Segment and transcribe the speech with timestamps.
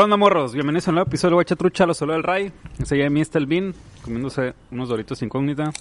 [0.00, 0.54] ¿Qué onda, morros?
[0.54, 2.50] Bienvenidos a un nuevo episodio de Guacha Trucha, lo solo del Ray.
[2.78, 5.72] Enseguida de mí está el Bin, comiéndose unos doritos incógnita.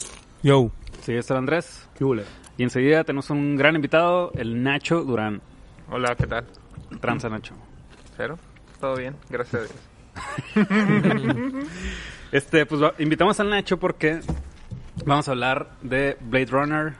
[0.43, 0.71] Yo.
[0.97, 1.87] Enseguida está el Andrés.
[2.57, 5.39] Y enseguida tenemos un gran invitado, el Nacho Durán.
[5.89, 6.45] Hola, ¿qué tal?
[6.99, 7.53] Tranza, Nacho.
[8.17, 8.37] ¿Cero?
[8.81, 9.15] ¿Todo bien?
[9.29, 9.65] Gracias a
[10.65, 10.67] Dios.
[12.33, 14.19] Este, pues invitamos al Nacho porque
[15.05, 16.93] vamos a hablar de Blade Runner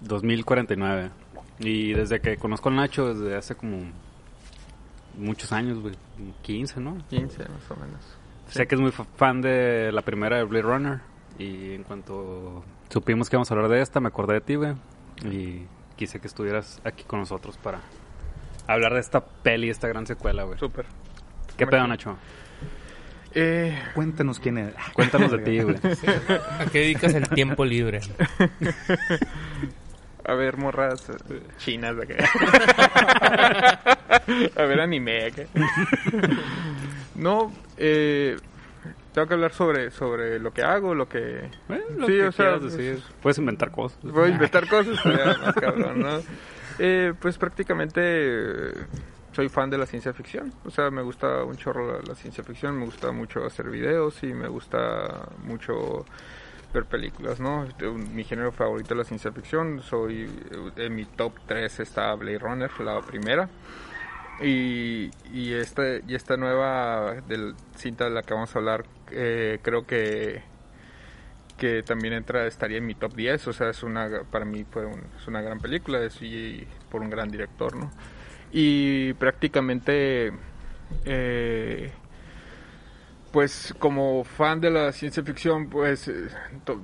[0.00, 1.10] 2049.
[1.58, 3.92] Y desde que conozco al Nacho, desde hace como
[5.16, 5.94] muchos años, güey,
[6.42, 6.98] 15, ¿no?
[7.08, 8.00] 15 más o menos.
[8.48, 11.00] Sé que es muy fa- fan de la primera de Blade Runner.
[11.38, 14.74] Y en cuanto supimos que íbamos a hablar de esta, me acordé de ti, güey.
[15.24, 15.66] Y
[15.96, 17.80] quise que estuvieras aquí con nosotros para
[18.66, 20.58] hablar de esta peli, esta gran secuela, güey.
[20.58, 20.84] Súper.
[21.56, 22.16] ¿Qué pedo, Nacho?
[23.34, 24.74] Eh, Cuéntanos quién es.
[24.92, 25.76] Cuéntanos de ti, güey.
[26.58, 28.00] ¿A qué dedicas el tiempo libre?
[30.24, 33.88] a ver, morras eh, chinas de acá.
[34.56, 35.42] a ver, anime acá.
[37.14, 38.36] no, eh,
[39.12, 41.50] tengo que hablar sobre, sobre lo que hago, lo que...
[41.68, 42.58] Bueno, lo Sí, que o sea.
[43.20, 43.98] Puedes inventar cosas.
[44.02, 46.20] Voy a inventar cosas, pero más cabrón, ¿no?
[46.78, 48.72] Eh, pues prácticamente eh,
[49.32, 50.52] soy fan de la ciencia ficción.
[50.64, 54.22] O sea, me gusta un chorro la, la ciencia ficción, me gusta mucho hacer videos
[54.22, 56.06] y me gusta mucho
[56.72, 57.66] ver películas, ¿no?
[58.12, 59.82] Mi género favorito es la ciencia ficción.
[59.82, 63.48] Soy eh, en mi top 3 está Blade Runner, la primera.
[64.40, 65.10] Y,
[65.52, 70.42] este, y esta nueva del, cinta de la que vamos a hablar, eh, creo que
[71.58, 74.84] que también entra estaría en mi top 10 o sea es una para mí fue
[75.28, 77.88] una gran película es y por un gran director no
[78.50, 80.32] y prácticamente
[81.04, 81.92] eh,
[83.32, 86.28] pues como fan de la ciencia ficción pues eh,
[86.64, 86.80] to-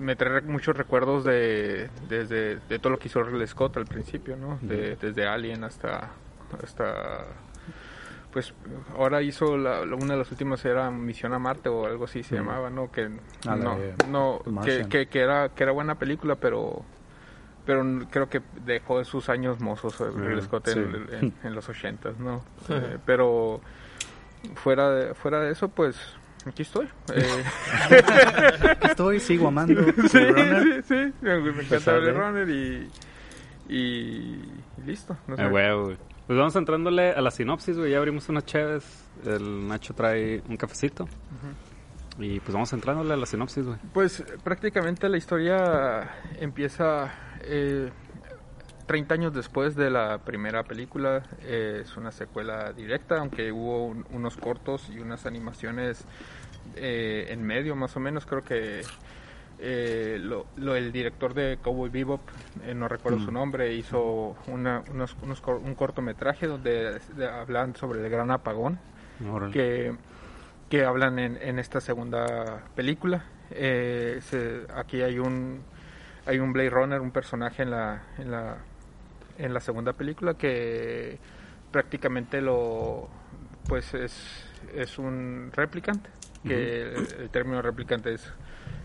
[0.00, 4.36] me trae muchos recuerdos de desde de todo lo que hizo Ridley Scott al principio
[4.36, 6.10] no De- desde Alien hasta
[6.62, 7.26] hasta
[8.32, 8.54] pues
[8.96, 12.22] ahora hizo la, la- una de las últimas era Misión a Marte o algo así
[12.22, 13.10] se llamaba no que
[13.46, 16.84] Ah, no de no que, que, que era que era buena película pero
[17.66, 21.14] pero creo que dejó sus años mozos eh, Ridley Scott en, sí.
[21.16, 23.60] en- en los ochentas no Eh, pero
[24.54, 25.96] fuera de, fuera de eso pues
[26.46, 27.44] aquí estoy Eh,
[28.82, 29.82] Estoy, sigo amando.
[29.84, 32.88] sí, sí, sí, me, me encanta de- Runner y,
[33.68, 34.42] y,
[34.84, 35.42] listo no sé.
[36.26, 37.90] Pues vamos entrándole a la sinopsis, güey.
[37.90, 38.84] Ya abrimos unas chaves.
[39.26, 41.08] El Nacho trae un cafecito.
[42.20, 43.78] Y pues vamos entrándole a la sinopsis, güey.
[43.92, 46.08] Pues prácticamente la historia
[46.38, 47.12] empieza
[47.42, 47.90] eh,
[48.90, 51.22] 30 años después de la primera película.
[51.42, 56.04] Eh, es una secuela directa, aunque hubo un- unos cortos y unas animaciones
[56.74, 58.26] eh, en medio más o menos.
[58.26, 58.82] Creo que
[59.60, 62.20] eh, lo, lo- el director de Cowboy Bebop,
[62.64, 63.24] eh, no recuerdo Mm.
[63.26, 68.80] su nombre, hizo una- unos, unos un cortometraje donde de- hablan sobre el gran apagón
[69.52, 69.94] que,
[70.68, 73.22] que hablan en, en esta segunda película.
[73.52, 75.62] Eh, se- aquí hay un
[76.26, 78.56] hay un Blade Runner, un personaje en la en la
[79.44, 81.18] en la segunda película que
[81.70, 83.08] prácticamente lo
[83.68, 86.10] pues es es un replicante
[86.44, 88.32] que el, el término replicante es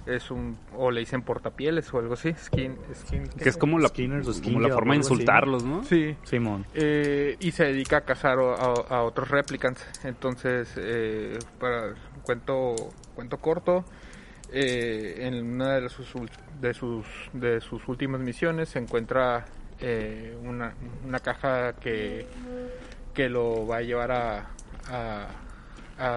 [0.05, 3.87] es un o le dicen portapieles o algo así skin skin Que es como la,
[3.89, 5.03] Skinners como Skin la forma de así.
[5.13, 5.83] insultarlos, ¿no?
[5.83, 6.65] sí Simón.
[6.75, 9.83] eh, y se dedica a cazar a, a- a otros replicants.
[10.03, 12.75] Entonces, eh, para cuento
[13.15, 13.83] cuento corto,
[14.51, 16.13] eh, en una de sus
[16.61, 19.45] de sus de sus últimas misiones se encuentra
[19.87, 20.73] eh, una,
[21.05, 22.25] una caja que
[23.13, 24.45] que lo va a llevar a,
[24.89, 25.27] a,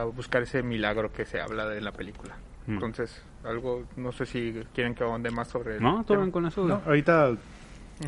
[0.00, 2.34] a buscar ese milagro que se habla de en la película.
[2.66, 2.72] Mm.
[2.74, 6.46] Entonces, algo, no sé si quieren que ahonde más sobre el No, todo bien con
[6.46, 6.64] eso.
[6.66, 7.36] No, ahorita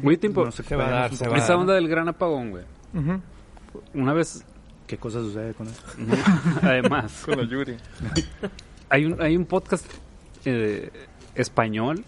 [0.03, 0.45] Güey, tiempo.
[0.45, 1.57] no sé Se va a dar, se va a Esa dar.
[1.59, 2.65] onda del gran apagón, güey.
[3.95, 4.45] Una vez,
[4.89, 5.83] qué cosa sucede con eso.
[6.63, 7.77] además, Con la Yuri.
[8.89, 9.87] hay un, hay un podcast
[10.45, 10.91] eh,
[11.37, 12.05] español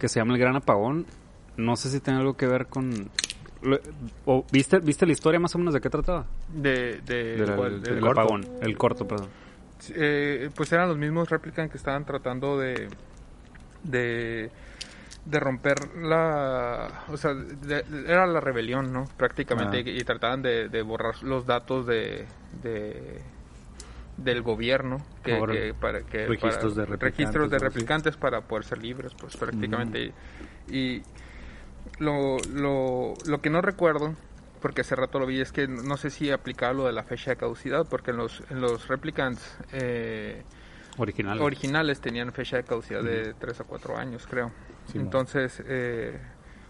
[0.00, 1.06] que se llama El Gran Apagón.
[1.56, 3.08] No sé si tiene algo que ver con...
[3.62, 3.78] lo-
[4.26, 6.26] o, ¿viste, ¿Viste la historia más o menos de qué trataba?
[6.52, 7.82] De, de, De la- ¿cuál?
[7.82, 8.46] del Del- apagón.
[8.60, 9.28] El corto, perdón.
[9.94, 12.88] Eh, pues eran los mismos replicants que estaban tratando de
[13.82, 14.50] de,
[15.26, 19.80] de romper la o sea de- era la rebelión no prácticamente Ah.
[19.84, 22.24] y, y trataban de, de borrar los datos de,
[22.62, 23.20] de
[24.16, 28.78] del gobierno que, para que Registros para- de replicantes, registros de replicantes para poder ser
[28.78, 30.12] libres pues prácticamente
[30.68, 31.02] y, y
[31.98, 34.14] lo, lo, lo que no recuerdo
[34.60, 37.30] porque hace rato lo vi, es que no sé si aplicaba lo de la fecha
[37.32, 40.42] de caducidad, porque en los, en los replicants eh,
[40.96, 41.40] Original.
[41.42, 44.52] originales tenían fecha de caducidad de 3 a 4 años, creo.
[44.90, 46.18] Sí, Entonces, eh,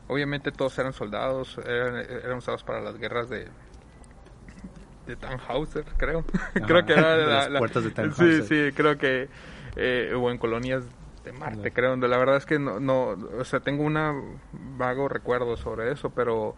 [0.09, 3.47] obviamente todos eran soldados, eran, eran usados para las guerras de
[5.07, 6.25] de Tannhauser, creo.
[6.67, 8.43] creo que era de la, las la- puertas de Tannhauser.
[8.43, 9.29] Sí, sí, creo que
[9.77, 10.83] eh, o en colonias
[11.25, 14.39] de Marte, creo, donde la verdad es que no, no, o sea, tengo un
[14.79, 16.55] vago recuerdo sobre eso, pero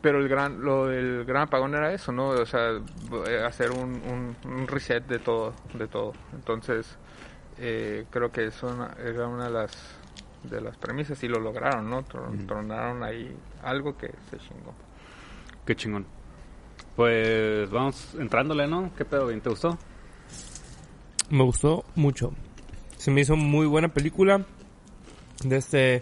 [0.00, 2.28] pero el gran lo del gran apagón era eso, ¿no?
[2.28, 2.72] O sea,
[3.26, 6.12] eh, hacer un, un, un reset de todo, de todo.
[6.34, 6.98] Entonces,
[7.58, 9.72] eh, creo que eso una- era una de las
[10.42, 12.02] de las premisas y lo lograron, ¿no?
[12.04, 14.74] Tron- Tronaron ahí algo que se chingó.
[15.64, 16.04] Qué chingón.
[16.96, 18.90] Pues vamos entrándole, ¿no?
[18.96, 19.40] ¿Qué pedo, bien?
[19.40, 19.78] ¿Te gustó?
[21.30, 22.32] Me gustó mucho.
[23.04, 24.46] Se me hizo muy buena película.
[25.44, 26.00] Desde,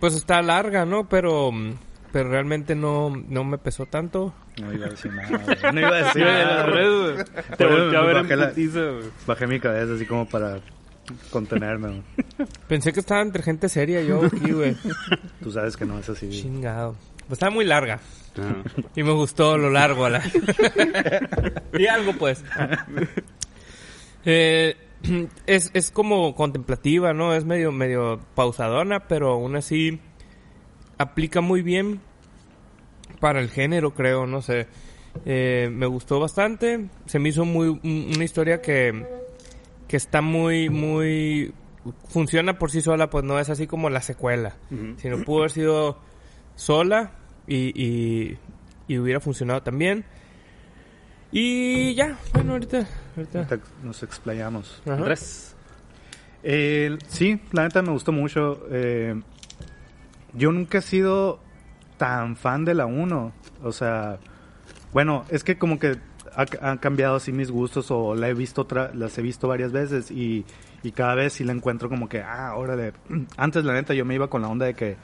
[0.00, 1.06] pues está larga, ¿no?
[1.10, 1.50] Pero,
[2.10, 4.32] pero realmente no, no me pesó tanto.
[4.58, 5.28] No iba a decir nada.
[5.36, 5.56] güey.
[5.74, 6.70] No iba a decir nada.
[6.70, 7.24] güey.
[7.58, 9.04] Te volteé a ver en bajé la- putiza, güey.
[9.26, 10.60] Bajé mi cabeza así como para
[11.30, 11.88] contenerme.
[11.88, 12.02] güey.
[12.66, 14.74] Pensé que estaba entre gente seria yo aquí, güey.
[15.42, 16.30] Tú sabes que no es así.
[16.30, 16.96] Chingado.
[17.28, 18.00] Pues estaba muy larga.
[18.38, 18.62] Ah.
[18.94, 20.22] Y me gustó lo largo a la...
[21.78, 22.42] y algo, pues.
[24.24, 24.76] Eh,
[25.46, 27.34] es, es como contemplativa, ¿no?
[27.34, 30.00] Es medio, medio pausadona, pero aún así
[30.98, 32.00] aplica muy bien
[33.20, 34.66] para el género, creo, no sé.
[35.24, 36.88] Eh, me gustó bastante.
[37.06, 39.06] Se me hizo muy un- una historia que,
[39.88, 41.52] que está muy, muy...
[42.08, 44.56] Funciona por sí sola, pues no es así como la secuela.
[44.70, 44.94] Ujú.
[44.98, 45.98] Sino pudo haber sido
[46.56, 47.12] sola
[47.46, 48.38] y, y,
[48.88, 50.04] y hubiera funcionado también.
[51.32, 52.16] Y ya,
[52.46, 52.86] bueno, ahorita...
[53.16, 53.38] ahorita.
[53.38, 54.80] Ahorita Nos explayamos.
[54.84, 54.94] Ajá.
[54.96, 55.54] Andrés.
[56.42, 58.60] Eh, sí, la neta me gustó mucho.
[58.70, 59.20] Eh,
[60.34, 61.40] yo nunca he sido
[61.96, 63.32] tan fan de la 1.
[63.62, 64.18] O sea,
[64.92, 65.96] bueno, es que como que
[66.36, 69.72] ha- han cambiado así mis gustos o la he visto otra, las he visto varias
[69.72, 70.44] veces y,
[70.82, 72.92] y cada vez sí la encuentro como que, ah, órale.
[73.36, 74.96] Antes la neta yo me iba con la onda de que,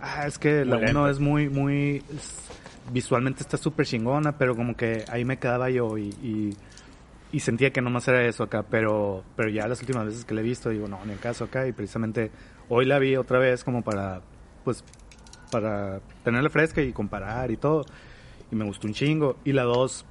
[0.00, 1.10] ah, es que la Muy 1 lenta.
[1.10, 2.40] es muy, muy, es-
[2.92, 6.54] visualmente está súper chingona, pero como que ahí me quedaba yo y, y,
[7.32, 10.40] y sentía que nomás era eso acá, pero, pero ya las últimas veces que la
[10.40, 12.30] he visto digo, no, ni el caso acá y precisamente
[12.68, 14.22] hoy la vi otra vez como para,
[14.64, 14.84] pues,
[15.50, 17.84] para tenerla fresca y comparar y todo
[18.50, 20.04] y me gustó un chingo y la dos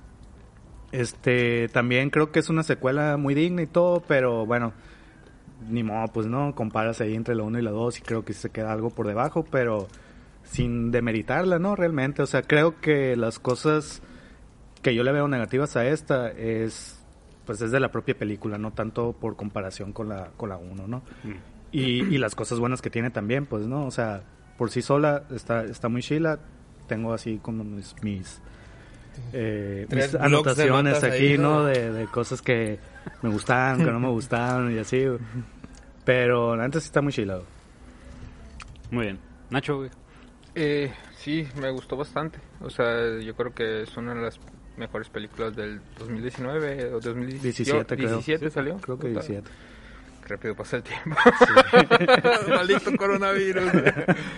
[0.91, 4.73] este también creo que es una secuela muy digna y todo, pero bueno,
[5.69, 8.33] ni modo, pues no, comparas ahí entre la 1 y la 2 y creo que
[8.33, 9.87] se queda algo por debajo, pero
[10.43, 11.75] sin demeritarla, ¿no?
[11.75, 14.01] Realmente, o sea, creo que las cosas
[14.81, 17.02] que yo le veo negativas a esta es
[17.45, 20.87] pues es de la propia película, no tanto por comparación con la con la 1,
[20.87, 20.97] ¿no?
[21.23, 21.31] Mm.
[21.71, 23.87] Y, y las cosas buenas que tiene también, pues, ¿no?
[23.87, 24.21] O sea,
[24.57, 26.39] por sí sola está, está muy chila.
[26.87, 28.41] Tengo así como mis, mis,
[29.31, 31.59] eh, mis anotaciones aquí, ahí, ¿no?
[31.59, 31.65] ¿no?
[31.65, 32.77] De, de cosas que
[33.21, 35.03] me gustaban, que no me gustaban y así.
[36.05, 37.39] Pero sí está muy chila.
[38.91, 39.19] Muy bien.
[39.49, 39.89] Nacho, güey.
[40.55, 42.39] Eh, sí, me gustó bastante.
[42.61, 44.39] O sea, yo creo que es una de las
[44.77, 47.41] mejores películas del 2019 o 2017.
[47.41, 48.09] 17 creo.
[48.09, 48.77] 17 salió.
[48.77, 49.49] Creo que Puta, 17.
[50.23, 51.15] qué Rápido pasa el tiempo.
[52.49, 53.71] Maldito coronavirus.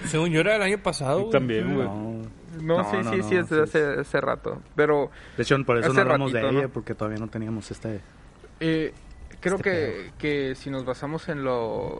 [0.05, 1.29] Según yo era el año pasado.
[1.29, 1.87] También, güey.
[1.87, 2.21] No.
[2.61, 4.61] No, No, sí, no, sí, no, sí, es sí, de hace, hace rato.
[4.75, 6.73] Pero De hecho, por eso no hablamos de ratito, ella, ¿no?
[6.73, 8.01] porque todavía no teníamos este...
[8.59, 8.93] Eh,
[9.41, 11.99] creo Este que, que si nos basamos en lo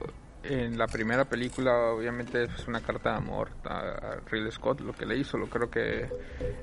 [0.50, 4.94] en la primera película, obviamente es una carta de amor a, a Ridley Scott, lo
[4.94, 6.08] que le hizo, lo creo que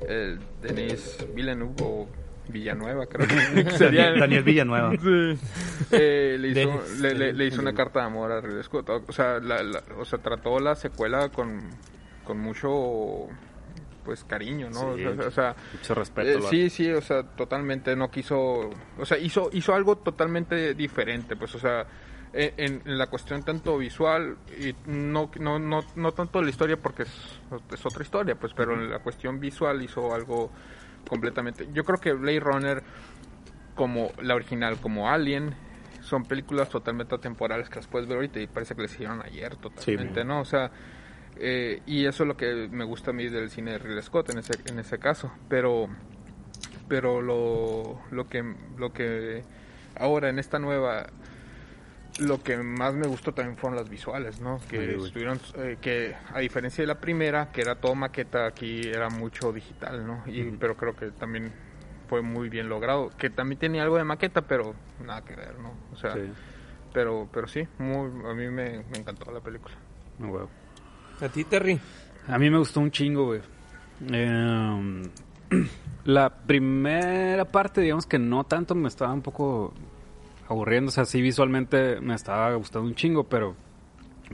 [0.09, 2.09] el Denis Villeneuve o
[2.49, 4.93] Villanueva, creo que sería Daniel Villanueva.
[5.91, 8.89] eh, le, hizo, le, le- Denis, le hizo una carta de amor a Ridley Scott.
[8.91, 11.71] O sea, la, la- o sea trató la secuela con,
[12.25, 13.29] con mucho
[14.05, 14.97] pues cariño, ¿no?
[14.97, 15.05] Sí.
[15.07, 16.39] O sea, o sea, Mucho respeto.
[16.39, 21.37] eh, sí, sí, o sea, totalmente no quiso, o sea, hizo hizo algo totalmente diferente,
[21.37, 21.87] pues, o sea,
[22.33, 27.03] en, en- la cuestión tanto visual y no no no no tanto la historia porque
[27.03, 27.41] es,
[27.73, 30.51] es otra historia, pues, pero en la cuestión visual hizo algo
[31.09, 31.69] completamente.
[31.73, 32.83] Yo creo que Blade Runner
[33.75, 35.55] como la original, como Alien,
[36.01, 39.57] son películas totalmente atemporales que las puedes ver ahorita y parece que les hicieron ayer
[39.57, 40.27] totalmente, Sí.
[40.27, 40.41] ¿no?
[40.41, 40.71] O sea,
[41.37, 44.31] eh, y eso es lo que me gusta a mí del cine de Ridley Scott
[44.31, 45.33] en ese, en ese caso.
[45.49, 45.89] Pero,
[46.89, 48.43] pero lo, lo que,
[48.79, 49.43] lo que
[49.99, 51.07] ahora en esta nueva,
[52.19, 54.61] lo que más me gustó también fueron las visuales, ¿no?
[54.69, 59.09] Que estuvieron, eh, que a diferencia de la primera, que era todo maqueta, aquí era
[59.09, 60.23] mucho digital, ¿no?
[60.27, 61.53] Y, pero creo que también
[62.09, 63.11] fue muy bien logrado.
[63.17, 65.73] Que también tenía algo de maqueta, pero nada que ver, ¿no?
[65.93, 66.21] O sea, Sí.
[66.93, 69.75] pero, pero sí, muy, a mí me, me encantó la película.
[70.21, 70.45] Ah, güey.
[71.21, 71.81] A ti, Terry.
[72.29, 73.41] A mí me gustó un chingo, güey.
[74.13, 75.11] Eh,
[76.05, 79.73] la primera parte, digamos que no tanto, me estaba un poco
[80.53, 80.89] aburriendo.
[80.89, 83.55] O sea, sí visualmente me estaba gustando un chingo, pero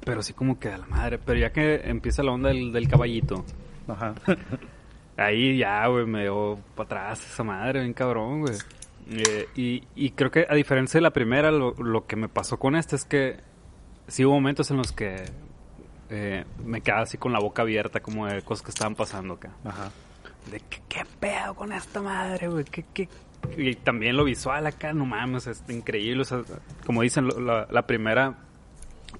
[0.04, 1.18] pero sí como que a la madre.
[1.18, 3.44] Pero ya que empieza la onda del, del caballito,
[3.86, 4.14] Ajá.
[5.16, 8.56] ahí ya, güey, me dio para atrás esa madre, bien cabrón, güey.
[9.10, 12.58] Eh, y, y creo que a diferencia de la primera, lo, lo que me pasó
[12.58, 13.40] con esta es que
[14.06, 15.24] sí hubo momentos en los que
[16.10, 19.50] eh, me quedaba así con la boca abierta, como de cosas que estaban pasando acá.
[19.64, 19.90] Ajá.
[20.50, 23.08] De que, qué pedo con esta madre, güey, qué, qué...
[23.56, 26.22] Y también lo visual acá, no mames, es increíble.
[26.22, 26.42] O sea,
[26.86, 28.34] como dicen, la, la primera,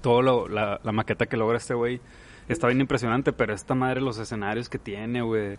[0.01, 1.99] todo lo, la, la maqueta que logra este güey
[2.47, 5.57] está bien impresionante, pero esta madre, los escenarios que tiene, güey.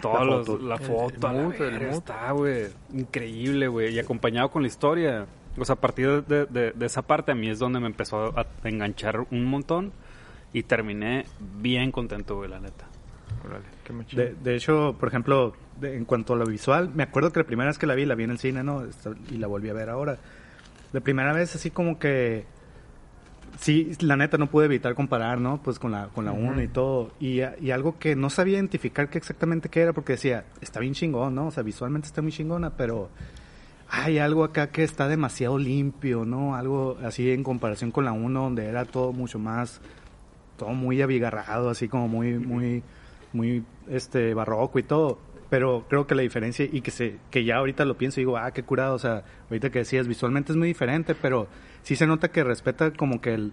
[0.00, 0.62] Todos La los- foto.
[0.66, 1.94] la El- foto, el la el mood.
[1.98, 5.26] está, güey, increíble, güey, y acompañado con la historia.
[5.58, 8.36] O sea, a partir de, de- de esa parte a mí es donde me empezó
[8.38, 9.92] a enganchar un montón
[10.52, 11.26] y terminé
[11.60, 12.86] bien contento, güey, la neta.
[13.46, 14.18] Órale, qué machín.
[14.18, 17.46] De, de hecho, por ejemplo, de- en cuanto a lo visual, me acuerdo que la
[17.46, 18.84] primera vez que la vi, la vi en el cine, ¿no?
[19.30, 20.16] Y la volví a ver ahora.
[20.92, 22.46] La primera vez así como que...
[23.60, 25.62] Sí, la neta no pude evitar comparar, ¿no?
[25.62, 27.12] Pues con la con la 1 y todo.
[27.20, 30.94] Y, y algo que no sabía identificar qué exactamente qué era, porque decía, está bien
[30.94, 31.48] chingón, ¿no?
[31.48, 33.10] O sea, visualmente está muy chingona, pero
[33.90, 36.56] hay algo acá que está demasiado limpio, ¿no?
[36.56, 39.82] Algo así en comparación con la 1, donde era todo mucho más,
[40.56, 42.82] todo muy abigarrado, así como muy, muy,
[43.34, 45.18] muy, este, barroco y todo.
[45.52, 48.38] Pero creo que la diferencia, y que se, que ya ahorita lo pienso y digo,
[48.38, 51.46] ah, qué curado, o sea, ahorita que decías, visualmente es muy diferente, pero
[51.82, 53.52] sí se nota que respeta como que el,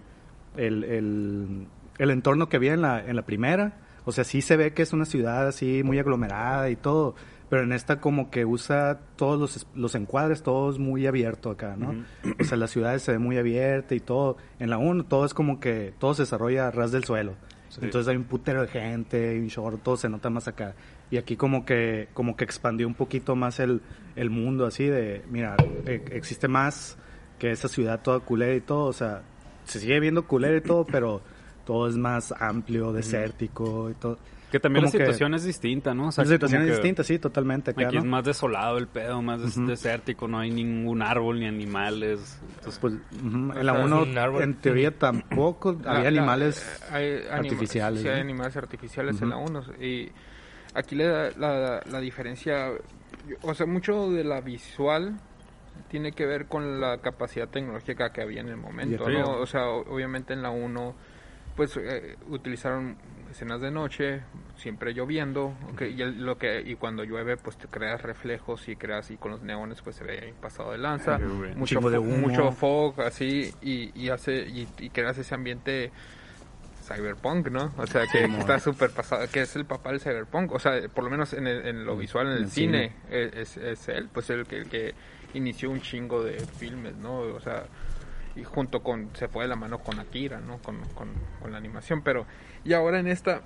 [0.56, 1.66] el, el,
[1.98, 3.74] el entorno que había en la, en la primera.
[4.06, 7.16] O sea, sí se ve que es una ciudad así muy aglomerada y todo,
[7.50, 11.76] pero en esta como que usa todos los, los encuadres, todo es muy abierto acá,
[11.76, 12.06] ¿no?
[12.40, 14.38] O sea, la ciudad se ve muy abierta y todo.
[14.58, 17.34] En la 1 todo es como que todo se desarrolla a ras del suelo.
[17.68, 17.80] Sí.
[17.82, 20.74] Entonces hay un putero de gente, un short, todo se nota más acá.
[21.10, 23.80] Y aquí como que como que expandió un poquito más el,
[24.16, 26.96] el mundo así de, mira, e- existe más
[27.38, 29.22] que esa ciudad toda culera y todo, o sea,
[29.64, 31.20] se sigue viendo culera y todo, pero
[31.64, 34.18] todo es más amplio, desértico y todo.
[34.52, 36.08] Que también la Como que- situación es distinta, ¿no?
[36.08, 37.70] O sea, La situación es que distinta, sí, totalmente.
[37.70, 38.10] Aquí es ¿no?
[38.10, 42.36] más desolado el pedo, más des- desértico, no hay ningún árbol ni animales.
[42.56, 44.42] Entonces, Pues, ujú, en la O sea, 1, un árbol.
[44.42, 49.28] en teoría tampoco La- había la- animales hay anima- artificiales, Sí, hay animales artificiales en
[49.30, 49.50] la Ujú.
[49.50, 49.62] 1.
[49.80, 50.10] Y
[50.74, 52.70] aquí le da la, la diferencia,
[53.42, 55.18] o sea, mucho de la visual
[55.88, 59.30] tiene que ver con la capacidad tecnológica que había en el momento, ¿no?
[59.40, 60.94] O sea, obviamente en la 1
[61.56, 62.96] pues eh, utilizaron
[63.30, 64.22] escenas de noche,
[64.56, 68.76] siempre lloviendo, ok, y, el- lo que y cuando llueve pues te creas reflejos y
[68.76, 71.18] creas y con los neones pues se ve pasado de lanza,
[71.56, 75.90] mucho de mucho fog así y, y hace y, y creas ese ambiente
[76.94, 77.72] cyberpunk, ¿no?
[77.78, 81.04] O sea, que está súper pasado, que es el papá del cyberpunk, o sea, por
[81.04, 84.28] lo menos en, el- en lo visual, en el, el cine, Es, es él, pues
[84.30, 84.94] el que, el que
[85.34, 87.20] inició un chingo de filmes, ¿no?
[87.20, 87.64] O sea,
[88.36, 90.58] y junto con, se fue de la mano con Akira, ¿no?
[90.58, 91.08] Con, con,
[91.40, 92.26] con la animación, pero,
[92.64, 93.42] y ahora en esta,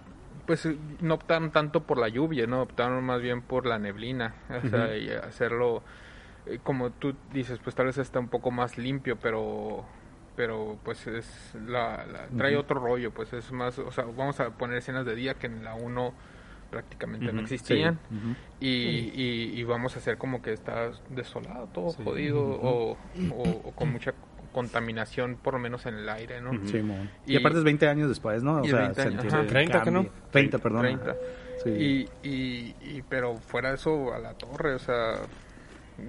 [0.47, 0.69] pues
[1.01, 2.63] no optaron tanto por la lluvia, ¿no?
[2.63, 4.35] Optaron más bien por la neblina,
[4.65, 5.83] o sea, y hacerlo,
[6.47, 9.85] eh, como tú dices, pues tal vez está un poco más limpio, pero
[10.37, 11.27] pero pues es
[11.67, 12.61] la, la- trae Ujú.
[12.63, 15.63] otro rollo, pues es más, o sea, vamos a poner escenas de día que en
[15.65, 16.13] la 1
[16.71, 18.35] prácticamente no Ujú, existían Sí, ujú.
[18.61, 22.03] y, y, y vamos a hacer como que está desolado, todo Sí.
[22.03, 22.97] jodido o, o-
[23.65, 24.13] o con mucha
[24.53, 26.51] contaminación por lo menos en el aire, ¿no?
[26.67, 27.11] Simón.
[27.27, 28.57] Y, Y- aparte es 20 años después, ¿no?
[28.61, 29.41] O sea, 20 se años, entiende ajá.
[29.43, 30.03] el 30 que no.
[30.05, 30.23] cambio.
[30.31, 30.81] 30, perdón.
[30.83, 31.17] 30.
[31.63, 31.71] Sí.
[31.71, 35.15] Y, y, y- pero fuera de eso a la torre, o sea,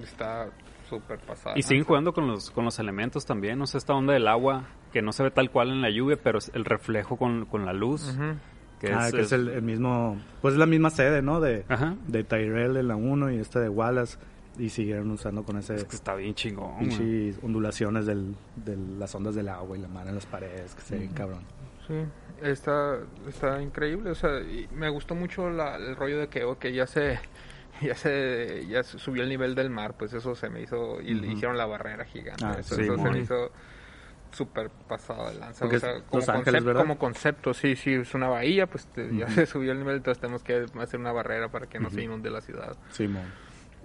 [0.02, 0.46] está
[0.88, 1.58] súper pasada.
[1.58, 4.64] y siguen jugando con los, con los elementos también, no sé, esta onda del agua,
[4.92, 7.64] que no se ve tal cual en la lluvia, pero es el reflejo con, con
[7.66, 8.16] la luz.
[8.80, 11.40] Que ah, es, que es el, el mismo, pues es la misma sede, ¿no?
[11.40, 11.96] De, Ajá.
[12.06, 14.18] de Tyrell en la 1 y esta de Wallace.
[14.58, 16.72] Y siguieron usando con ese Es que está bien chingón.
[16.76, 16.88] güey.
[16.88, 20.80] pinches ondulaciones del, de las ondas del agua y la mano en las paredes, que
[20.82, 21.40] se ven cabrón.
[21.86, 21.94] Sí,
[22.42, 26.66] está, está increíble, o sea, y me gustó mucho la- el rollo de que, ok,
[26.68, 27.18] ya se,
[27.82, 31.26] ya se, ya subió el nivel del mar, pues eso se me hizo, y Ujú.
[31.32, 33.50] hicieron la barrera gigante, Ah, eso, sí, eso se me hizo
[34.32, 38.14] súper pasado de lanza, o sea, como, Los Ángeles, concepto, como concepto, sí, sí, es
[38.14, 41.48] una bahía, pues te- ya se subió el nivel, entonces tenemos que hacer una barrera
[41.48, 42.76] para que no se inunde la ciudad.
[42.90, 43.24] Simón.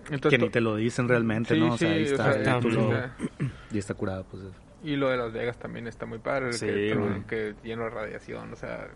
[0.10, 1.74] Entonces, Que ni te lo dicen realmente, sí, ¿no?
[1.74, 3.15] O sea, ahí sí, está o el sea,
[3.71, 4.43] y está curado, pues.
[4.83, 6.65] Y lo de Las Vegas también está muy padre, Sí,
[7.27, 8.88] que lleno de radiación, o sea,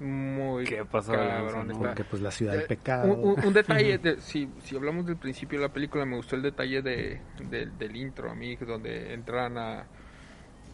[0.00, 1.68] muy Qué lanza, cabrón.
[1.68, 1.72] ¿no?
[1.74, 3.12] está- Porque pues la ciudad del Eh, pecado.
[3.14, 6.36] Un, un- un detalle, de- si, si hablamos del principio de la película, me gustó
[6.36, 9.86] el detalle de, de- del intro, a mí, donde entran a...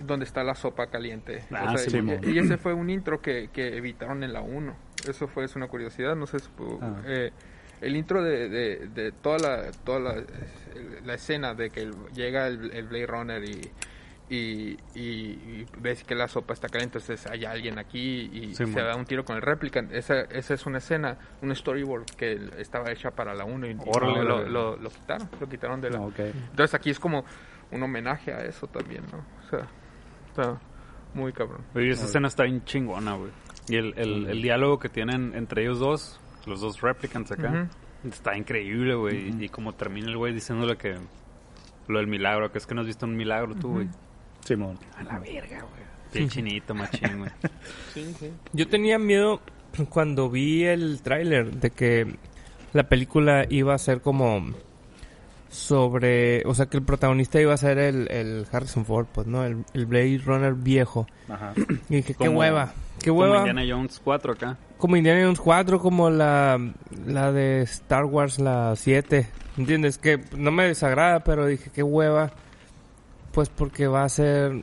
[0.00, 1.44] donde está la sopa caliente.
[1.52, 4.40] Ah, O sea, sí, y- y, ese fue un intro que, que evitaron en la
[4.40, 4.74] 1.
[5.08, 6.48] Eso fue es una curiosidad, no sé, si
[6.80, 7.02] Ah.
[7.06, 7.30] eh,
[7.80, 10.22] el intro de, de, de toda la toda la,
[11.04, 13.70] la escena de que llega el, el Blade Runner y,
[14.30, 18.64] y, y- y ves que la sopa está caliente, entonces hay alguien aquí y Sí,
[18.72, 19.92] se da un tiro con el replicant.
[19.92, 24.24] Esa, esa es una escena, un storyboard que estaba hecha para la 1 y, y
[24.24, 25.98] lo, lo- lo quitaron, lo quitaron de la...
[26.50, 27.24] Entonces aquí es como
[27.70, 29.18] un homenaje a eso también, ¿no?
[29.18, 29.68] O sea,
[30.28, 30.60] está
[31.14, 31.62] muy cabrón.
[31.74, 33.30] Oye, esa escena está bien chingona, güey.
[33.68, 37.68] Y el, el, el diálogo que tienen entre ellos dos, los dos replicants acá,
[38.08, 39.44] está increíble, güey.
[39.44, 40.96] Y como termina el güey diciéndole que
[41.88, 43.88] lo del milagro, que es que no has visto un milagro tú, güey.
[44.44, 44.78] Simón.
[44.96, 45.82] A la verga, güey.
[46.12, 47.30] Bien chinito, machín, güey.
[48.52, 49.40] Yo tenía miedo
[49.88, 52.16] cuando vi el tráiler de que
[52.72, 54.52] la película iba a ser como
[55.50, 59.44] sobre, o sea, que el protagonista iba a ser el, el Harrison Ford, pues, ¿no?
[59.44, 61.06] El, el Blade Runner viejo.
[61.28, 61.52] Ajá.
[61.88, 63.38] Y dije, qué Como- hueva, qué Como hueva.
[63.48, 64.56] Indiana Jones 4 acá.
[64.78, 66.58] Como Indiana Jones 4, como la,
[67.06, 69.26] la de Star Wars, la 7.
[69.58, 69.98] ¿Entiendes?
[69.98, 72.32] Que no me desagrada, pero dije, qué hueva.
[73.32, 74.62] Pues porque va a ser...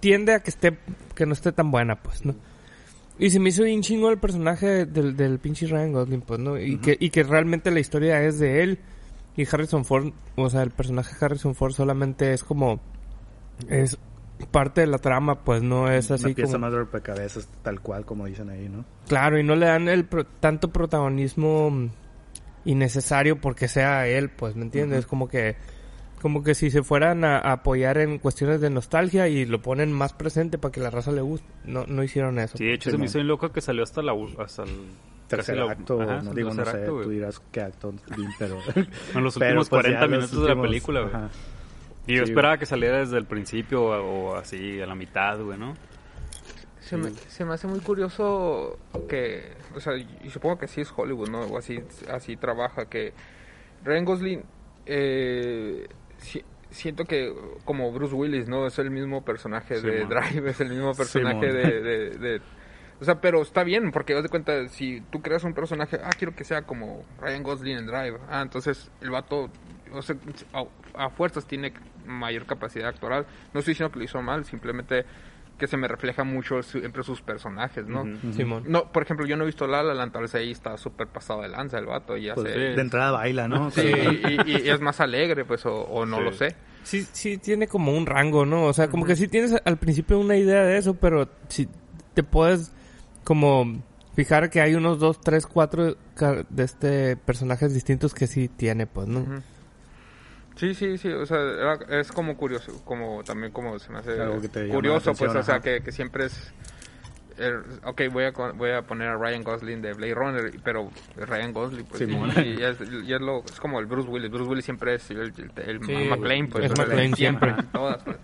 [0.00, 0.78] Tiende a que esté
[1.14, 2.34] que no esté tan buena, pues, ¿no?
[3.18, 6.56] Y se me hizo bien chingo el personaje del, del pinche Ryan Gosling, pues, ¿no?
[6.58, 8.78] Y, que, y que realmente la historia es de él.
[9.36, 12.80] Y Harrison Ford, o sea, el personaje Harrison Ford solamente es como...
[13.68, 13.98] Es
[14.52, 16.60] parte de la trama, pues, no es así Una pieza como...
[16.66, 18.84] más de rompecabezas, tal cual como dicen ahí, ¿no?
[19.08, 21.90] Claro, y no le dan el pro- tanto protagonismo
[22.64, 25.06] innecesario porque sea él, pues, ¿me entiendes?
[25.06, 25.56] Como que
[26.18, 29.92] como que si se fueran a, a apoyar en cuestiones de nostalgia y lo ponen
[29.92, 32.56] más presente para que la raza le guste, no, no hicieron eso.
[32.58, 34.70] Sí, de hecho Sí, se me hizo bien loco que salió hasta la hasta el
[35.28, 37.94] Tercer acto, ajá, no digo, no sé, acto, tú dirás qué acto,
[38.38, 38.58] pero...
[39.14, 41.14] En los pero, últimos pues, 40 ya los minutos de la película, güey.
[42.06, 45.38] Y yo Sí, esperaba que saliera desde el principio o, o así, a la mitad,
[45.40, 45.74] güey, ¿no?
[46.80, 48.78] Se me, se me hace muy curioso
[49.10, 51.42] que, o sea, y supongo que así es Hollywood, ¿no?
[51.42, 53.12] O así, así trabaja, que
[53.84, 54.44] Ryan Gosling,
[54.86, 55.86] eh,
[56.18, 57.32] si- siento que
[57.64, 58.66] como Bruce Willis, ¿no?
[58.66, 60.04] Es el mismo personaje de.
[60.08, 62.40] Drive, es el mismo personaje de, de, de-
[63.00, 66.10] O sea, pero está bien, porque haz de cuenta, si tú creas un personaje, ah,
[66.18, 69.48] quiero que sea como Ryan Gosling en Drive, ah, entonces el vato,
[69.92, 70.16] o sea,
[70.52, 71.72] a, a fuerzas tiene
[72.06, 73.24] mayor capacidad actoral.
[73.54, 75.04] No estoy diciendo que lo hizo mal, simplemente
[75.58, 78.04] que se me refleja mucho su- entre sus personajes, ¿no?
[78.32, 78.64] Simón.
[78.68, 81.08] No, por ejemplo, yo no he visto La La Land, tal vez ahí está súper
[81.08, 83.70] pasado de lanza el vato y ya Pues, de entrada baila, ¿no?
[83.72, 86.22] Sí, y, y- y es más alegre, pues, o, o no Sí.
[86.24, 86.56] lo sé.
[86.84, 88.64] Sí, sí tiene como un rango, ¿no?
[88.64, 91.68] O sea, como que sí tienes al principio una idea de eso, pero si
[92.14, 92.72] te puedes
[93.24, 93.82] como
[94.14, 95.96] fijar que hay unos dos, tres, cuatro
[96.48, 99.20] de este personajes distintos que sí tiene, pues, ¿no?
[99.20, 99.42] Ujú.
[100.58, 104.20] Sí, sí, sí, o sea, era- es como curioso, como también como se me hace
[104.20, 106.52] Algo que te llama curioso, pues, o sea, que, que siempre es...
[107.38, 110.90] er, ok, voy a, con- voy a poner a Ryan Gosling de Blade Runner, pero
[111.16, 112.32] Ryan Gosling, pues, Simón.
[112.38, 114.30] y, y es, y es lo, es como el Bruce Willis.
[114.30, 116.64] Bruce Willis siempre es el, el, el Sí, McLean, pues.
[116.64, 117.54] es McClane siempre.
[117.72, 118.16] Todas, pues.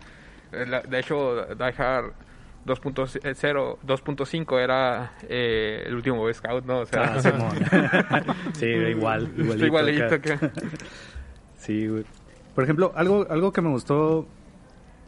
[0.53, 2.13] Eh, la- De hecho, Die Hard
[2.67, 6.81] 2.0, 2.5 era eh, el último Boy Scout, ¿no?
[6.81, 7.51] O sea, Ah, Simón.
[8.55, 10.21] sí, igual, igualito.
[10.21, 10.39] que...
[11.59, 12.05] Sí, güey.
[12.55, 14.27] Por ejemplo, algo, algo que me gustó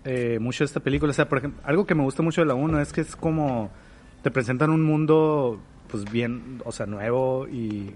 [0.05, 2.47] eh, mucho de esta película, o sea, por ejemplo, algo que me gusta mucho de
[2.47, 3.71] la 1 es que es como
[4.23, 7.95] te presentan un mundo, pues bien, o sea, nuevo y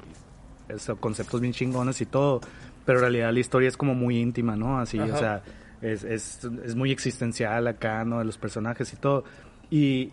[0.69, 2.41] eso, conceptos bien chingones y todo,
[2.85, 4.79] pero en realidad la historia es como muy íntima, ¿no?
[4.79, 5.15] Así, Ajá.
[5.15, 5.43] o sea,
[5.83, 8.21] es, es, es muy existencial acá, ¿no?
[8.21, 9.25] De los personajes y todo.
[9.71, 10.13] Y,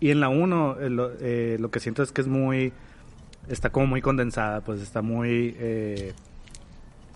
[0.00, 2.72] y en la 1 eh, lo, eh, lo que siento es que es muy,
[3.48, 5.54] está como muy condensada, pues está muy...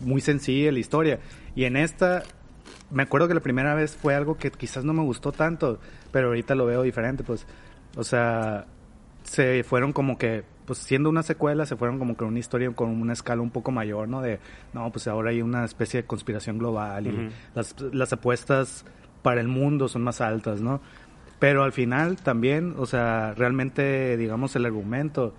[0.02, 1.20] muy sencilla la historia.
[1.54, 2.22] Y en esta,
[2.90, 5.78] me acuerdo que la primera vez fue algo que quizás no me gustó tanto,
[6.10, 7.46] pero ahorita lo veo diferente, pues.
[7.96, 8.66] O sea,
[9.22, 12.88] se fueron como que, pues siendo una secuela, se fueron como que una historia con
[12.90, 14.20] una escala un poco mayor, ¿no?
[14.22, 14.38] De,
[14.72, 17.10] no, pues ahora hay una especie de conspiración global y
[17.54, 18.84] las, las apuestas
[19.22, 20.80] para el mundo son más altas, ¿no?
[21.38, 25.34] Pero al final también, o sea, realmente, digamos, el argumento,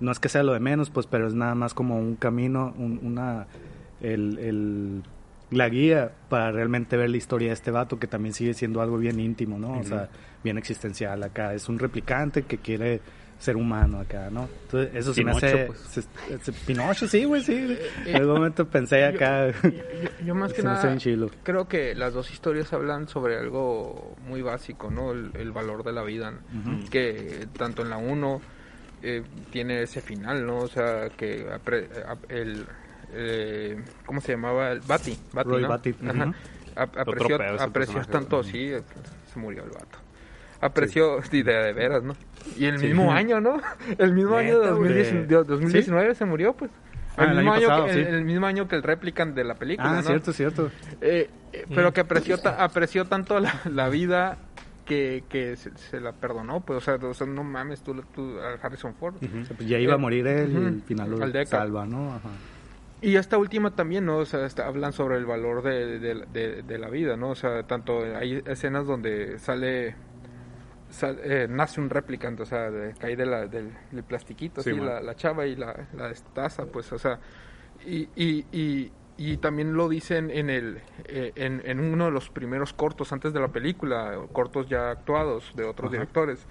[0.00, 2.74] no es que sea lo de menos, pues, pero es nada más como un camino,
[2.78, 3.46] un- una,
[4.00, 5.02] el, el-
[5.50, 8.98] la guía para realmente ver la historia de este vato, que también sigue siendo algo
[8.98, 9.78] bien íntimo, ¿no?
[9.78, 10.08] O sea,
[10.42, 11.54] bien existencial acá.
[11.54, 13.00] Es un replicante que quiere
[13.38, 14.48] ser humano acá, ¿no?
[14.62, 15.66] Entonces, eso sí me Pinocho, hace...
[15.66, 15.78] pues.
[15.80, 17.78] se- se- Pinocho, sí, güey, sí.
[18.06, 19.52] En algún momento pensé acá...
[19.62, 20.82] Yo, yo más que Se me nada
[21.44, 25.12] creo que las dos historias hablan sobre algo muy básico, ¿no?
[25.12, 26.38] El, el valor de la vida, ¿no?
[26.90, 28.40] que tanto en la 1
[29.52, 30.58] tiene ese final, ¿no?
[30.60, 31.88] O sea, que apre-
[32.30, 32.66] el
[33.12, 34.70] eh, ¿cómo se llamaba?
[34.72, 35.68] El Bati, Bati, Roy ¿no?
[35.68, 36.32] Batty, Ajá.
[36.76, 37.38] apreció,
[38.10, 38.72] tanto, sí,
[39.32, 39.98] se murió el vato.
[40.60, 42.14] Apreció, sí, de, de veras, ¿no?
[42.56, 42.86] Y el Sí.
[42.86, 43.60] mismo año, ¿no?
[43.98, 44.88] El mismo año de Neta, güey.
[44.94, 46.70] 2019, de 2019 se murió, pues.
[47.18, 47.98] Ah, el, el mismo año año pasado, que, sí.
[48.00, 50.02] el, el mismo año que el Replicant de la película, Ah, ¿no?
[50.02, 50.70] cierto, cierto.
[51.00, 54.36] Eh, eh, pero que apreció, ta- apreció tanto la, la vida
[54.84, 58.38] que, que se, se la perdonó, pues, o sea, o sea, no mames, tú, tú
[58.38, 59.16] a Harrison Ford.
[59.16, 62.14] O sea, pues ya iba a morir él y al final lo salva, ¿no?
[62.14, 62.28] Ajá.
[63.02, 64.18] Y esta última también, ¿no?
[64.18, 67.30] O sea, está- hablan sobre el valor de, de- de- de la vida, ¿no?
[67.30, 69.94] O sea, tanto hay escenas donde sale,
[70.90, 74.70] sal- eh, nace un replicante, o sea, de, cae de la, del, del plastiquito, Sí,
[74.70, 76.12] así, la, la chava y la, la
[76.72, 77.20] pues, o sea,
[77.84, 82.30] y, y, y, y también lo dicen en, el, eh, en, en uno de los
[82.30, 85.92] primeros cortos antes de la película, cortos ya actuados de otros Ajá.
[85.98, 86.46] directores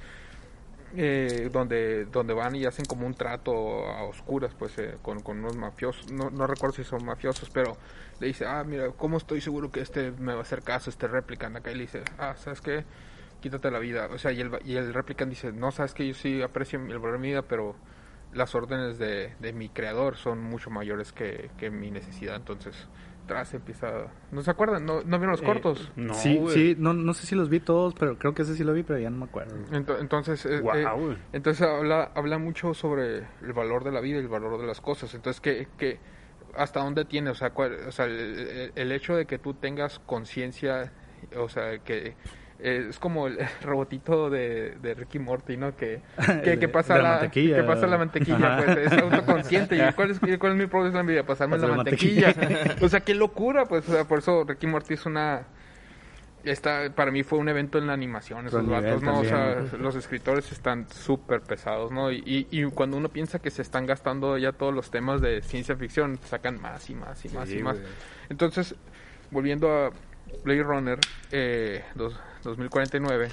[0.95, 5.39] eh, donde donde van y hacen como un trato a oscuras pues eh, con, con
[5.39, 6.12] unos mafiosos.
[6.12, 7.78] No, no recuerdo si son mafiosos pero
[8.19, 11.08] le dice ah mira cómo estoy seguro que este me va a hacer caso este
[11.08, 12.86] replicant acá y le dice ah sabes qué
[13.41, 16.13] quítate la vida o sea y el y el replicant dice no sabes que yo
[16.13, 17.76] sí aprecio el valor de mi vida pero
[18.34, 22.76] las órdenes de, de mi creador son mucho mayores que, que mi necesidad entonces
[23.25, 26.13] tras empieza no se acuerdan no, no vieron los Eh, cortos No,
[26.53, 28.83] sí, no, no sé si los vi todos, pero creo que ese sí lo vi,
[28.83, 29.55] pero ya no me acuerdo.
[29.71, 30.85] Ento- entonces eh, eh.
[31.33, 34.81] Entonces habla, habla mucho sobre el valor de la vida y el valor de las
[34.81, 35.13] cosas.
[35.13, 35.99] Entonces, que, que
[36.55, 39.53] hasta dónde tiene, o sea, cuál- o sea el, el- el hecho de que tú
[39.55, 40.93] tengas conciencia,
[41.38, 42.15] o sea, que
[42.60, 45.76] eh, es como el robotito de, de Ricky Morty, ¿no?
[45.76, 46.02] Que,
[46.60, 47.56] que, pasa la la, mantequilla.
[47.58, 48.63] que pasa la mantequilla, Ajá.
[48.65, 49.76] pues es autoconsciente.
[49.89, 51.24] ¿Y cuál es, cuál es mi problema en la vida?
[51.24, 52.34] Pasarme Pasar la la mantequilla.
[52.36, 52.76] mantequilla.
[52.86, 55.44] o sea, qué locura, pues, o sea, por eso Ricky Morty es una...
[56.44, 59.20] Esta, para mí fue un evento en la animación, esos vatos, ¿no?
[59.22, 62.12] O sea, los escritores están súper pesados, ¿no?
[62.12, 65.41] Y, y, y cuando uno piensa que se están gastando ya todos los temas de
[65.41, 67.80] ciencia ficción, sacan más y más y más Sí, y más.
[67.80, 67.91] güey.
[68.30, 68.76] Entonces,
[69.32, 69.89] volviendo a
[70.44, 71.00] Blade Runner
[71.32, 73.29] eh, dos- 2049,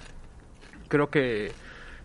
[0.88, 1.53] creo que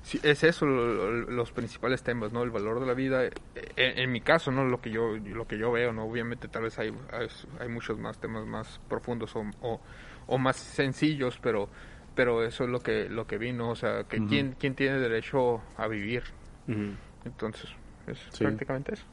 [0.04, 2.44] sí, es eso lo- lo- los principales temas, ¿no?
[2.44, 3.26] El valor de la vida.
[3.26, 3.32] eh,
[3.76, 4.66] En, en mi caso, ¿no?
[4.66, 6.06] Lo que yo lo que yo veo, ¿no?
[6.06, 7.28] Obviamente tal vez hay, hay,
[7.60, 9.82] hay muchos más temas más profundos o, o,
[10.28, 11.70] o más sencillos, pero
[12.16, 13.70] pero eso es lo que lo que vi, ¿no?
[13.70, 14.28] O sea, que Ujú.
[14.28, 16.24] quién quién tiene derecho a vivir.
[16.68, 16.94] Ujú.
[17.26, 17.70] Entonces,
[18.08, 18.44] es Sí.
[18.46, 19.04] prácticamente eso.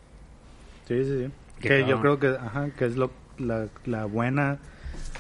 [0.89, 1.33] Sí, sí, sí.
[1.61, 4.59] Que yo creo que, ajá, que es lo, la, la buena...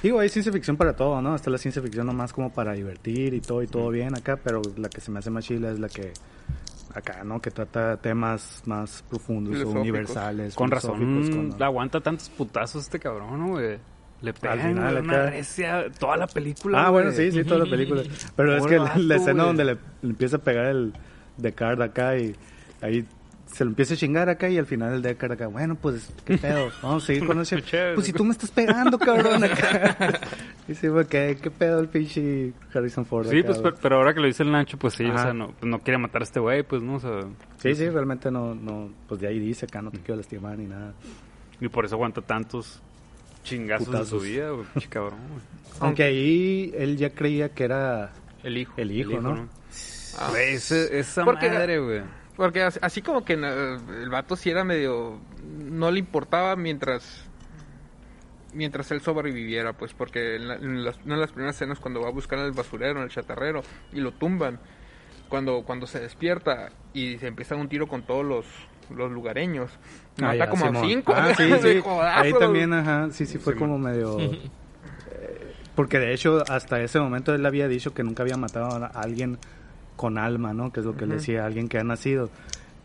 [0.03, 1.35] Digo, hay ciencia ficción para todo, ¿no?
[1.35, 4.61] Está la ciencia ficción nomás como para divertir y todo y todo bien acá, pero
[4.77, 6.13] la que se me hace más chila es la que
[6.95, 7.41] acá, ¿no?
[7.41, 10.55] Que trata temas más profundos o universales.
[10.55, 13.79] Con razón, con- aguanta tantos putazos este cabrón, ¿no, güey.
[14.21, 15.31] Le pega Al final una acá.
[15.31, 16.87] recia toda la película.
[16.87, 18.03] Ah, bueno, sí, sí, toda la película.
[18.37, 19.47] Pero es que la, la escena güey.
[19.57, 20.93] donde le, le empieza a pegar el
[21.37, 22.35] Descartes acá y
[22.81, 23.05] ahí
[23.55, 26.37] se lo empieza a chingar acá y al final el Descartes acá, bueno, pues, ¿qué
[26.39, 26.71] pedo?
[26.83, 27.63] Vamos a seguir con ese...
[27.95, 29.97] Pues si tú me estás pegando, cabrón, acá.
[30.69, 34.15] Y sí, güey, ¿qué, pedo el pinche Harrison Ford Sí, acá, pues, pero, pero ahora
[34.15, 36.25] que lo dice el Nacho, pues sí, o sea, no, pues no quiere matar a
[36.25, 37.21] este güey, pues no, o sea,
[37.59, 40.67] Sí, sí, realmente no, no, pues de ahí dice acá, no te quiero lastimar ni
[40.67, 40.95] nada.
[41.61, 42.81] y por eso aguanta tantos
[43.45, 44.13] chingazos Putazos.
[44.15, 45.41] en su vida, güey, pinche cabrón, güey.
[45.81, 48.13] Aunque ahí él ya creía que era
[48.43, 48.73] El hijo.
[48.79, 49.49] el hijo, ¿no?
[50.19, 50.29] Ah.
[50.31, 52.01] Güey, ese- esa Porque- madre, güey.
[52.37, 55.19] Porque as- así como que el vato sí era medio...
[55.43, 57.25] No le importaba mientras...
[58.53, 62.01] Mientras él sobreviviera, pues porque en, la- en las, una de las primeras escenas cuando
[62.01, 64.61] va a buscar el basurero, en el chatarrero, y lo tumban,
[65.29, 68.47] cuando, cuando se despierta y se empieza un tiro con todos los,
[68.97, 69.73] los lugareños,
[70.19, 71.13] Ah, mata ya, como a cinco.
[71.17, 71.83] Ah, sí, sí.
[72.15, 73.71] Ahí también, ajá, sí, sí fue Simón.
[73.71, 74.21] como medio...
[75.11, 78.87] eh, porque de hecho, hasta ese momento él había dicho que nunca había matado a
[78.87, 79.39] alguien
[79.97, 80.73] con alma, ¿no?
[80.73, 82.31] Que es lo que le decía a alguien que ha nacido.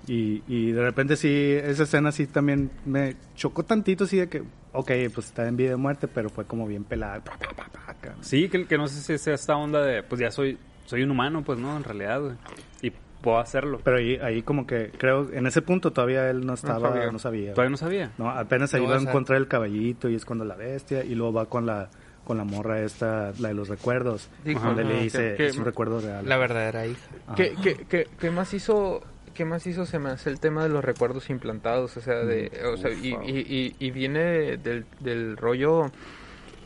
[0.08, 4.44] Y, y de repente sí, esa escena sí también me chocó tantito, así de que,
[4.74, 7.24] ok, pues está en vida de muerte, pero fue como bien pelada.
[7.24, 8.16] pa, pa, pa, pa, acá.
[8.22, 11.12] Sí, que, que no sé si sea esta onda de, pues ya soy, soy un
[11.12, 12.34] humano, pues no, en realidad, güey.
[12.82, 12.92] Y
[13.22, 13.82] puedo hacerlo.
[13.84, 17.12] Pero ahí, ahí como que, creo, en ese punto todavía él no estaba, sabía.
[17.12, 17.54] no sabía.
[17.54, 18.12] Todavía no sabía.
[18.18, 21.16] No, apenas ahí No, va a encontrar el caballito y es cuando la bestia y
[21.16, 21.90] luego va con la
[22.30, 24.30] con la morra esta, la de los recuerdos.
[24.46, 26.30] Dijo, donde ajá, le dice, que- es un recuerdo real.
[26.30, 27.02] La verdadera hija.
[27.36, 29.02] ¿Qué, qué, qué, qué más hizo
[29.34, 32.52] qué más hizo se me hace el tema de los recuerdos implantados o sea de
[32.72, 35.92] o sea y, y, y, y viene del, del rollo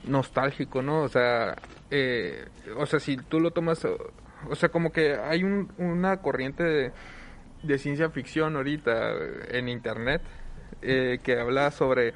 [0.05, 1.55] nostálgico no o sea
[1.91, 2.45] eh,
[2.75, 3.95] o sea si tú lo tomas o,
[4.49, 6.91] o sea como que hay un, una corriente de,
[7.61, 9.13] de ciencia ficción ahorita
[9.51, 10.21] en internet
[10.81, 12.13] eh, que habla sobre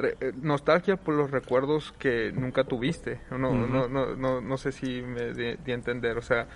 [0.00, 3.20] re- eh, nostalgia por los recuerdos que nunca tuviste.
[3.30, 3.66] No Ujú.
[3.66, 6.18] no, no, no no sé si me di, di a entender.
[6.18, 6.46] O sea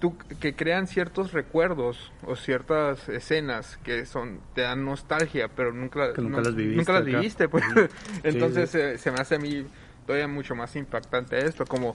[0.00, 6.12] tú que crean ciertos recuerdos o ciertas escenas que son te dan nostalgia pero nunca
[6.12, 7.64] Que nunca no- las viviste nunca las viviste pues.
[7.64, 7.88] Ujú.
[8.24, 9.64] entonces Sí, eh, se me hace a mí
[10.04, 11.94] todavía mucho más impactante esto como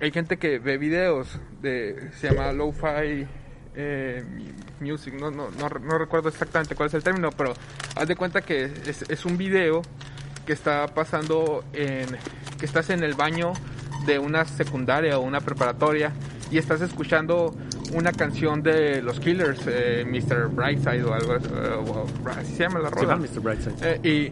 [0.00, 3.26] hay gente que ve videos de se llama lo-fi
[3.76, 4.22] eh,
[4.80, 7.54] music, no, no, no, no recuerdo exactamente cuál es el término, pero
[7.96, 9.82] haz de cuenta que es, es un video
[10.44, 12.06] que está pasando en,
[12.58, 13.52] que estás en el baño
[14.06, 16.12] de una secundaria o una preparatoria
[16.50, 17.54] y estás escuchando
[17.94, 20.48] una canción de los Killers, eh, Mr.
[20.48, 22.06] Brightside o algo, o-
[22.38, 23.16] así se llama la rola.
[23.16, 23.40] Mr.
[23.40, 23.74] Brightside.
[24.04, 24.30] Eh,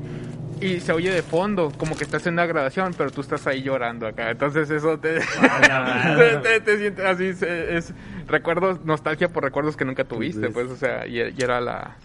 [0.61, 3.47] y, y se oye de fondo, como que estás en una grabación, pero tú estás
[3.47, 4.31] ahí llorando acá.
[4.31, 5.19] Entonces eso te,
[6.17, 7.93] te, te- te sientes así, es, es
[8.29, 11.97] recuerdos, nostalgia por recuerdos que nunca tuviste, pues, o sea, y, y era la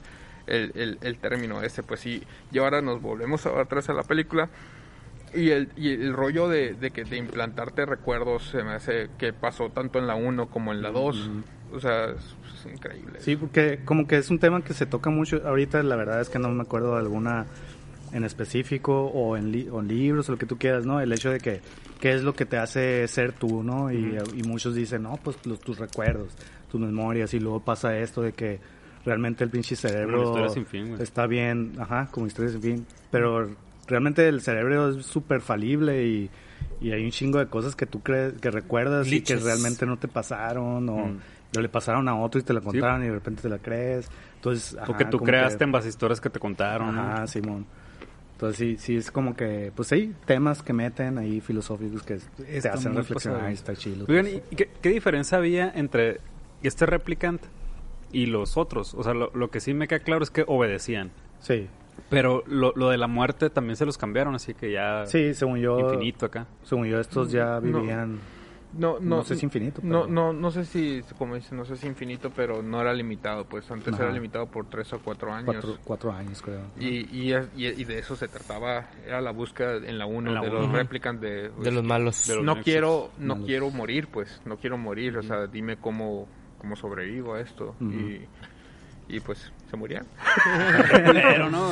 [0.48, 2.24] el, el, el término ese, pues sí.
[2.52, 4.50] Y ahora nos volvemos atrás a la película.
[5.34, 9.34] Y el, y el rollo de, de que de implantarte recuerdos se me hace que
[9.34, 11.30] pasó tanto en la 1 como en la 2.
[11.74, 13.20] O sea, es, es increíble.
[13.20, 15.42] Sí, porque como que es un tema que se toca mucho.
[15.46, 17.46] Ahorita la verdad es que no me acuerdo de alguna
[18.14, 21.02] en específico o en, li- o en libros o lo que tú quieras, ¿no?
[21.02, 21.60] El hecho de que
[22.00, 23.92] qué es lo que te hace ser tú, ¿no?
[23.92, 26.30] Y, y muchos dicen, no, pues los, tus recuerdos,
[26.72, 28.62] tus memorias y luego pasa esto de que
[29.08, 31.02] realmente el pinche cerebro sin fin, güey.
[31.02, 33.50] está bien, ajá, como historia sin fin, pero
[33.88, 36.30] realmente el cerebro es súper falible y,
[36.82, 39.98] y hay un chingo de cosas que tú crees, que recuerdas y que realmente no
[39.98, 41.20] te pasaron o Mm.
[41.58, 44.10] o le pasaron a otro y te la contaron y de repente te la crees.
[44.36, 46.94] Entonces, o ajá, que tú creaste en base a historias que te contaron.
[46.94, 47.02] ¿no?
[47.02, 47.66] Ajá, Simón.
[48.34, 52.58] Entonces sí, sí es como que, pues sí, temas que meten ahí filosóficos que te
[52.58, 53.54] Está hacen muy reflexionar pasado.
[53.54, 54.06] está chido.
[54.10, 56.20] Oigan, ¿y qué, qué diferencia había entre
[56.62, 57.42] este replicant
[58.12, 58.94] y los otros?
[58.94, 61.12] O sea, lo, lo que sí me queda claro es que obedecían.
[61.40, 61.68] Sí,
[62.10, 65.60] Pero lo, lo de la muerte también se los cambiaron, así que ya sí, según
[65.60, 66.48] yo, infinito acá.
[66.64, 68.20] según yo estos ya vivían,
[68.78, 69.82] No, no, no, sé si infinito.
[69.84, 72.94] No, pero- no, no sé si, como dice, no sé si infinito, pero no era
[72.94, 74.04] limitado, pues antes Ajá.
[74.06, 75.46] era limitado por tres o cuatro años.
[75.46, 76.62] Cuatro, cuatro años creo.
[76.80, 80.34] Y, y, y, y de eso se trataba, era la búsqueda en la 1 En
[80.36, 80.60] la de uno.
[80.60, 80.78] los Ajá.
[80.78, 81.50] replicants de...
[81.50, 82.28] De los malos.
[82.28, 82.64] De los no nexos.
[82.66, 83.48] quiero, no Malos.
[83.48, 87.76] quiero morir, pues, no quiero morir, o sea, dime cómo, cómo sobrevivo a esto.
[87.82, 88.22] Y,
[89.08, 90.06] y pues se morían.
[90.92, 91.72] Pero no,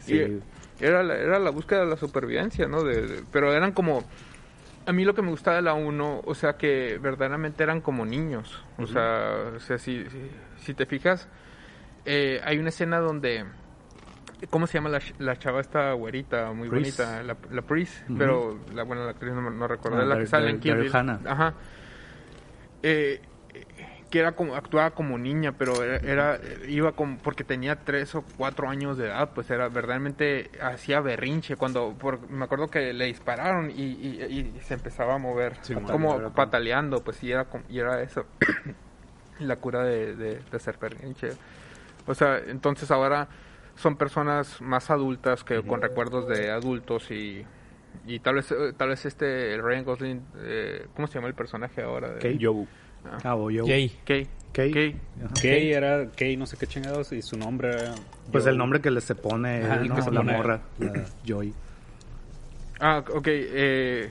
[0.00, 0.14] Sí,
[0.80, 2.82] Y era, la, era la búsqueda de la supervivencia, ¿no?
[2.82, 4.04] De, de- pero eran como...
[4.86, 8.06] A mí lo que me gustaba de la 1, o sea, que verdaderamente eran como
[8.06, 8.64] niños.
[8.78, 11.28] O sea, o sea si, si, si te fijas,
[12.06, 13.44] eh, hay una escena donde...
[14.50, 16.96] ¿Cómo se llama la, la chava esta güerita, muy Pris.
[16.96, 17.22] bonita?
[17.24, 20.60] La, la Pris, pero la, bueno, la actriz no, recuerdo, Ah, la que sale en
[20.60, 20.90] Kill.
[21.26, 21.54] Ajá.
[22.84, 23.20] Eh,
[24.10, 28.24] que era como, actuaba como niña, pero era, era- iba como, porque tenía tres o
[28.38, 33.04] cuatro años de edad, pues era verdaderamente, hacía berrinche cuando, por- me acuerdo que le
[33.04, 36.32] dispararon y, y- y se empezaba a mover, Sí, como pataleando.
[36.34, 38.24] pataleando, pues y era, como- y era eso,
[39.40, 41.30] la cura de, de, de hacer berrinche.
[42.06, 43.28] O sea, entonces ahora
[43.76, 47.44] son personas más adultas que con recuerdos de adultos y,
[48.06, 51.34] y tal vez eh, tal vez este el Ryan Gosling eh, ¿cómo se llama el
[51.34, 52.08] personaje ahora?
[52.14, 52.20] De,
[53.22, 53.56] Kay.
[53.56, 53.66] Joe.
[53.66, 53.88] Jay.
[54.04, 54.26] Kay.
[54.52, 54.72] Kay.
[54.72, 54.96] Kay.
[55.40, 57.94] Kay era Kay no sé qué chingados y su nombre era
[58.32, 58.52] Pues Joe.
[58.52, 59.94] el nombre que le se pone Ajá, él, el ¿no?
[59.96, 61.54] que se la pone- morra, la Joy.
[62.80, 63.26] Ah, ok.
[63.28, 64.10] Eh,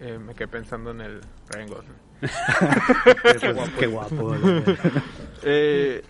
[0.00, 1.96] eh, me quedé pensando en el Ryan Gosling.
[3.40, 4.34] Qué, pues, qué guapo.
[5.42, 6.02] Eh,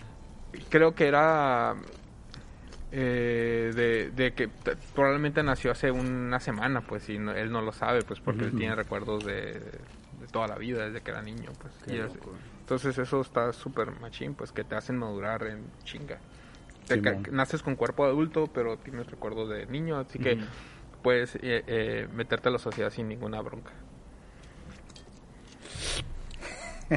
[0.69, 1.75] creo que era
[2.91, 4.49] eh, de, de que
[4.93, 8.49] probablemente nació hace una semana, pues, y no- él no lo sabe, pues, porque él
[8.49, 8.57] Ujú.
[8.57, 9.61] tiene recuerdos de,
[10.21, 11.73] de toda la vida, desde que era niño, pues.
[11.85, 12.31] Qué Y es- loco.
[12.61, 16.19] entonces eso está súper machín, pues, que te hacen madurar en chinga.
[16.87, 16.97] Te
[17.31, 20.37] naces con cuerpo adulto, pero tienes recuerdos de niño, así que
[21.01, 23.71] puedes eh, eh, meterte a la sociedad sin ninguna bronca.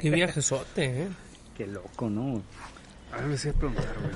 [0.01, 1.09] Qué viajesote, ¿eh?
[1.57, 2.43] Qué loco, ¿no?
[3.13, 4.15] A ver, me decía preguntar, güey.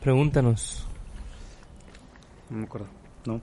[0.00, 0.86] Pregúntanos.
[2.48, 2.86] No me acuerdo.
[3.26, 3.40] No,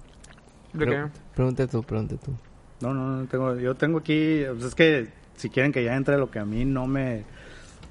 [0.74, 1.12] ¿De Pre- qué?
[1.36, 2.36] Pregunta tú, pregunta tú.
[2.82, 6.18] No, no, no tengo, yo tengo aquí, pues es que si quieren que ya entre
[6.18, 7.24] lo que a mí no me...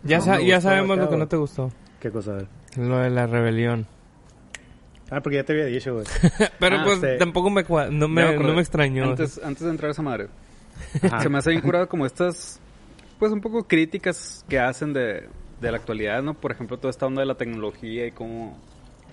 [0.05, 1.72] Ya, no sa- me ya sabemos acá, lo que no te gustó.
[2.01, 2.38] ¿Qué cosa?
[2.77, 3.87] Lo de la rebelión.
[5.11, 6.07] Ah, porque ya te había dicho, güey.
[6.59, 7.07] Pero Ah, pues sí.
[7.18, 9.05] tampoco me, no me, no me extrañó.
[9.05, 10.29] Antes, antes de entrar a esa madre,
[11.03, 11.20] Ajá.
[11.22, 12.61] se me hace bien curado como estas,
[13.18, 15.29] pues un poco críticas que hacen de,
[15.61, 16.35] de la actualidad, ¿no?
[16.35, 18.59] Por ejemplo, toda esta onda de la tecnología y cómo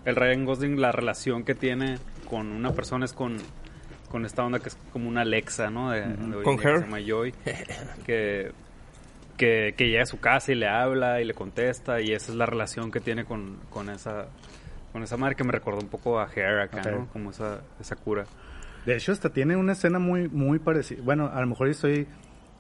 [0.06, 1.98] el Ryan Gosling, la relación que tiene
[2.30, 3.38] con una persona es con,
[4.14, 5.90] con esta onda que es como una Alexa, ¿no?
[5.90, 6.78] De, de Con Her.
[6.78, 7.34] se llama Joy,
[8.06, 8.52] que,
[9.36, 12.38] que, que llega a su casa y le habla y le contesta y esa es
[12.38, 14.28] la relación que tiene con, con esa...
[14.92, 16.92] Con esa madre que me recordó un poco a Hair acá, Ok.
[16.92, 17.08] ¿no?
[17.08, 18.26] Como esa, esa cura.
[18.86, 21.02] De hecho, hasta tiene una escena muy, muy parecida.
[21.04, 22.08] Bueno, a lo mejor estoy...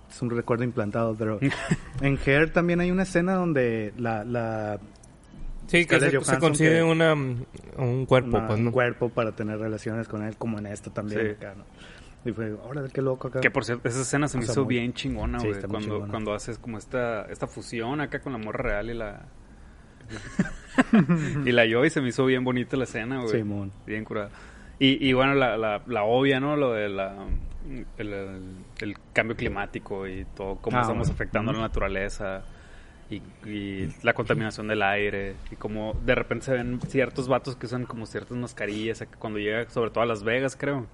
[0.10, 1.38] Es un recuerdo implantado, pero...
[2.02, 4.24] en Hair también hay una escena donde la...
[4.24, 4.80] la
[5.68, 8.72] sí, que se, se consigue que- una, un cuerpo, una- pues, un ¿no?
[8.72, 11.22] cuerpo para tener relaciones con él, como en esto también.
[11.22, 11.28] Sí.
[11.32, 11.64] acá, ¿no?
[12.26, 13.42] Y fue, órale, qué loco acá.
[13.42, 15.54] Que por cierto, esa escena se me sea, hizo muy- bien chingona, güey.
[15.62, 16.08] cuando, chingona.
[16.10, 19.24] cuando haces como esta, esta fusión acá con la morra real y la.
[21.46, 23.30] y la Joy se me hizo bien bonita la escena, güey.
[23.30, 23.72] Simón.
[23.86, 24.30] Bien curada.
[24.80, 26.56] Y, y bueno, la, la, la obvia, ¿no?
[26.56, 27.16] Lo de la.
[27.98, 31.14] El, el- el cambio climático y todo, cómo Ah, estamos bueno.
[31.14, 31.62] afectando a Ujú.
[31.62, 32.44] la naturaleza
[33.46, 37.66] y, y la contaminación del aire y como de repente se ven ciertos vatos que
[37.66, 40.88] usan como ciertas mascarillas cuando llega sobre todo a Las Vegas creo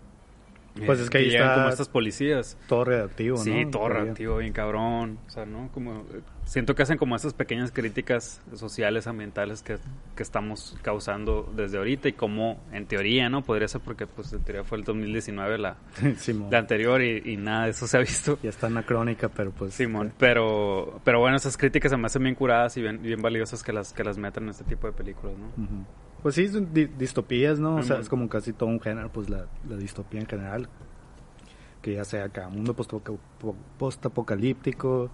[0.86, 3.44] Pues Eh, es que ahí llegan está- como estas policías Todo radioactivo, ¿no?
[3.44, 4.04] Sí, todo Todavía.
[4.06, 5.18] reactivo, bien cabrón.
[5.28, 5.70] O sea, ¿no?
[5.74, 9.78] Como, eh, siento que hacen como esas pequeñas críticas sociales, ambientales que,
[10.16, 13.44] que estamos causando desde ahorita y como, en teoría, ¿no?
[13.44, 15.78] Podría ser porque, pues, en teoría fue el 2019 la,
[16.52, 18.40] la anterior y, y nada de eso se ha visto.
[18.42, 19.76] Ya está anacrónica, pero pues...
[19.76, 23.62] Simón, pero, pero bueno, esas críticas se me hacen bien curadas y bien, bien valiosas
[23.64, 25.64] que las, que las metan en este tipo de películas, ¿no?
[25.64, 25.86] Ujú.
[26.24, 27.76] Pues sí, son di- distopías, ¿no?
[27.76, 30.68] O sea, es como casi todo un género, pues la, la distopía en general.
[31.82, 35.10] Que ya sea acá, mundo post-apoca- po- post-apocalíptico,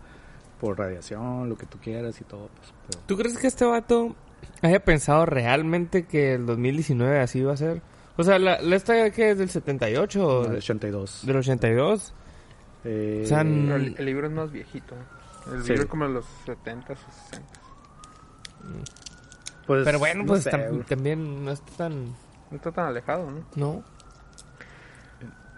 [0.60, 2.74] por radiación, lo que tú quieras y todo, pues.
[2.90, 4.16] pero- ¿Tú crees que este vato
[4.62, 7.82] haya pensado realmente que el 2019 así iba a ser?
[8.18, 11.26] O sea, ¿la, la esta que es del 78 o No, de- el 82.
[11.26, 12.14] del 82?
[12.86, 14.96] Eh, O sea, n- Pero el, el libro es más viejito.
[15.52, 15.70] El Sí.
[15.70, 17.42] libro es como de los 70s o 60s.
[19.68, 20.84] pues, Pero bueno, no pues sé, tam- güey.
[20.84, 22.06] también no está tan...
[22.52, 23.44] No está tan alejado, ¿no?
[23.56, 23.84] No.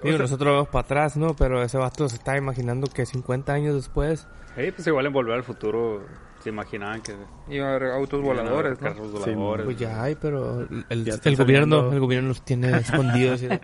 [0.04, 1.36] Digo, sea- nosotros vamos para atrás, ¿no?
[1.36, 4.28] Pero ese vato se está imaginando que 50 años después...
[4.56, 6.06] Sí, pues igual en Volver al Futuro
[6.42, 7.16] se imaginaban que...
[7.50, 8.88] Iba a haber autos voladores, ¿no?
[8.90, 9.66] Carros Sí, voladores.
[9.66, 13.42] Pues ya hay, pero el, el- gobierno el gobierno los tiene escondidos.
[13.44, 13.60] y- A,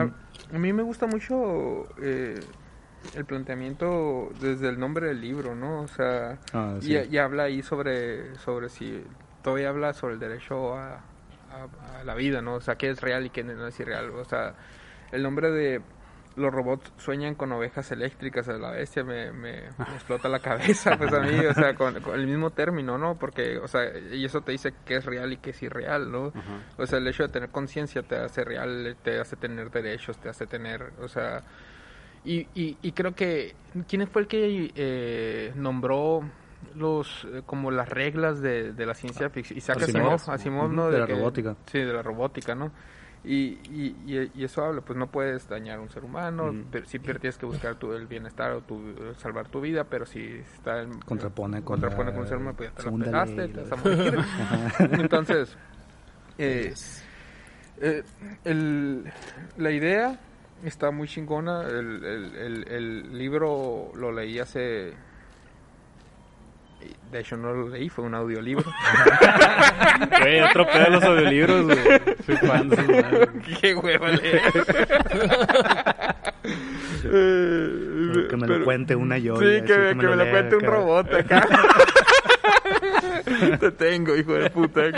[0.00, 0.10] a-
[0.54, 2.40] a mí me gusta mucho eh,
[3.14, 5.80] el planteamiento desde el nombre del libro, ¿no?
[5.82, 6.92] O sea, Ah, sí.
[6.94, 9.02] y, y habla ahí sobre, sobre si...
[9.42, 11.00] Todavía habla sobre el derecho a,
[11.52, 12.54] a- a la vida, ¿no?
[12.54, 14.10] O sea, qué es real y qué no es irreal.
[14.10, 14.54] O sea,
[15.12, 15.80] el nombre de...
[16.34, 20.96] Los robots sueñan con ovejas eléctricas a la bestia, me, me, me explota la cabeza,
[20.96, 23.18] pues a mí, o sea, con, con el mismo término, ¿no?
[23.18, 26.32] Porque, o sea, y eso te dice qué es real y qué es irreal, ¿no?
[26.78, 30.30] O sea, el hecho de tener conciencia te hace real, te hace tener derechos, te
[30.30, 31.42] hace tener, o sea...
[32.24, 33.54] Y, y, y creo que...
[33.86, 36.22] ¿Quién fue el que eh, nombró
[36.74, 39.58] los eh, como las reglas de, de la ciencia ficción?
[39.58, 40.12] Isaac Asimov.
[40.14, 40.90] Asimov, Asimov, ¿no?
[40.90, 41.56] de la que- robótica.
[41.66, 42.70] Sí, de la robótica, ¿no?
[43.24, 47.38] Y, y, eso habla, pues no puedes dañar a un ser humano, pero siempre tienes
[47.38, 48.80] que buscar tu, el bienestar o tu,
[49.16, 52.56] salvar tu vida, pero si está en, Contrapone con contrapone la con un ser humano,
[52.56, 55.00] pues ya te la pegaste, te la- vas a morir.
[55.00, 55.56] Entonces,
[56.38, 56.74] eh,
[57.80, 58.02] eh,
[58.44, 59.04] el,
[59.56, 60.18] la idea
[60.64, 61.62] está muy chingona.
[61.62, 64.94] El, el, el, el libro lo leí hace.
[67.10, 68.64] De hecho, no lo leí, fue un audiolibro.
[70.20, 71.78] Güey, otro pedo de los audiolibros, güey.
[72.24, 73.28] Soy fan de esos.
[73.60, 74.40] ¡Qué hueva leer!
[78.28, 79.36] Que me lo cuente una yo.
[79.36, 81.46] Sí, que, me, que me lo cuente un robot acá.
[83.60, 84.82] Te tengo, hijo de puta.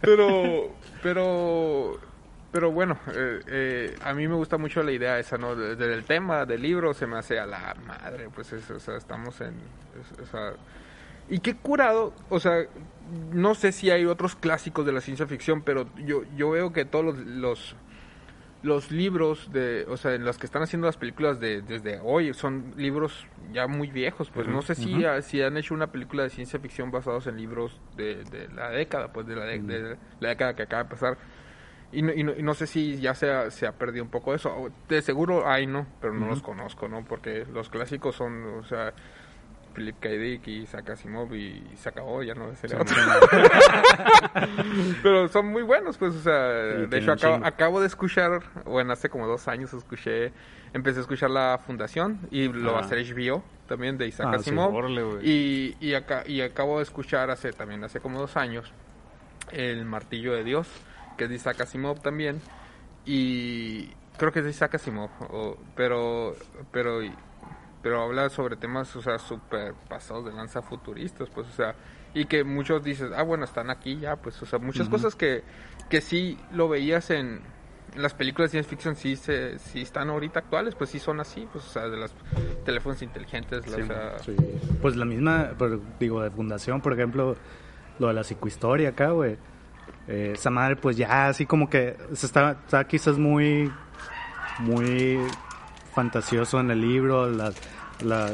[0.00, 1.98] pero, pero,
[2.52, 5.54] pero bueno, eh, eh, a mí me gusta mucho la idea esa, ¿no?
[5.56, 8.96] De- Del tema del libro se me hace a la madre, pues, es- o sea,
[8.96, 9.54] estamos en...
[10.00, 10.52] es- o sea,
[11.28, 12.64] y qué curado, o sea,
[13.32, 16.84] no sé si hay otros clásicos de la ciencia ficción, pero yo, yo veo que
[16.84, 17.76] todos los, los,
[18.62, 22.34] los libros de, o sea, en los que están haciendo las películas de, desde hoy
[22.34, 24.90] son libros ya muy viejos, pues no sé si,
[25.22, 29.12] si han hecho una película de ciencia ficción basados en libros de, de la década,
[29.12, 31.16] pues de la, de, de la década que acaba de pasar.
[31.92, 34.10] Y no, y no, y no sé si ya se ha, se ha perdido un
[34.10, 34.70] poco eso.
[34.88, 35.86] De seguro hay, ¿no?
[36.00, 37.04] Pero no los conozco, ¿no?
[37.04, 38.92] Porque los clásicos son, o sea,
[39.74, 40.08] Philip K.
[40.10, 42.96] Dick y Isaac Asimov y se acabó, ya no sería otro.
[45.02, 47.12] Pero son muy buenos, pues, o sea, de hecho
[47.44, 50.32] acabo, de escuchar, bueno, hace como dos años escuché,
[50.72, 52.84] empecé a escuchar La Fundación y lo va a Ah.
[52.84, 54.36] hacer HBO también de Isaac Ah.
[54.36, 55.20] Asimov.
[55.22, 58.72] Y, y, acá, y acabo de escuchar hace también hace como dos años
[59.52, 60.68] El Martillo de Dios,
[61.20, 62.40] que es de Isaac Asimov también.
[63.04, 66.34] Y creo que es de Isaac Asimov, o- pero,
[66.72, 67.00] pero,
[67.82, 71.74] pero habla sobre temas, o sea, súper pasados de lanza futuristas, pues, o sea,
[72.14, 75.42] y que muchos dices, ah, bueno, están aquí ya, pues, o sea, muchas cosas que,
[75.90, 77.40] que sí lo veías en,
[77.96, 81.46] las películas de ciencia ficción, sí, se, sí están ahorita actuales, pues sí son así,
[81.52, 82.14] pues, o sea, de los
[82.64, 84.36] teléfonos inteligentes, la- o sea, Sí.
[84.80, 87.36] Pues la misma, pero, digo, de fundación, por ejemplo,
[87.98, 89.36] lo de la psicohistoria acá, güey.
[90.08, 93.70] Eh, esa madre, pues ya así como que se está, está quizás muy,
[94.58, 95.18] muy
[95.94, 97.54] fantasioso en el libro, las,
[98.02, 98.32] las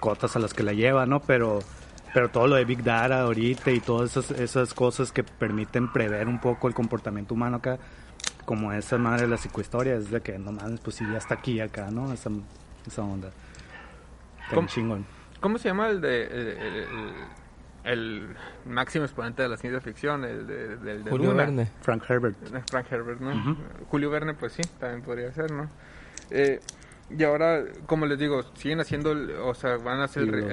[0.00, 1.20] cotas a las que la lleva, ¿no?
[1.20, 1.58] Pero,
[2.12, 6.28] pero todo lo de Big Data ahorita y todas esas, esas cosas que permiten prever
[6.28, 7.78] un poco el comportamiento humano acá,
[8.44, 11.34] como esa madre de la psicohistoria, es de que no mames, pues sí, ya está
[11.34, 12.12] aquí acá, ¿no?
[12.12, 12.30] Esa,
[12.86, 13.28] esa onda.
[14.44, 14.68] Está ¿Cómo?
[14.68, 15.06] chingón.
[15.40, 17.14] ¿Cómo se llama el de el, el-
[17.84, 18.34] el
[18.66, 20.24] máximo exponente de la ciencia ficción?
[20.24, 21.34] El de, del de Julio?
[21.34, 21.70] Verne.
[21.82, 22.36] Frank Herbert.
[22.70, 23.56] Frank Herbert, ¿no?
[23.88, 25.70] Julio Verne, pues sí, también podría ser, ¿no?
[26.30, 26.60] Eh,
[27.10, 30.50] y ahora, como les digo, siguen haciendo, el- o sea, van a hacer el-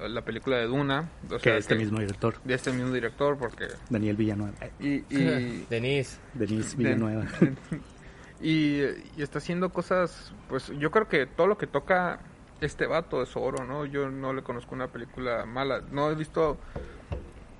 [0.00, 1.08] el- la película de Duna.
[1.26, 3.66] O Que sea, este que- mismo director, De este mismo director, porque...
[3.88, 4.54] Daniel Villanueva.
[4.60, 6.18] Eh, Y, y, Denise.
[6.34, 7.24] Denise de- Villanueva.
[8.40, 12.18] y, y está haciendo cosas, pues yo creo que todo lo que toca
[12.66, 13.84] este vato es oro, ¿no?
[13.86, 15.82] Yo no le conozco una película mala.
[15.90, 16.58] No he visto...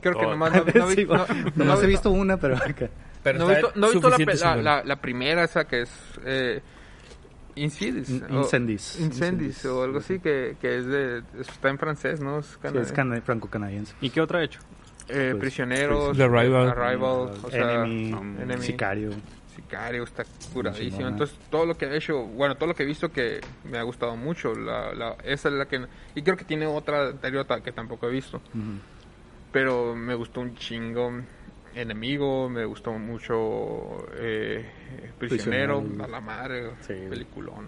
[0.00, 0.30] Creo que Oh.
[0.30, 1.26] nomás no, no, Sí, no-
[1.56, 2.56] nomás he visto una, pero
[3.36, 4.10] no he visto, no he visto
[4.46, 5.90] la, la, la- primera, esa que es
[6.24, 6.62] eh,
[7.56, 8.08] Insidious.
[8.08, 9.64] In- o- Incendies.
[9.66, 11.22] O algo así, que, que es de...
[11.38, 12.38] Está en francés, ¿no?
[12.38, 13.94] Es, Sí, es cana- franco-canadiense.
[14.00, 14.60] ¿Y qué otra ha hecho?
[15.08, 16.16] eh, pues, prisioneros.
[16.16, 16.68] The Arrival.
[16.70, 18.10] Arrival, o sea, Enemy,
[18.42, 18.62] Enemy.
[18.62, 19.10] Sicario.
[19.62, 21.06] Sicario, está curadísimo.
[21.08, 23.82] Entonces, todo lo que ha hecho, bueno, todo lo que he visto que me ha
[23.82, 24.54] gustado mucho.
[24.54, 25.86] La, la, esa es la que...
[26.14, 28.40] Y creo que tiene otra anterior que tampoco he visto.
[29.52, 31.12] Pero me gustó un chingo.
[31.74, 34.68] Enemigo, me gustó mucho eh,
[35.18, 36.04] Prisionero, Prisionero.
[36.04, 36.94] a la madre, Sí.
[37.08, 37.66] peliculón.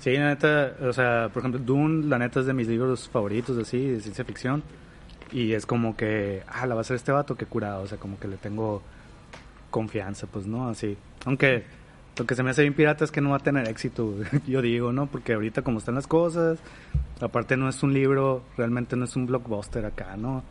[0.00, 3.56] Sí, la neta, o sea, por ejemplo, Dune, la neta es de mis libros favoritos,
[3.58, 4.62] así, de ciencia ficción.
[5.30, 7.98] Y es como que, ah, la va a hacer este vato, que curado, o sea,
[7.98, 8.82] como que le tengo
[9.70, 10.68] confianza, pues, ¿no?
[10.68, 10.96] Así.
[11.24, 11.64] Aunque
[12.18, 14.14] lo que se me hace bien pirata es que no va a tener éxito,
[14.46, 15.06] yo digo, ¿no?
[15.06, 16.58] Porque ahorita como están las cosas,
[17.20, 20.42] aparte no es un libro, realmente no es un blockbuster acá, ¿no?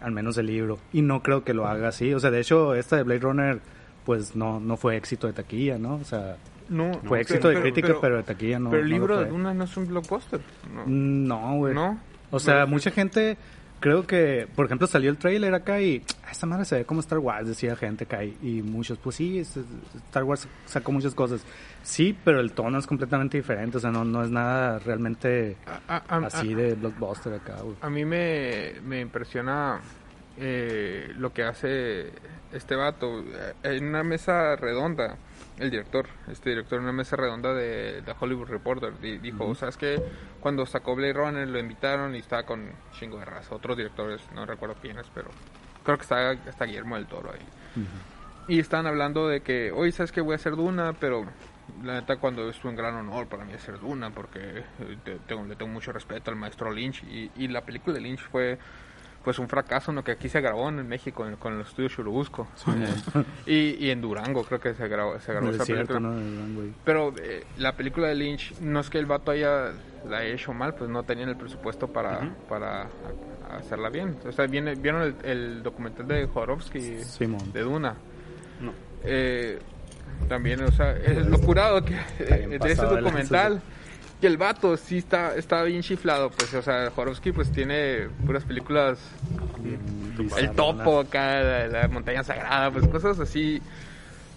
[0.00, 0.78] Al menos el libro.
[0.92, 2.12] Y no creo que lo haga así.
[2.12, 3.60] O sea, de hecho, esta de Blade Runner,
[4.04, 5.94] pues no, no fue éxito de taquilla, ¿no?
[5.94, 6.36] O sea,
[6.68, 8.70] No, fue éxito de crítica, pero, de taquilla no.
[8.70, 9.26] pero el no libro de.
[9.26, 10.40] Duna no es un blockbuster.
[10.74, 10.84] No.
[10.86, 11.74] No, güey.
[11.74, 12.00] ¿No?
[12.32, 13.36] O sea, mucha gente,
[13.80, 17.00] creo que, por ejemplo, salió el trailer acá y "Ah, esta madre se ve como
[17.00, 18.24] Star Wars, decía gente acá.
[18.24, 19.56] Y, y muchos, pues sí, es-
[20.06, 21.42] Star Wars sacó muchas cosas.
[21.82, 23.76] Sí, pero el tono es completamente diferente.
[23.76, 25.56] O sea, no, no es nada realmente
[25.88, 27.76] a, a- a- así de blockbuster acá, güey.
[27.80, 29.80] a mí me, me impresiona
[30.38, 32.10] eh, lo que hace
[32.52, 33.20] este vato.
[33.20, 35.16] Eh, En una mesa redonda,
[35.58, 39.76] el director, este director, en una mesa redonda de, de Hollywood Reporter, di- dijo, ¿sabes
[39.76, 40.00] qué?
[40.40, 44.44] Cuando sacó Blade Runner lo invitaron y estaba con chingo de raza, otros directores, no
[44.46, 45.28] recuerdo quiénes, pero
[45.84, 47.46] creo que está hasta Guillermo del Toro ahí.
[48.48, 50.20] Y estaban hablando de que, oye, ¿sabes qué?
[50.20, 51.26] Voy a hacer Duna, pero
[51.82, 55.44] la neta cuando es un gran honor para mí hacer Duna, porque eh, te- tengo,
[55.44, 57.02] le tengo mucho respeto al maestro Lynch.
[57.04, 58.58] Y, y la película de Lynch fue
[59.26, 60.04] pues un fracaso, ¿no?
[60.04, 62.46] Que aquí se grabó en México, en- con el estudio Churubusco.
[63.46, 65.98] y, y en Durango creo que se grabó, se grabó esa película.
[65.98, 66.72] ¿no?
[66.84, 69.72] Pero eh, la película de Lynch, no es que el vato haya
[70.08, 72.86] la haya hecho mal, pues no tenían el presupuesto para, para
[73.58, 74.16] hacerla bien.
[74.24, 77.52] O sea, viene, vieron el, el documental de Jodorowsky Simón.
[77.52, 77.96] de Duna.
[78.60, 78.72] No.
[79.02, 79.58] Eh,
[80.28, 83.60] también, o sea, es lo curado que eh, de ese documental.
[84.20, 88.44] Que el vato sí está, está bien chiflado, pues, o sea, Jodorowsky pues tiene puras
[88.44, 88.98] películas
[89.58, 93.60] Mm, el topo acá, la, la montaña sagrada, pues cosas así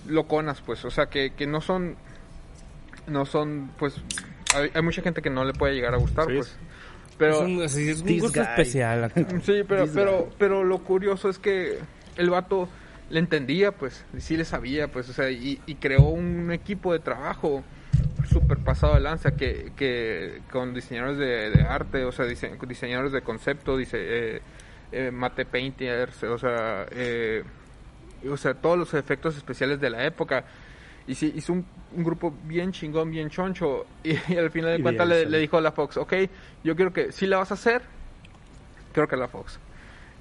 [0.08, 1.96] loconas, pues, o sea, que, que no son,
[3.08, 3.96] no son, pues,
[4.56, 6.58] hay, hay mucha gente que no le puede llegar a gustar, Sí, pues, es-
[7.18, 8.50] pero, es un, es un gusto guy.
[8.50, 9.26] especial acá.
[9.44, 10.34] sí, pero, This pero, guy.
[10.38, 11.78] pero lo curioso es que
[12.18, 12.68] el vato
[13.10, 16.92] le entendía, pues, y sí le sabía, pues, o sea, y, y creó un equipo
[16.94, 17.64] de trabajo
[18.30, 23.12] súper pasado de lanza que, que con diseñadores de, de arte, o sea, dise- diseñadores
[23.12, 23.98] de concepto, dice,
[24.38, 24.42] eh,
[24.92, 27.44] eh, mate painters, o sea, eh,
[28.30, 30.44] o sea, todos los efectos especiales de la época.
[31.08, 31.66] Y sí, hizo un,
[31.96, 33.86] un grupo bien chingón, bien choncho.
[34.04, 36.14] Y, al final de cuentas le, dijo a la Fox, ok,
[36.64, 37.82] yo quiero que, si la vas a hacer,
[38.94, 39.60] creo que la Fox.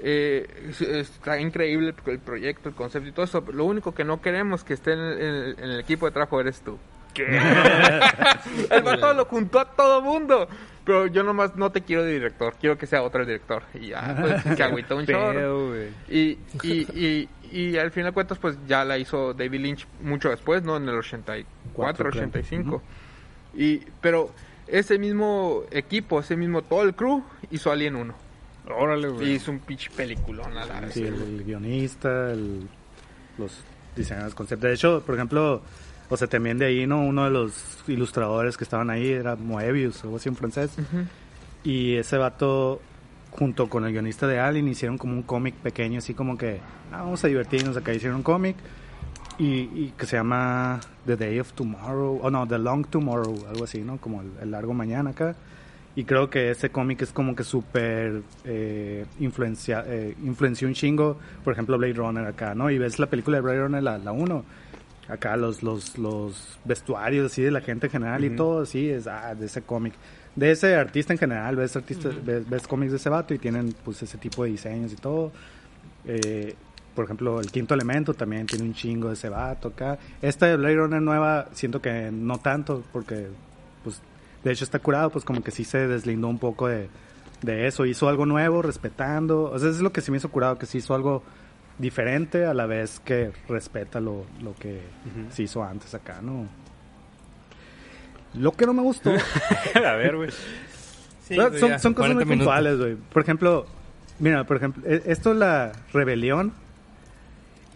[0.01, 3.45] Eh, es- está increíble el, proyecto, el concepto y todo eso.
[3.53, 6.79] Lo único que no queremos que esté en en el equipo de trabajo eres tú.
[8.71, 10.49] el vato lo juntó a todo mundo.
[10.85, 13.63] Pero yo nomás no te quiero de director, quiero que sea otro el director.
[13.75, 15.75] Y ya, pues, se agüitó un chorro.
[16.09, 20.31] Y, y, y, y al final de cuentas, pues ya la hizo David Lynch mucho
[20.31, 20.79] después, ¿no?
[20.79, 22.23] En el 84, Cuatro, creo.
[22.25, 22.83] 85.
[23.55, 24.31] y, pero
[24.67, 28.15] ese mismo equipo, ese mismo, todo el crew, hizo Alien 1.
[28.71, 29.33] Órale, Y güey.
[29.33, 30.95] hizo un pitch peliculón a la vez.
[30.95, 32.67] Sí, el, el guionista, el-
[33.37, 33.63] los
[33.95, 34.67] diseñadores de concepto.
[34.67, 35.63] De hecho, por ejemplo,
[36.11, 37.03] o sea, también de ahí, ¿no?
[37.03, 40.71] Uno de los ilustradores que estaban ahí era Moebius, algo así en francés.
[41.65, 42.81] Y ese vato,
[43.31, 46.61] junto con el guionista de Alien, hicieron como un cómic pequeño, así como que,
[46.93, 47.93] ah, vamos a divertirnos acá.
[47.93, 48.57] Hicieron un cómic
[49.39, 53.65] y, y que se llama The Day of Tomorrow, o no, The Long Tomorrow, algo
[53.65, 53.99] así, ¿no?
[53.99, 55.37] Como el, el largo mañana acá.
[55.99, 61.19] Y creo que ese cómic es como que súper eh, influencia, eh, influenció un chingo,
[61.43, 62.71] por ejemplo, Blade Runner acá, ¿no?
[62.71, 64.45] Y ves la película de Blade Runner, la, la 1,
[65.09, 69.07] acá los, los, los vestuarios así de la gente en general y todo, así, es
[69.07, 69.95] ah, de ese cómic.
[70.37, 73.75] De ese artista en general, ves, artista, ves, ves cómics de ese vato y tienen
[73.85, 75.33] pues ese tipo de diseños y todo.
[76.05, 76.55] Eh,
[76.95, 79.99] por ejemplo, el quinto elemento también tiene un chingo de ese vato acá.
[80.21, 83.29] Esta de Blade Runner nueva, siento que no tanto, porque
[83.83, 84.01] pues
[84.45, 86.89] de hecho está curado, pues como que sí se deslindó un poco de,
[87.43, 87.87] de eso.
[87.87, 89.45] Hizo algo nuevo, respetando.
[89.45, 91.23] O sea, eso es lo que sí me hizo curado, que sí hizo algo
[91.79, 94.81] diferente a la vez que respeta lo, lo que
[95.31, 96.47] se hizo antes acá, ¿no?
[98.35, 99.11] Lo que no me gustó.
[99.75, 100.31] a ver, güey.
[101.27, 102.27] Sí, son, cosas 40 muy minutos.
[102.29, 102.97] puntuales, güey.
[103.13, 103.67] Por ejemplo,
[104.19, 106.53] mira, por ejemplo, e- esto la rebelión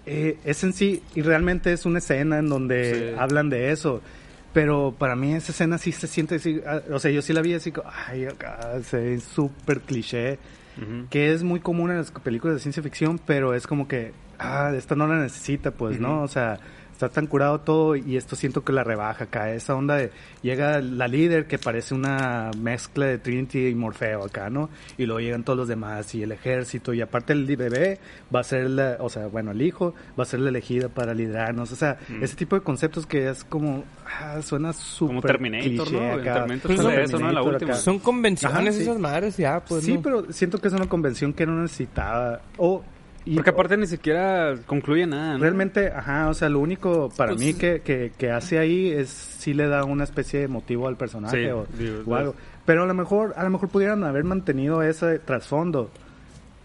[0.07, 3.19] eh, es en sí, y realmente es una escena en donde Sí.
[3.19, 4.03] hablan de eso.
[4.53, 7.41] Pero para mí esa escena sí se siente así, ah, o sea, yo sí la
[7.41, 10.39] vi así, como, ay, acá se ve súper cliché,
[11.11, 14.73] Que es muy común en las películas de ciencia ficción, pero es como que, ah,
[14.75, 16.23] esta no la necesita, pues, ¿no?
[16.23, 16.59] O sea,
[17.05, 19.53] está tan curado todo y esto siento que la rebaja acá.
[19.53, 20.11] Esa onda de,
[20.43, 24.71] llega la líder que parece una mezcla de Trinity y Morfeo acá, ¿no?
[24.97, 27.99] Y luego llegan todos los demás y el ejército y aparte el bebé
[28.35, 31.13] va a ser la, o sea, bueno, el hijo va a ser la elegida para
[31.15, 31.73] liderarnos.
[31.73, 32.23] O sea, Mm.
[32.23, 33.85] ese tipo de conceptos que es como,
[34.21, 36.13] ah, suena súper Como Terminator, cliché ¿no?
[36.15, 36.35] En acá.
[36.35, 37.33] Terminator Pues no, eso, ¿no?
[37.33, 37.73] La última.
[37.73, 37.81] acá.
[37.81, 38.83] Son convenciones Ajá, sí.
[38.83, 39.85] esas madres ya, pues.
[39.85, 40.03] sí, ¿no?
[40.03, 42.41] pero siento que es una convención que no necesitaba.
[42.59, 42.83] O,
[43.25, 45.39] y- Porque aparte ni siquiera concluye nada, ¿no?
[45.39, 49.09] Realmente, ajá, o sea, lo único para Pues- mí que, que, que hace ahí es
[49.11, 52.35] si le da una especie de motivo al personaje Sí, o, digo, o algo.
[52.65, 55.91] Pero a lo mejor, a lo mejor pudieran haber mantenido ese trasfondo,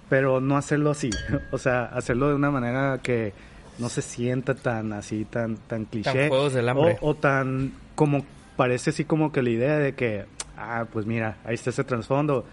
[0.09, 1.09] pero no hacerlo así.
[1.51, 3.33] o sea, hacerlo de una manera que
[3.79, 6.29] no se sienta tan así, tan, tan cliché.
[6.29, 6.97] Juegos del Hambre.
[7.01, 10.25] O, o tan como parece así como que la idea de que,
[10.57, 12.45] ah, pues mira, ahí está ese trasfondo.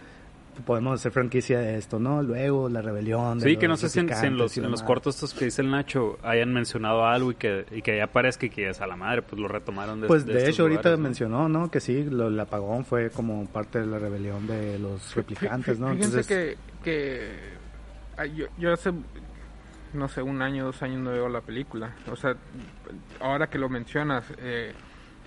[0.63, 2.23] Podemos hacer franquicia de esto, ¿no?
[2.23, 3.39] Luego la rebelión.
[3.39, 5.47] de Sí, que no sé si en, si en replicantes los, en cortos estos que
[5.47, 8.81] dice el Nacho hayan mencionado algo y que, y que ya aparezca y que es
[8.81, 11.71] a la madre, pues lo retomaron de Pues de de, estos hecho ahorita mencionó, ¿no?
[11.71, 15.89] Que sí, lo, el apagón fue como parte de la rebelión de los replicantes, ¿no?
[15.91, 17.55] Fíjense Entonces, que, que
[18.35, 18.93] yo, yo hace,
[19.93, 21.95] no sé, un año, dos años no veo la película.
[22.11, 22.37] O sea,
[23.21, 24.73] ahora que lo mencionas, eh,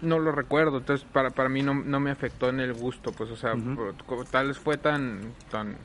[0.02, 0.78] no lo recuerdo.
[0.78, 3.12] Entonces, para, para mí no, no me afectó en el gusto.
[3.12, 5.78] Pues, o sea, por- tal vez fue tan, tan...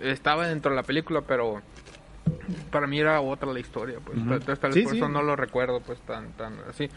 [0.00, 1.62] Estaba dentro de la película, pero
[2.70, 3.98] para mí era otra la historia.
[4.04, 4.98] Pues, entonces tal vez Sí, por sí.
[4.98, 6.88] eso no lo recuerdo, pues, tan, tan así.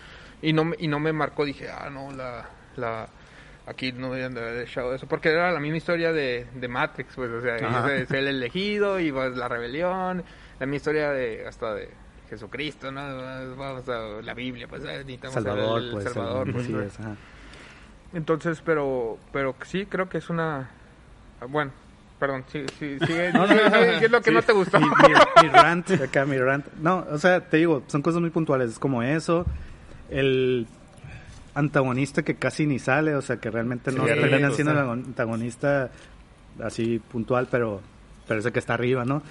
[0.41, 2.49] Y no, me- y no me marcó, dije, ah, no, la...
[2.75, 3.09] la
[3.65, 7.39] Aquí no haber dejado eso, porque era la misma historia de, de Matrix, pues, o
[7.39, 7.55] sea,
[7.95, 10.25] es el elegido y pues, la rebelión,
[10.59, 11.89] la misma historia de hasta de
[12.33, 13.01] Jesucristo, ¿no?
[13.57, 16.03] Vamos a la Biblia, pues, necesitamos Salvador, el, el pues.
[16.05, 17.15] Salvador, pues, sí, es, ajá.
[18.13, 20.69] Entonces, pero, pero sí, creo que es una,
[21.49, 21.71] bueno,
[22.19, 24.79] perdón, sí, sí, sigue, No, ¿qué es lo que sí, no te gustó?
[24.79, 26.65] Mi, mi- mi rant, acá mi rant.
[26.79, 28.69] No, o sea, te digo, son cosas muy puntuales.
[28.71, 29.45] Es como eso.
[30.09, 30.67] El
[31.55, 34.79] antagonista que casi ni sale, o sea, que realmente no Sí, termina siendo sí.
[34.79, 35.89] el antagonista
[36.63, 37.81] así puntual, pero
[38.27, 39.21] parece que está arriba, ¿no?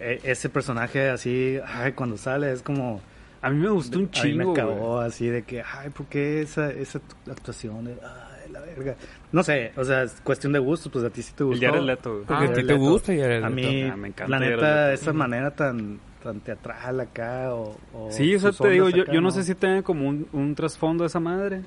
[0.00, 3.00] E- ese personaje así, ay, cuando sale es como...
[3.42, 4.56] A mí me gustó un A mí chingo, me güey.
[4.56, 7.84] cagó así de que, ay, ¿por qué esa, esa actuación?
[7.86, 8.96] de, Ay, la verga.
[9.32, 11.66] No sé, o sea, es cuestión de gustos, pues a ti sí te El gustó.
[11.66, 12.24] Jared Leto, güey.
[12.26, 15.12] Porque Ah, a ti te gusta Jared A mí, Ah, me encanta la neta, esa
[15.14, 17.78] manera tan, tan teatral acá o...
[17.94, 20.26] o Sí, o sea, sus te digo, yo, yo no sé si tenga como un,
[20.32, 21.62] un trasfondo esa madre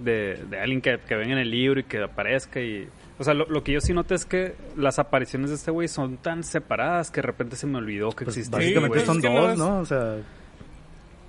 [0.00, 2.88] de, de alguien que, que venga en el libro y que aparezca y...
[3.22, 5.86] O sea, lo, lo que yo sí noté es que las apariciones de este güey
[5.86, 8.58] son tan separadas que de repente se me olvidó que Pues existía.
[8.58, 9.78] básicamente son es que dos, no.
[9.78, 10.16] O sea,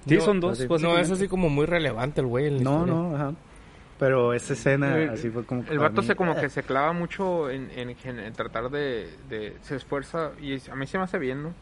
[0.08, 0.60] Sí, No, son dos.
[0.60, 2.48] así- No, es así como muy relevante el güey.
[2.48, 2.94] en la no, historia.
[2.94, 3.34] no, ajá.
[4.00, 5.64] Pero esa escena Eh, así fue como...
[5.64, 8.34] que El vato mí, se como eh, que se clava mucho en, en, en- en
[8.34, 11.54] tratar de, de- Se esfuerza, y a mí se me hace bien, ¿no?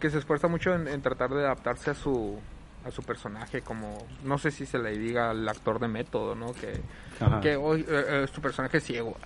[0.00, 2.36] Que se esfuerza mucho en, en tratar de adaptarse a su
[2.84, 3.98] a su personaje, como...
[4.24, 6.52] No sé si se le diga al actor de método, ¿no?
[6.52, 6.80] Que,
[7.24, 7.40] Ajá.
[7.40, 9.16] que hoy eh, eh, tu personaje es ciego.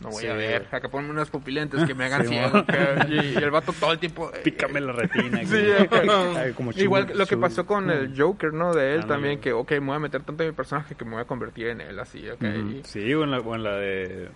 [0.00, 0.68] No voy Sí, a ver.
[0.70, 2.64] Acá ponme unas pupilentes que me hagan Sí, ciego.
[2.66, 4.30] que- y, y el vato todo el tiempo...
[4.32, 5.40] eh, Pícame la retina.
[5.44, 8.74] Sí, como Igual lo que pasó con el Joker, ¿no?
[8.74, 11.12] De él también, que, ok, me voy a meter tanto en mi personaje que me
[11.12, 12.40] voy a convertir en él, así, ok.
[12.42, 12.70] Ujú.
[12.70, 14.28] Y- Sí, o en la, o en la de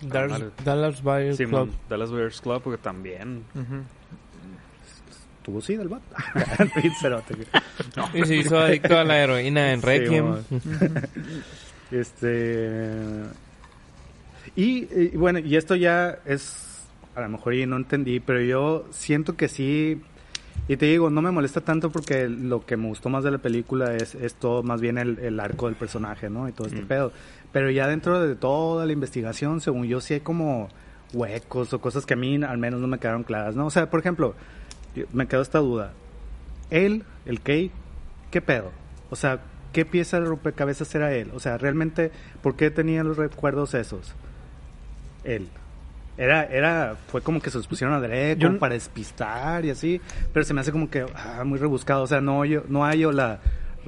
[0.00, 0.42] Dallas.
[0.64, 1.72] Dallas Buyers Club.
[1.88, 3.44] Dallas Bears Club, porque también...
[5.46, 6.04] ¿Tuvo sí del vato?
[8.12, 8.22] Güey.
[8.22, 10.34] Y se hizo adicto a la heroína en Sí, Requiem.
[11.90, 13.00] Este.
[14.56, 16.64] Y, y bueno, y esto ya es.
[17.14, 20.00] A lo mejor y no entendí, pero yo siento que sí.
[20.68, 23.38] Y te digo, no me molesta tanto porque lo que me gustó más de la
[23.38, 26.48] película es, es todo más bien el, el arco del personaje, ¿no?
[26.48, 26.86] Y todo este Mm.
[26.88, 27.12] pedo.
[27.52, 30.68] Pero ya dentro de toda la investigación, según yo, sí hay como
[31.12, 33.66] huecos o cosas que a mí al menos no me quedaron claras, ¿no?
[33.66, 34.34] O sea, por ejemplo,
[35.12, 35.92] me quedó esta duda.
[36.70, 37.70] Él, el Kay,
[38.30, 38.72] ¿qué pedo?
[39.10, 39.40] O sea,
[39.72, 41.30] ¿qué pieza de rompecabezas era él?
[41.34, 42.10] O sea, realmente,
[42.42, 44.14] ¿por qué tenía los recuerdos esos?
[45.24, 45.48] Él.
[46.18, 50.00] Era, era, fue como que se los pusieron a derecho no- para despistar y así,
[50.32, 53.02] pero se me hace como que ah, muy rebuscado, o sea, no yo, no hay
[53.12, 53.38] la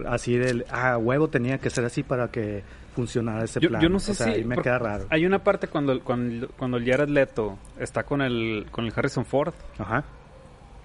[0.06, 2.62] así del, ah, huevo tenía que ser así para que
[2.94, 3.80] funcionara ese plan.
[3.80, 4.32] yo no sé o sea, si...
[4.34, 5.06] ahí me queda raro.
[5.08, 9.24] Hay una parte cuando, cuando, cuando el Jared Leto está con el, con el Harrison
[9.24, 10.04] Ford, Ajá.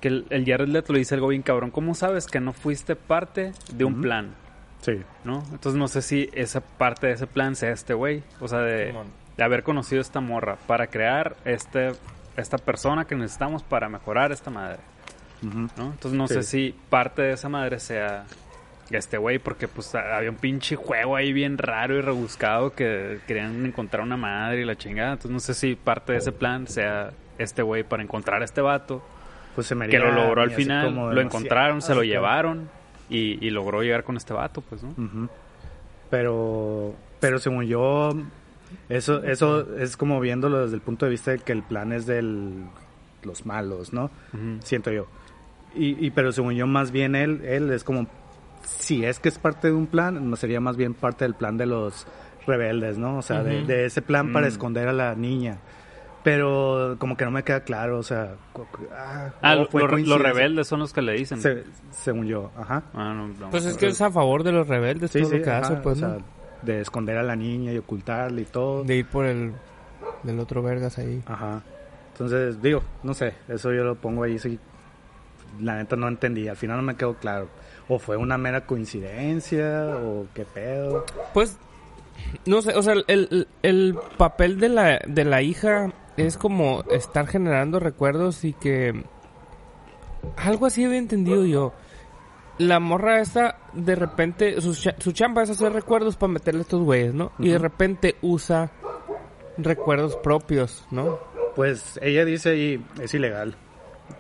[0.04, 2.96] Que el, el Jared Leto le dice algo bien cabrón, ¿cómo sabes que no fuiste
[2.98, 4.36] parte de un plan?
[4.82, 5.02] Sí.
[5.24, 5.42] ¿No?
[5.54, 8.94] Entonces no sé si esa parte de ese plan sea este güey, o sea, de,
[9.38, 11.94] de haber conocido esta morra para crear este
[12.36, 14.80] esta persona que necesitamos para mejorar esta madre.
[15.42, 15.70] ¿no?
[15.92, 16.34] Entonces no Sí.
[16.36, 18.26] sé si parte de esa madre sea
[18.90, 23.20] este güey, porque pues a- había un pinche juego ahí bien raro y rebuscado que
[23.28, 25.12] querían encontrar una madre y la chingada.
[25.14, 28.62] Entonces no sé si parte de ese plan sea este güey para encontrar a este
[28.62, 29.02] vato,
[29.56, 32.70] Pues se me que lo logró al final, lo encontraron, se lo llevaron
[33.10, 34.90] y, y logró llegar con este vato, pues, ¿no?
[34.90, 35.30] Ujú.
[36.10, 38.12] Pero, pero según yo,
[38.90, 42.06] eso, eso es como viéndolo desde el punto de vista de que el plan es
[42.06, 42.22] de
[43.24, 44.12] los malos, ¿no?
[44.64, 45.08] Siento yo.
[45.76, 48.08] Y, y pero según yo, más bien él, él es como,
[48.64, 51.66] si es que es parte de un plan, sería más bien parte del plan de
[51.66, 52.06] los
[52.46, 53.18] rebeldes, ¿no?
[53.18, 54.50] O sea, de ese plan para Mm.
[54.50, 55.58] esconder a la niña.
[56.24, 58.36] Pero como que no me queda claro, o sea,
[58.96, 61.42] ah, Ah, lo- fue los rebeldes son los que le dicen.
[61.42, 62.84] Se- según yo, ajá.
[62.94, 65.38] Ah, no, no, Pues es que es a favor de los rebeldes Sí, todo sí,
[65.40, 66.26] lo que ajá, hace, pues, o sea, ¿no?
[66.62, 68.84] de esconder a la niña y ocultarla y todo.
[68.86, 69.52] De ir por el
[70.24, 71.22] del otro vergas ahí.
[71.26, 71.62] Ajá.
[72.14, 74.58] Entonces, digo, no sé, eso yo lo pongo ahí, sí.
[75.60, 77.48] La neta no entendí, al final no me quedó claro.
[77.90, 81.06] O fue una mera coincidencia, o qué pedo.
[81.34, 81.58] Pues,
[82.46, 86.84] no sé, o sea, el, el, el papel de la, de la hija es como
[86.92, 89.04] estar generando recuerdos y que...
[90.38, 91.74] Algo así había entendido yo.
[92.60, 96.64] La morra esta, de repente, su, cha- su chamba es hacer recuerdos para meterle a
[96.64, 97.32] estos güeyes, ¿no?
[97.40, 98.72] Y de repente usa
[99.58, 101.20] recuerdos propios, ¿no?
[101.56, 103.56] Pues ella dice ahí, es ilegal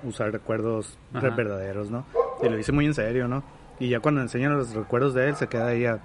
[0.03, 1.29] usar recuerdos Ajá.
[1.29, 2.05] verdaderos, ¿no?
[2.41, 3.43] Y lo dice muy en serio, ¿no?
[3.79, 5.99] Y ya cuando enseñan los recuerdos de él, se queda ella,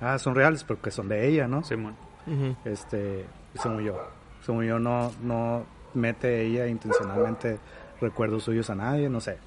[0.00, 1.62] ah, son reales porque son de ella, ¿no?
[1.62, 1.96] Simón.
[2.64, 3.26] Este,
[3.60, 3.98] según yo.
[4.44, 5.64] Según yo, no, no
[5.94, 7.58] mete ella intencionalmente
[8.00, 9.38] recuerdos suyos a nadie, no sé.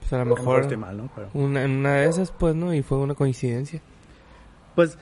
[0.00, 1.08] Pues a lo mejor estoy mal, ¿no?
[1.14, 2.74] Pero, una, una de esas, pues, ¿no?
[2.74, 3.80] Y fue una coincidencia.
[4.74, 4.98] pues,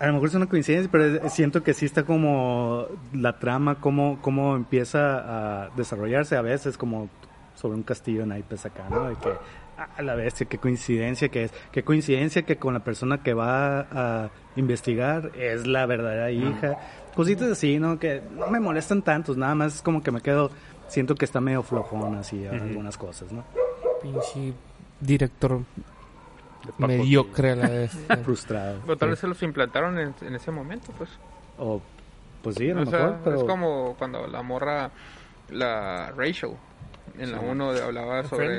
[0.00, 4.18] a lo mejor es una coincidencia, pero siento que sí está como la trama, cómo,
[4.20, 7.08] cómo empieza a desarrollarse a veces como
[7.54, 9.08] sobre un castillo en naipes acá, ¿no?
[9.08, 9.28] De que,
[9.76, 11.52] a la bestia, qué coincidencia que es.
[11.70, 16.78] Qué coincidencia que con la persona que va a investigar es la verdadera hija.
[17.14, 17.98] Cositas así, ¿no?
[17.98, 20.50] Que no me molestan tantos, nada más es como que me quedo,
[20.88, 23.44] siento que está medio flojón así algunas cosas, ¿no?
[24.00, 24.54] Pinche
[25.00, 25.60] director
[26.78, 27.92] mediocre a la vez.
[28.24, 28.80] Frustrado.
[28.82, 31.10] Pero tal vez se los implantaron en, en ese momento, pues.
[31.58, 31.80] O,
[32.42, 33.36] pues sí, a lo O sea, mejor, pero...
[33.36, 34.90] es como cuando la morra,
[35.50, 36.52] la Rachel,
[37.18, 38.58] en la 1 hablaba sobre...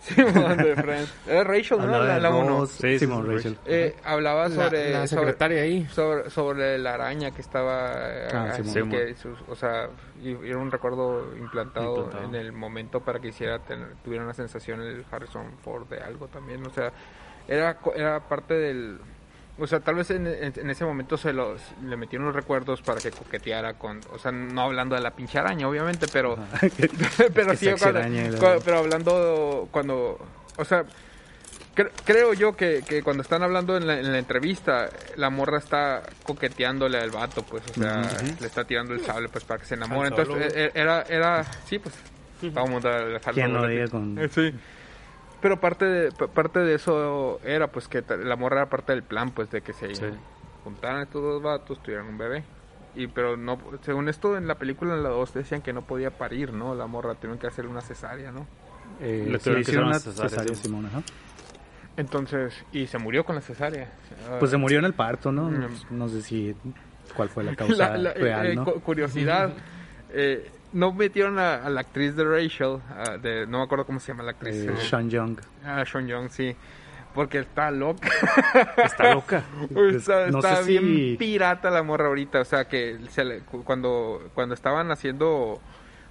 [0.00, 1.14] Simón de Friends.
[1.28, 1.84] Era Rachel, ¿no?
[1.84, 2.48] Hablaba La, de la 1.
[2.48, 3.58] Ross, Sí, sí, Simón sí, Rachel.
[3.66, 4.90] Eh, hablaba La, sobre...
[4.90, 5.86] la sobre- secretaria ahí.
[5.90, 8.90] sobre, sobre la araña que estaba eh, Ah, así Simón.
[8.90, 9.14] que
[9.48, 9.88] o sea
[10.24, 12.24] era un recuerdo implantado, Implantado.
[12.24, 16.26] en el momento para que hiciera tener, tuviera una sensación el Harrison Ford de algo
[16.26, 16.92] también o sea
[17.46, 18.98] era era parte del
[19.58, 22.80] o sea tal vez en, en- en ese momento se los le metieron los recuerdos
[22.82, 26.36] para que coqueteara con o sea no hablando de la pinche araña obviamente pero
[27.34, 28.00] pero sí cuando-
[28.64, 30.18] pero hablando cuando
[30.56, 30.84] o sea
[31.76, 35.58] cre- creo yo que, que cuando están hablando en la, en la entrevista la morra
[35.58, 38.02] está coqueteándole al vato pues o sea
[38.40, 40.08] le está tirando el sable pues para que se enamore.
[40.08, 41.94] entonces eh, era era sí pues
[42.70, 44.52] mundo le falta ¿Quién no doble diga con- Eh, sí
[45.42, 49.02] pero parte de pa- parte de eso era pues que la morra era parte del
[49.02, 50.04] plan pues de que se Sí.
[50.64, 52.44] juntaran estos dos vatos tuvieran un bebé
[52.94, 56.10] y pero no según esto en la película en la 2 decían que no podía
[56.10, 58.46] parir no la morra tuvieron que hacer una cesárea no
[59.00, 60.62] Eh, Le sí, tuvieron que hicieron hacer una cesárea, cesárea, sí.
[60.62, 61.02] Simón, ajá.
[61.96, 63.90] entonces y se murió con la cesárea
[64.38, 65.50] Pues se murió en el parto, ¿no?
[65.50, 65.72] No, Mm.
[65.90, 66.54] no sé si
[67.16, 68.64] cuál fue la causa La- la- real, eh, ¿no?
[68.64, 69.52] cu- curiosidad
[70.10, 74.00] eh, no metieron a, a la actriz de Rachel a- de, no me acuerdo cómo
[74.00, 75.38] se llama la actriz Eh, eh, Sean Young.
[75.64, 76.54] ah, Sean Young sí
[77.14, 78.08] porque está loca
[78.84, 79.44] Está loca.
[79.90, 83.40] está, No está sé si- bien pirata la morra ahorita o sea que se le-
[83.40, 85.60] cu- cuando cuando estaban haciendo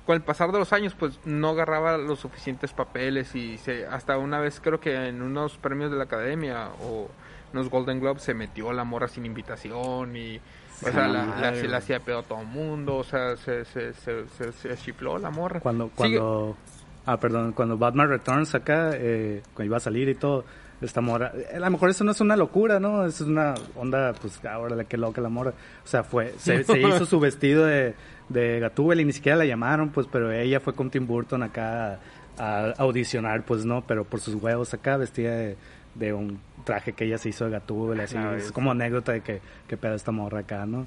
[0.06, 4.18] con el pasar de los años, pues no agarraba los suficientes papeles y se, hasta
[4.18, 7.08] una vez creo que en unos premios de la academia o
[7.54, 10.42] unos Golden Globes se metió la morra sin invitación y
[10.84, 14.52] o sea, la, la- hacía pedo a todo el mundo, o sea, se, se, se,
[14.52, 15.60] se, chifló la morra.
[15.60, 16.58] Cuando, cuando,
[17.06, 20.44] ah, perdón, cuando Batman Returns acá, eh, cuando iba a salir y todo,
[20.82, 23.06] esta mora, eh, a lo mejor eso no es una locura, ¿no?
[23.06, 25.52] Es una onda, pues, ahora la que loca la mora.
[25.52, 27.94] O sea, fue, se, se hizo su vestido de,
[28.30, 32.00] de Gatúbela y ni siquiera la llamaron, pues, pero ella fue con Tim Burton acá
[32.38, 35.58] a, audicionar, pues, no, pero por sus huevos acá, vestida de,
[35.96, 39.22] de un traje que ella se hizo de Gatúbela, así, es es- como anécdota de
[39.22, 40.86] que, que pedo esta morra acá, ¿no?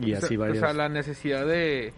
[0.00, 0.58] Y o sea, así o varios.
[0.58, 1.92] sea, la necesidad de...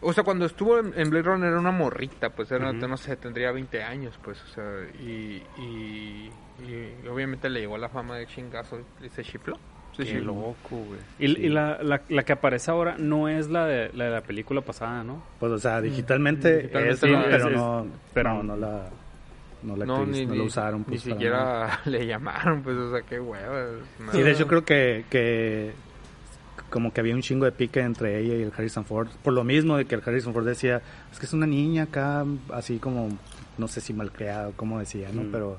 [0.00, 2.88] O sea, cuando estuvo en, en Blade Runner era una morrita, pues era, Ujú.
[2.88, 4.64] no sé, tendría 20 años, pues, o sea,
[5.00, 6.30] y, y,
[6.62, 9.58] y obviamente le llegó la fama de chingazo y se chifló.
[9.96, 10.98] Se Qué loco, güey.
[11.20, 14.20] Y, y la, la, la que aparece ahora no es la de la, de la
[14.22, 15.22] película pasada, ¿no?
[15.38, 18.88] Pues, o sea, digitalmente, Digitalmente es, sí, pero es- no, pero- no, no la,
[19.64, 20.78] no la, No, actriz, ni, no ni- la usaron.
[20.80, 21.16] ni Pues, nada.
[21.16, 23.66] siquiera le llamaron, pues, o sea, qué hueva.
[24.12, 25.72] Sí, de hecho creo que, que
[26.70, 29.08] como que había un chingo de pique entre ella y el Harrison Ford.
[29.22, 32.24] Por lo mismo de que el Harrison Ford decía, es que es una niña acá,
[32.52, 33.08] así como,
[33.58, 35.22] no sé si malcriada, como decía, ¿no?
[35.22, 35.30] Mm.
[35.32, 35.58] Pero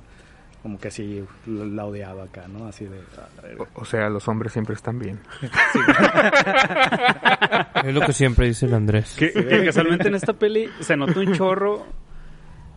[0.61, 2.65] como que así la odiaba acá, ¿no?
[2.67, 2.99] Así de...
[3.59, 5.19] O, o sea, los hombres siempre están bien.
[7.83, 9.15] Es lo que siempre dice el Andrés.
[9.17, 11.85] Que, que casualmente en esta peli se nota un chorro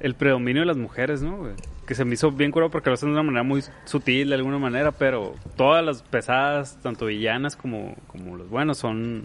[0.01, 1.36] el predominio de las mujeres, ¿no?
[1.38, 1.53] güey?
[1.86, 4.34] Que se me hizo bien curado porque lo hacen de una manera muy sutil de
[4.34, 9.24] alguna manera, pero todas las pesadas, tanto villanas como, como los buenos, son,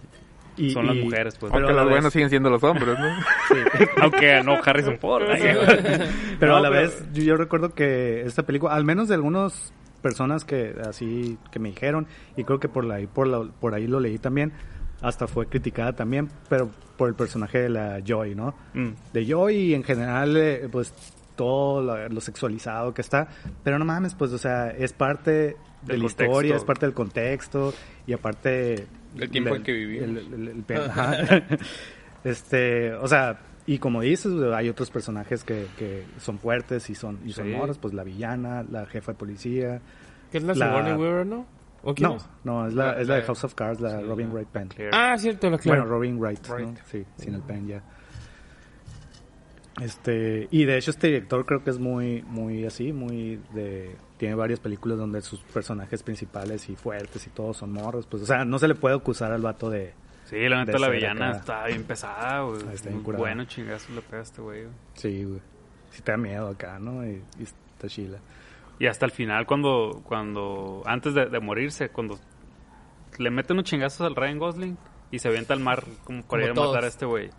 [0.56, 1.52] Y- son las y- mujeres, pues.
[1.52, 3.06] pero Aunque a la los vez- buenos siguen siendo los hombres, ¿no?
[4.02, 5.24] Aunque no Harrison Ford.
[6.40, 9.72] Pero No, a la vez, yo, yo recuerdo que esta película, al menos de algunas
[10.02, 12.06] personas que así que me dijeron,
[12.36, 14.52] y creo que por, la, por, la- por ahí lo leí también,
[15.06, 18.54] hasta fue criticada también, pero por el personaje de la Joy, ¿no?
[18.74, 18.88] Mm.
[19.12, 20.92] De Joy y en general, eh, pues
[21.36, 23.28] todo lo, lo sexualizado que está,
[23.62, 26.24] pero no mames, pues, o sea, es parte de Del la contexto.
[26.24, 27.74] historia, es parte del contexto,
[28.06, 28.86] y aparte...
[29.14, 30.08] Del tiempo del- en que vivimos.
[30.08, 31.16] el- el- el- el- ajá.
[32.24, 37.18] este, o sea, y como dices, hay otros personajes que, que son fuertes y son,
[37.24, 37.52] y son Sí.
[37.52, 39.80] moros, pues la villana, la jefa de policía.
[40.30, 41.46] ¿Qué es la, La- Sigourney Weaver, no?
[41.84, 42.28] ¿O quién No, es?
[42.44, 44.68] no, es la, La- es la de House of Cards, la sí, Robin Wright Penn.
[44.68, 44.90] Claire.
[44.94, 45.80] Ah, cierto, la Claire.
[45.80, 46.38] Bueno, Robin Wright.
[46.86, 47.82] Sí, sin el pen ya.
[49.80, 54.36] Este, y de hecho este director creo que es muy, muy así, muy de, tiene
[54.36, 58.44] varias películas donde sus personajes principales y fuertes y todos son morros, pues, o sea,
[58.44, 59.92] no se le puede acusar al vato de,
[60.26, 61.38] Sí, la neta, De la villana acá.
[61.38, 62.62] está bien pesada, güey.
[62.68, 63.20] Ah, está bien curada.
[63.24, 64.62] bueno chingazo le pega a este güey.
[64.62, 64.74] güey.
[64.94, 65.40] sí, güey,
[65.90, 67.04] sí te da miedo acá, ¿no?
[67.04, 68.18] Y, y está chila.
[68.78, 72.18] Y hasta el final, cuando, cuando antes de, de morirse, cuando
[73.18, 74.78] le mete unos chingazos al Ryan Gosling
[75.10, 76.68] y se avienta al mar como para Como ir a todos.
[76.72, 77.30] matar a este güey.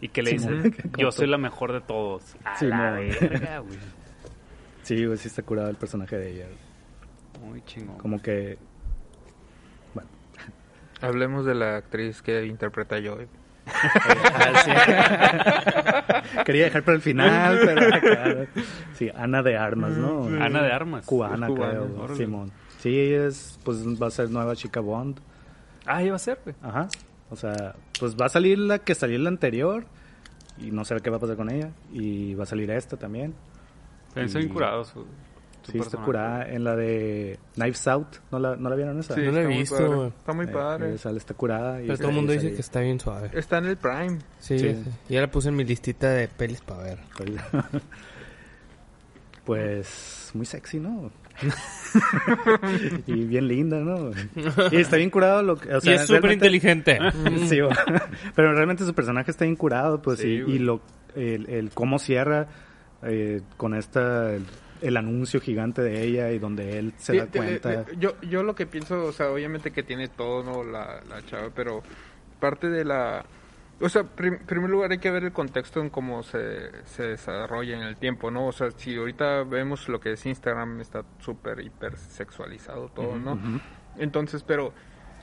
[0.00, 0.74] Y que le dice, Simón.
[0.98, 2.36] yo soy la mejor de todos.
[2.44, 2.78] A Simón.
[2.78, 3.78] la verga, güey.
[4.82, 6.46] Sí, güey, sí está curado el personaje de ella.
[7.44, 7.98] Muy chingón.
[7.98, 8.58] Como que,
[9.94, 10.08] bueno,
[11.00, 13.28] Hablemos de la actriz que interpreta a Joy.
[16.44, 18.46] quería dejar para el final, pero acá,
[18.94, 20.26] sí, Ana de Armas, ¿no?
[20.42, 21.06] Ana de Armas.
[21.06, 22.16] Cubana, cubana, creo, órale.
[22.16, 22.52] Simón.
[22.78, 25.18] Sí, ella es, pues va a ser nueva chica Bond.
[25.86, 26.54] Ah, iba a ser, güey.
[26.62, 26.88] Ajá.
[27.30, 29.84] O sea, pues va a salir la que salió la anterior
[30.58, 31.70] y no sé qué va a pasar con ella.
[31.92, 33.34] Y va a salir esta también.
[34.14, 34.88] Y- bien curados.
[34.88, 35.06] su-
[35.70, 38.16] Sí, está curada en la de Knives Out.
[38.30, 39.16] ¿No la, no la vieron esa?
[39.16, 40.06] No la he muy visto, padre.
[40.18, 40.94] Está muy Eh, padre.
[40.94, 41.82] esa está curada.
[41.82, 43.30] y Pero todo el mundo dice que está bien suave.
[43.32, 44.18] Está en el Prime.
[44.38, 44.74] Sí, Sí.
[44.74, 44.90] sí.
[45.08, 46.98] ya la puse en mi listita de pelis para ver.
[49.44, 51.10] Pues muy sexy, ¿no?
[53.06, 54.10] y bien linda, ¿no?
[54.72, 55.72] Y está bien curado lo que...
[55.74, 56.98] o sea, y es súper inteligente.
[57.48, 57.76] Sí, va.
[58.34, 60.80] pero realmente su personaje está bien curado, pues, Sí, y, y lo,
[61.14, 62.48] el, el cómo cierra
[63.02, 64.44] eh, con esta, el,
[64.80, 67.68] el anuncio gigante de ella y donde él se Sí, da cuenta.
[67.70, 70.64] le- le- yo, yo lo que pienso, o sea, obviamente que tiene todo, ¿no?
[70.64, 71.82] La, la chava, pero
[72.40, 73.24] parte de la...
[73.78, 77.02] O sea, prim- en primer lugar hay que ver el contexto en cómo se, se
[77.02, 78.46] desarrolla en el tiempo, ¿no?
[78.46, 83.38] O sea, si ahorita vemos lo que es Instagram, está súper, hiper sexualizado todo, ¿no?
[83.98, 84.72] Entonces, pero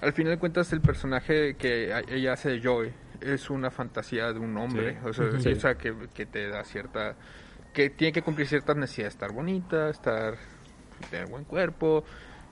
[0.01, 2.91] al final de cuentas el personaje que ella hace de Joy
[3.21, 5.07] es una fantasía de un hombre, Sí.
[5.07, 5.39] o sea, Ujú.
[5.39, 7.15] sí, o sea, que, que te da cierta
[7.73, 10.35] que tiene que cumplir ciertas necesidades, estar bonita, estar
[11.09, 12.03] tener buen cuerpo,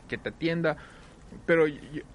[0.09, 0.75] que te atienda,
[1.45, 1.65] pero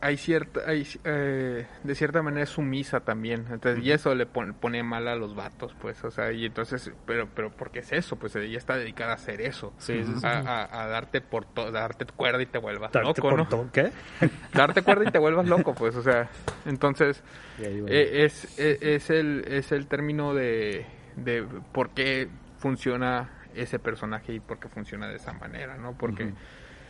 [0.03, 4.53] hay cierta, hay, eh, de cierta manera es sumisa también, entonces, y eso le pon-
[4.53, 7.93] pone mal a los vatos, pues, o sea, y entonces, pero, pero, ¿por qué es
[7.93, 8.17] eso?
[8.17, 10.27] Pues ella está dedicada a hacer eso, Sí, sí, sí.
[10.27, 13.71] a, a- a darte por todo, darte cuerda y te vuelvas Darte loco, ¿no?
[13.73, 13.91] ¿Qué?
[14.53, 16.29] Darte cuerda y te vuelvas loco, pues, o sea,
[16.67, 17.23] entonces,
[17.59, 20.85] eh, es, es, es el, es el término de,
[21.17, 21.43] de
[21.73, 22.29] por qué
[22.59, 25.97] funciona ese personaje y por qué funciona de esa manera, ¿no?
[25.97, 26.33] Porque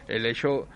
[0.09, 0.69] el hecho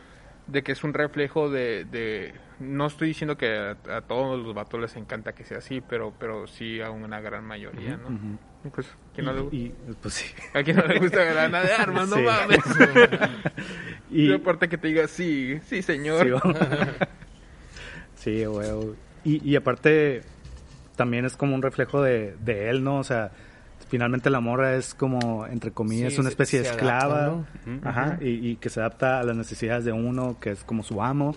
[0.47, 1.85] de que es un reflejo de...
[1.85, 5.81] de no estoy diciendo que a, a todos los vatos les encanta que sea así,
[5.81, 8.09] pero pero sí a una gran mayoría, ¿no?
[8.09, 8.39] Ujú.
[8.65, 9.73] Y Pues, ¿quién no le, y,
[10.03, 10.35] pues sí.
[10.55, 12.09] ¿a quién no le gusta grana de armas?
[12.09, 12.23] No Sí.
[12.23, 12.59] mames.
[14.11, 16.27] Y, Y aparte que te diga, sí, sí, señor.
[18.17, 18.69] Sí, güey.
[19.25, 20.23] Y, y aparte,
[20.97, 22.99] también es como un reflejo de, de él, ¿no?
[22.99, 23.31] O sea,
[23.91, 27.25] finalmente la morra es como, entre comillas, Sí, una se- especie de esclava.
[27.27, 27.81] adapta, Ujú.
[27.89, 28.19] Ajá.
[28.23, 31.35] Y, y que se adapta a las necesidades de uno, que es como su amo.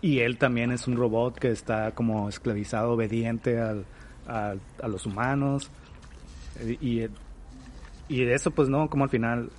[0.00, 3.84] Y él también es un robot que está como esclavizado, obediente al,
[4.26, 5.70] al- a los humanos.
[6.80, 7.06] Y,
[8.08, 8.90] y de eso, pues, ¿no?
[8.90, 9.50] Como al final,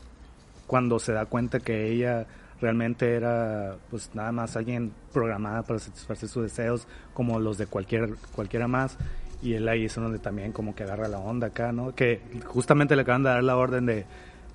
[0.67, 2.25] cuando se da cuenta que ella
[2.61, 8.15] realmente era pues nada más alguien programada para satisfacer sus deseos como los de cualquier
[8.33, 8.97] cualquiera más
[9.43, 11.93] y él ahí es donde también como que agarra la onda acá, ¿no?
[11.93, 14.05] Que justamente le acaban de dar la orden de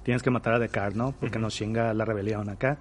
[0.02, 1.12] tienes que matar a Descartes, ¿no?
[1.20, 2.78] Porque nos chinga la rebelión acá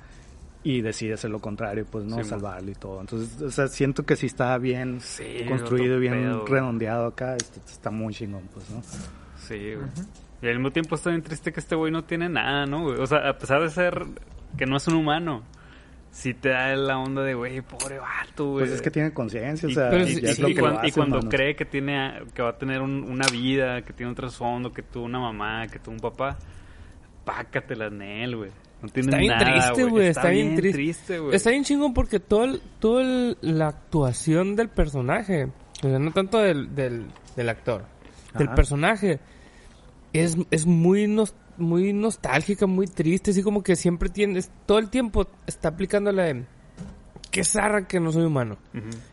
[0.64, 3.02] y decide hacer lo contrario, pues no Sí, salvarlo y todo.
[3.02, 6.46] Entonces, o sea, siento que sí está bien Sí, construido bien pedo.
[6.46, 8.82] redondeado acá, está, está muy chingón, pues, ¿no?
[9.40, 9.88] Sí, güey.
[10.42, 13.00] Y al mismo tiempo está bien triste que este güey no tiene nada, ¿no, güey?
[13.00, 14.06] O sea, a pesar de ser
[14.58, 15.44] que no es un humano,
[16.12, 18.66] sí te da la onda de, güey, pobre vato, güey.
[18.66, 20.56] Pues es que tiene conciencia, o Y- sea, pero y ya es sí, lo y,
[20.56, 21.30] que cuan- lo y cuando mano.
[21.30, 24.82] cree que tiene que va a tener un- una vida, que tiene un trasfondo, que
[24.84, 26.38] tuvo una mamá, que tuvo un papá,
[27.26, 28.52] pácatela en él, güey.
[28.82, 30.08] No tiene Está bien nada, triste, güey.
[30.08, 31.20] Está, bien triste.
[31.20, 31.36] güey.
[31.36, 35.46] Está bien chingón porque todo el- todo el- la actuación del personaje,
[35.84, 37.06] o sea, no tanto del, del,
[37.36, 37.86] del actor,
[38.38, 38.56] del Ajá.
[38.56, 39.20] personaje,
[40.14, 43.32] es, es muy, nos- muy nostálgica, muy triste.
[43.32, 46.46] Así como que siempre tienes, todo el tiempo está aplicando la de,
[47.32, 48.58] qué zarra que no soy humano.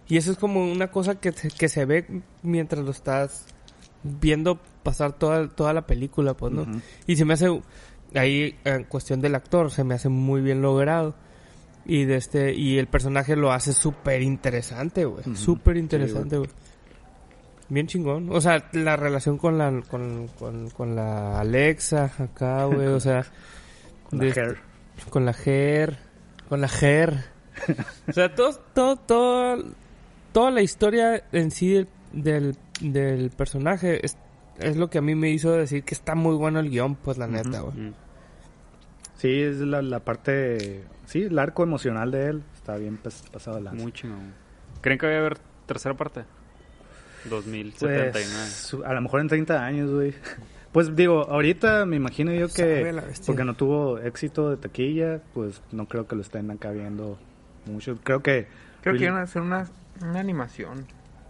[0.08, 2.06] Y eso es como una cosa que, se- que se ve
[2.42, 3.46] mientras lo estás
[4.02, 6.66] viendo pasar toda, toda la película, pues, ¿no?
[7.06, 7.46] Y se me hace,
[8.14, 11.14] ahí en cuestión del actor, se me hace muy bien logrado.
[11.86, 15.20] Y de este, y el personaje lo hace súper interesante, güey.
[15.20, 15.36] Ujú.
[15.36, 16.50] Súper interesante, güey.
[17.68, 18.28] Bien chingón.
[18.30, 22.86] O sea, la relación con la, con, con, con la Alexa acá, güey.
[22.88, 23.24] O sea,
[24.10, 24.58] Con la hair.
[25.10, 25.98] con la Ger,
[26.48, 27.24] con la Ger.
[28.08, 29.64] o sea, todo, todo, todo,
[30.32, 34.16] toda la historia en sí del, del, del personaje es,
[34.58, 37.16] es lo que a mí me hizo decir que está muy bueno el guion, pues
[37.18, 37.76] la neta, güey.
[37.76, 37.94] Mm.
[39.16, 43.58] Sí, es la, la parte, sí, el arco emocional de él está bien pas- pasado
[43.58, 43.82] lanza.
[43.82, 44.32] Muy chingón.
[44.80, 46.24] ¿Creen que va a haber tercera parte?
[47.30, 48.10] 2079.
[48.12, 50.14] Pues, a lo mejor en 30 años, güey.
[50.72, 52.92] Pues digo, ahorita me imagino yo que
[53.26, 57.16] porque no tuvo éxito de taquilla, pues no creo que lo estén acá viendo
[57.66, 57.96] mucho.
[58.02, 58.46] Creo que
[58.82, 59.66] Creo que iban a hacer una,
[60.02, 60.78] una animación.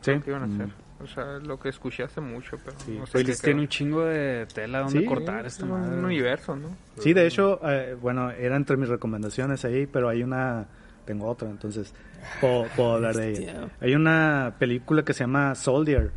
[0.00, 0.10] Sí.
[0.12, 0.54] Creo que iban a Mm.
[0.62, 0.68] hacer.
[1.02, 2.96] O sea, lo que escuché hace mucho, pero Sí.
[2.98, 5.98] no sé qué tiene un chingo de tela donde Sí, cortar Es esta un, madre.
[6.02, 6.68] universo, ¿no?
[6.98, 10.66] Sí, de hecho, eh, bueno, era entre mis recomendaciones ahí, pero hay una,
[11.04, 11.92] tengo otra, entonces
[12.40, 13.68] puedo, puedo hablar de ella.
[13.80, 16.10] Hay una película que se llama Soldier,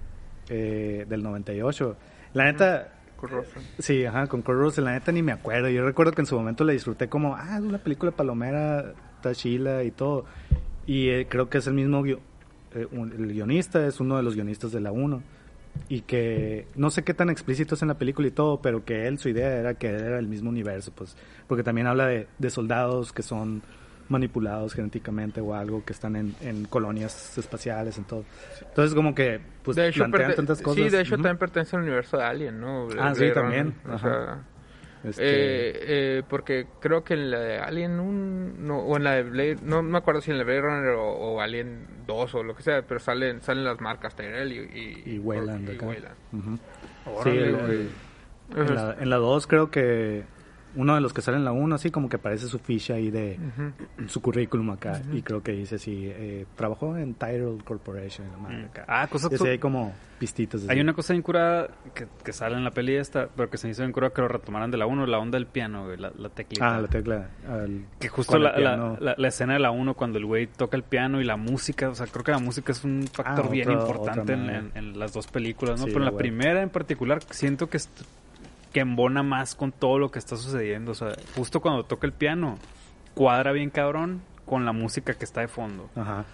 [0.49, 1.95] eh, del 98.
[2.33, 3.61] La neta, Con Russell.
[3.79, 5.69] sí, ajá, con Kurt Russell, la neta ni me acuerdo.
[5.69, 9.33] Yo recuerdo que en su momento la disfruté como, ah, es una película palomera, está
[9.33, 10.25] chila y todo.
[10.85, 12.19] Y eh, creo que es el mismo, guio-
[12.75, 15.21] eh, un- el guionista, es uno de los guionistas de la 1.
[15.89, 19.07] Y que no sé qué tan explícito es en la película y todo, pero que
[19.07, 21.15] él, su idea era que era el mismo universo, pues,
[21.47, 23.61] porque también habla de, de soldados que son
[24.09, 28.23] manipulados genéticamente o algo, que están en, en colonias espaciales, en todo.
[28.61, 30.83] Entonces, como que, pues, de hecho, plantean tantas cosas.
[30.83, 31.23] Sí, de hecho Ujú.
[31.23, 32.87] también pertenece al universo de Alien, ¿no?
[32.99, 33.73] Ah, sí, también.
[33.89, 34.43] O sea,
[35.03, 35.73] Este, eh,
[36.19, 39.57] eh, porque creo que en la de Alien un, no, o en la de Blade,
[39.61, 42.55] no me acuerdo si en la de Blade Runner o, o Alien 2 o lo
[42.55, 45.85] que sea, pero salen salen las marcas Tyrell y, y, y Wayland y acá.
[45.87, 46.15] Weyland.
[46.33, 46.57] Ujú.
[46.57, 47.89] Sí, Órale, el-
[48.57, 50.23] el- en la 2 creo que
[50.77, 53.11] uno de los que sale en la 1 así como que aparece su ficha ahí
[53.11, 53.37] de
[54.07, 58.57] su currículum acá y creo que dice así, eh, trabajó en Tyrell Corporation, la madre
[58.63, 58.65] Mm.
[58.65, 58.85] acá.
[58.87, 60.61] Ah, cosas Y así hay como pistitas.
[60.61, 60.71] así.
[60.71, 63.69] Hay una cosa bien curada que, que sale en la peli esta, pero que se
[63.69, 66.11] hizo bien curada que lo retomaran de la 1, la onda del piano, güey, la,
[66.17, 66.75] la teclita.
[66.75, 67.29] Ah, la tecla.
[67.49, 71.19] al- Que justo la, la, escena de la 1 cuando el güey toca el piano
[71.21, 74.33] y la música, o sea, creo que la música es un factor Ah, bien importante
[74.33, 74.59] en, manera.
[74.59, 75.85] en- en las dos películas, ¿no?
[75.85, 76.21] Sí, Pero en la güey.
[76.21, 77.79] primera en particular siento que,
[78.77, 82.13] que embona más con todo lo que está sucediendo, o sea, justo cuando toca el
[82.13, 82.59] piano,
[83.15, 85.89] cuadra bien cabrón con la música que está de fondo.
[85.95, 86.25] Ajá.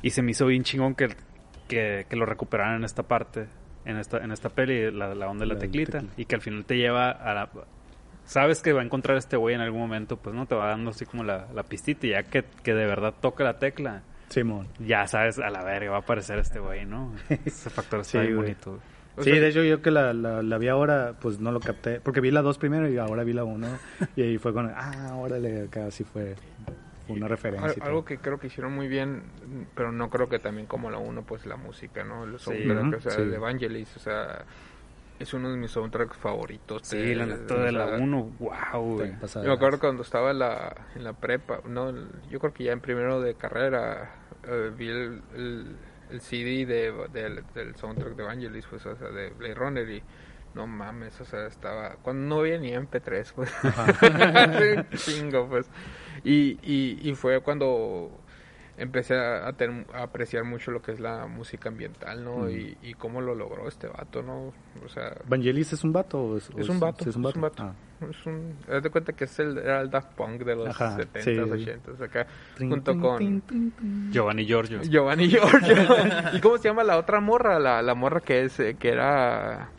[0.00, 1.08] Y se me hizo bien chingón que,
[1.68, 3.48] que, que lo recuperaran en esta parte,
[3.84, 5.98] en esta, en esta peli, la, la onda de la, La teclita.
[5.98, 6.14] tecla.
[6.16, 7.50] Y que al final te lleva a la...
[8.24, 10.92] Sabes que va a encontrar este güey en algún momento, pues no, te va dando
[10.92, 14.00] así como la, la pistita y ya que, que de verdad toca la tecla,
[14.30, 14.66] Simón.
[14.78, 17.12] ya sabes, a la verga va a aparecer este güey, ¿no?
[17.44, 18.70] Ese factor está bien bonito.
[18.70, 18.95] güey.
[19.16, 21.60] O sí, sea- de hecho yo que la, la, la vi ahora, pues no lo
[21.60, 22.00] capté.
[22.00, 23.66] Porque vi la 2 primero y ahora vi la 1.
[24.16, 26.34] y ahí fue con, ah, órale, acá sí fue
[27.08, 27.82] una referencia.
[27.84, 29.22] Algo que creo que hicieron muy bien,
[29.74, 32.26] pero no creo que también como la uno, pues la música, ¿no?
[32.26, 32.50] Los Sí.
[32.64, 33.22] soundtracks, Ujú, o sea, sí.
[33.22, 34.44] el de Evangelis, o sea,
[35.20, 36.82] es uno de mis soundtracks favoritos.
[36.84, 39.12] Sí, de- la neta o de la 1, wow, güey.
[39.34, 41.90] Yo me acuerdo cuando estaba en la, en la prepa, no,
[42.28, 44.10] yo creo que ya en primero de carrera
[44.48, 45.76] eh, vi el, el,
[46.10, 50.02] el CD de, del- del soundtrack de Evangelis, pues, o sea, de Blade Runner y
[50.54, 53.52] no mames, o sea, estaba, cuando no había ni MP3, pues,
[54.96, 55.68] chingo, pues,
[56.24, 58.10] y, y, y fue cuando
[58.78, 62.38] empecé a, a apreciar mucho lo que es la música ambiental, ¿no?
[62.44, 62.50] Mm.
[62.50, 64.52] Y, y cómo lo logró este vato, ¿no?
[64.84, 66.20] O sea, ¿Vangelis es un vato?
[66.22, 67.40] O es, un vato, sí, es un vato.
[67.40, 67.62] vato.
[67.62, 67.74] Ah.
[68.10, 70.96] Es un, haz de cuenta que es el, era el Daft Punk de los Ajá,
[70.98, 71.30] 70s, sí.
[71.36, 73.42] 80s, acá, Trin, junto con.
[74.12, 74.82] Giovanni Giorgio.
[74.82, 75.74] Giovanni Giorgio.
[76.34, 77.58] ¿Y cómo se llama la otra morra?
[77.58, 79.70] La, la morra que es, eh, que era...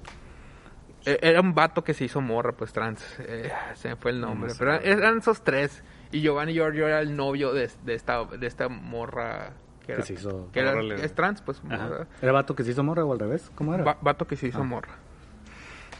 [1.06, 3.04] eh, Era un vato que se hizo morra, pues trans.
[3.20, 4.50] Eh, se me fue el nombre.
[4.50, 4.60] No sé.
[4.60, 5.84] pero eran, esos tres.
[6.12, 9.52] Y Giovanni Giorgio era el novio de, de esta, de esta morra
[9.86, 11.64] que era, Que se hizo- que era- es trans, pues.
[11.64, 12.08] Morra.
[12.22, 13.52] ¿Era vato que se hizo morra o al revés?
[13.56, 13.84] ¿Cómo era?
[13.84, 14.64] Va- vato que se hizo Ah.
[14.64, 14.96] morra.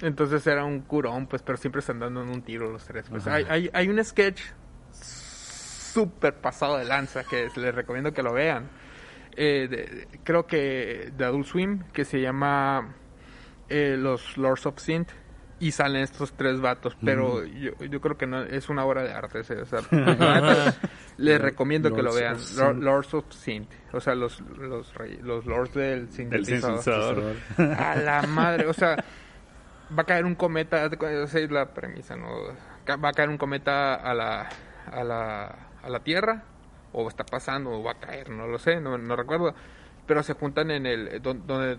[0.02, 3.06] Entonces era un curón, pues, pero siempre están dando en un tiro los tres.
[3.10, 4.42] Pues hay, hay, hay un sketch
[4.92, 8.70] súper pasado de lanza que es- les recomiendo que lo vean.
[9.36, 12.96] Eh, de- creo que de Adult Swim, que se llama
[13.70, 15.10] eh, Los Lords of Synth.
[15.60, 19.12] Y salen estos tres vatos, pero yo, yo creo que no es una obra de
[19.12, 19.40] arte.
[19.40, 19.82] O sea,
[21.18, 22.36] les recomiendo que lo vean.
[22.36, 22.84] of Lor- Synth.
[22.84, 23.72] Lords of Synth.
[23.92, 26.84] O sea, los, los, rey- los lords del sintetizador.
[26.84, 27.76] sintetizador.
[27.80, 29.04] A la madre, o sea,
[29.96, 32.28] va a caer un cometa, esa es la premisa, ¿no?
[33.04, 34.50] Va a caer un cometa a la,
[34.92, 36.44] a la, a la Tierra,
[36.94, 39.54] o está pasando, o va a caer, no lo sé, no, no recuerdo.
[40.06, 41.78] Pero se juntan en el, don- donde,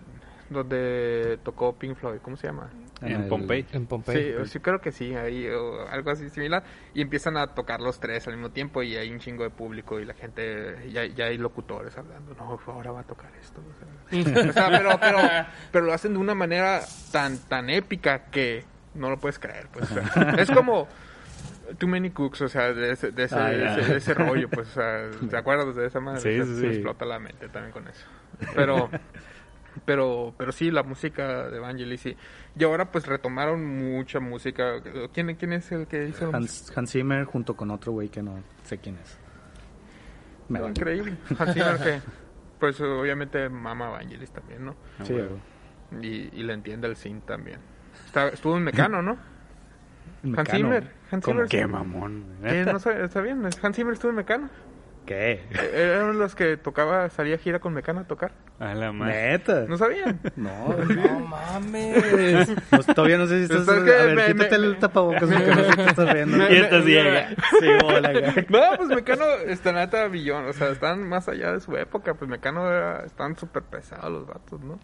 [0.50, 2.68] donde tocó Pink Floyd, ¿cómo se llama?
[3.02, 3.66] En el- Pompey.
[3.72, 4.34] En Pompey.
[4.44, 6.64] Sí, sí, creo que sí, ahí, o algo así similar.
[6.94, 10.00] Y empiezan a tocar los tres al mismo tiempo y hay un chingo de público
[10.00, 13.60] y la gente, ya, ya hay locutores hablando, no, ahora va a tocar esto.
[13.60, 13.74] O
[14.10, 15.18] sea, o sea, pero, pero,
[15.70, 16.80] pero lo hacen de una manera
[17.12, 19.68] tan, tan épica que no lo puedes creer.
[19.72, 20.88] Pues, o sea, es como
[21.78, 24.48] Too Many Cooks, o sea, de ese, de ese, Ah, de ese, de ese rollo,
[24.48, 26.20] pues, o sea, ¿te acuerdas de esa madre?
[26.20, 26.66] Sí, O sea, sí, sí.
[26.66, 28.06] explota la mente también con eso.
[28.54, 28.90] Pero...
[29.84, 32.16] Pero, pero sí, la música de Vangelis sí.
[32.58, 34.80] Y ahora pues retomaron mucha música.
[35.12, 36.30] ¿Quién, quién es el que hizo?
[36.34, 39.18] Hans, Hans Zimmer junto con otro güey que no sé quién es.
[40.48, 40.62] Me música?
[40.62, 40.96] vale.
[40.96, 41.16] Increíble.
[41.38, 42.00] Hans Zimmer que,
[42.58, 44.76] pues obviamente mama Vangelis también, ¿no?
[45.02, 45.26] Sí, güey.
[45.90, 46.06] güey.
[46.06, 47.58] Y, y le entiende el synth también.
[48.06, 49.12] Está, estuvo en Mecano, ¿no?
[50.22, 50.58] El Hans Mecano.
[50.58, 50.90] Zimmer.
[51.10, 51.34] Hans ¿Cómo?
[51.34, 51.48] Zimmer.
[51.48, 52.24] Qué mamón.
[52.42, 53.42] Eh, no sé, está bien.
[53.44, 54.50] Hans Zimmer estuvo en Mecano.
[55.08, 55.40] ¿Qué?
[55.52, 58.32] Eh, Eran los que tocaba, salía a gira con Mecano a tocar.
[58.60, 59.30] A la madre.
[59.32, 59.64] ¿Neta?
[59.66, 60.20] ¿No sabían?
[60.36, 62.50] No, No mames.
[62.68, 63.66] pues, todavía no sé si estás...
[63.70, 66.36] A ver, me- quítate me- el tapabocas porque no sé qué estás viendo.
[66.52, 67.28] Y estás ciega.
[67.58, 68.46] Sí, hola, güey.
[68.50, 72.30] No, pues Mecano está neta billón, o sea, están más allá de su época, pues
[72.30, 74.78] Mecano era, están súper pesados los vatos, ¿no?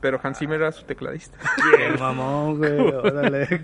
[0.00, 1.38] Pero Hans Zimmer era su tecladista.
[1.76, 2.78] Qué mamón, güey.
[2.78, 3.46] Órale.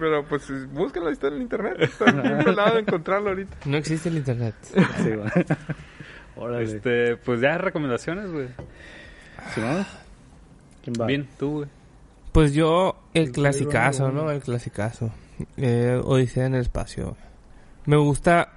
[0.00, 3.56] Pero pues búsquenlo, está en el internet, está bien pelado de encontrarlo ahorita.
[3.66, 4.54] No existe el internet.
[4.62, 5.30] Sí, güey.
[6.36, 6.64] Órale.
[6.64, 8.48] Este, pues ya recomendaciones, güey.
[9.54, 9.84] ¿Sí, no?
[10.82, 11.06] ¿Quién va?
[11.06, 11.68] Bien, tú, güey.
[12.32, 14.30] Pues yo, el clasicazo, ¿no?
[14.30, 15.10] El clasicazo.
[15.56, 17.16] Eh, Odisea en el espacio.
[17.86, 18.52] Me gusta.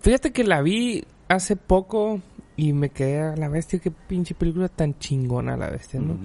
[0.00, 2.20] Fíjate que la vi hace poco
[2.68, 3.78] y me quedé a la bestia.
[3.80, 6.16] Qué pinche película tan chingona la bestia, ¿no?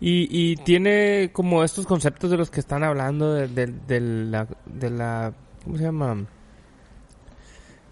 [0.00, 4.46] Y, y tiene como estos conceptos de los que están hablando de, de- de la,
[4.66, 5.32] de la...
[5.64, 6.26] ¿Cómo se llama?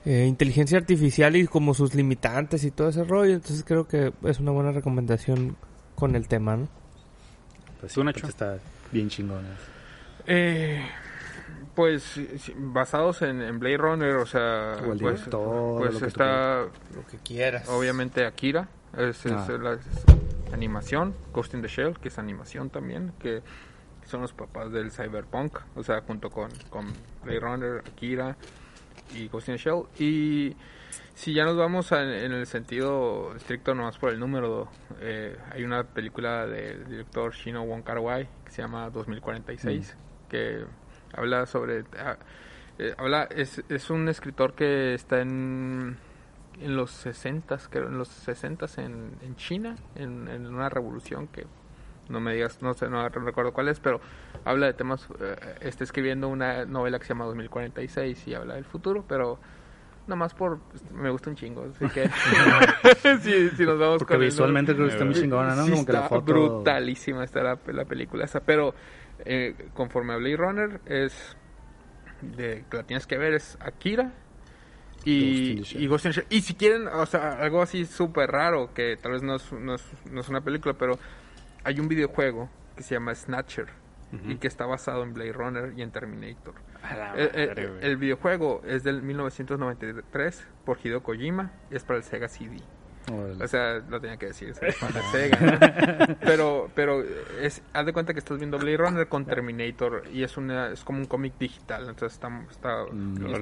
[0.05, 3.35] Eh, inteligencia artificial y como sus limitantes y todo ese rollo.
[3.35, 5.57] Entonces creo que es una buena recomendación
[5.97, 6.69] con el tema, ¿no?
[7.81, 8.59] Pues ¿Tú, sí, pues está
[8.93, 9.49] bien chingona.
[10.27, 10.81] Eh,
[11.77, 12.19] pues
[12.57, 16.07] basados en, en Blade Runner, o sea, O el pues, director, pues lo que tú
[16.09, 16.63] está
[16.95, 17.69] Lo que quieras.
[17.69, 19.47] obviamente Akira, es, es Ah.
[19.63, 19.81] la es
[20.53, 23.43] animación, Ghost in the Shell, que es animación también, que
[24.07, 26.87] son los papás del cyberpunk, o sea, junto con, con
[27.25, 28.37] Blade Runner, Akira
[29.15, 29.83] y Ghost in the Shell.
[29.99, 30.57] Y
[31.15, 34.69] si ya nos vamos a- en el sentido estricto, nomás por el número,
[35.01, 39.97] eh, hay una película del director Shino Wong Kar Wai que se llama 2046,
[40.29, 40.65] que
[41.13, 41.85] habla sobre...
[41.99, 42.17] ah,
[42.79, 45.97] Eh, habla, es, es un escritor que está en,
[46.61, 51.47] en los 60, creo, en los 60 en, en China, en, en una revolución que
[52.11, 53.99] no me digas, no sé, no recuerdo cuál es, pero
[54.45, 58.67] habla de temas, eh, está escribiendo una novela que se llama 2046 y habla del
[58.67, 59.39] futuro, pero
[60.07, 60.59] nomás por,
[60.93, 62.09] me gusta un chingo, así que
[63.23, 65.65] si, si nos vamos Porque con el- visualmente creo que está muy chingona, ¿no?
[65.65, 66.23] Sí, Como que la está foto...
[66.33, 68.75] brutalísima está la, la película esa, pero
[69.25, 71.37] eh, conforme a Blade Runner es
[72.23, 74.13] de que la tienes que ver es Akira
[75.05, 76.27] y, Ghost in the Shell.
[76.31, 79.75] Y si quieren, o sea, algo así súper raro, que tal vez no es, no,
[79.75, 80.99] es, no es una película, pero
[81.65, 83.69] hay un videojuego que se llama Snatcher
[84.29, 86.55] y que está basado en Blade Runner y en Terminator.
[87.17, 87.85] El, el- madre, güey.
[87.85, 92.57] el videojuego es del 1993 por Hideo Kojima y es para el Sega CD.
[93.41, 95.39] O sea, lo tenía que decir, de Sega.
[95.41, 96.17] ¿no?
[96.21, 97.03] Pero, pero
[97.41, 100.83] es, haz de cuenta que estás viendo Blade Runner con Terminator y es una, es
[100.83, 103.33] como un cómic digital, entonces está, está, Mm, y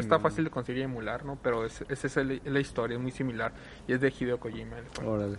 [0.00, 1.38] está- fácil de conseguir y emular, ¿no?
[1.42, 3.52] Pero es, esa es el- la historia, es muy similar
[3.86, 4.76] y es de Hideo Kojima.
[4.78, 5.06] el.
[5.06, 5.38] Órale.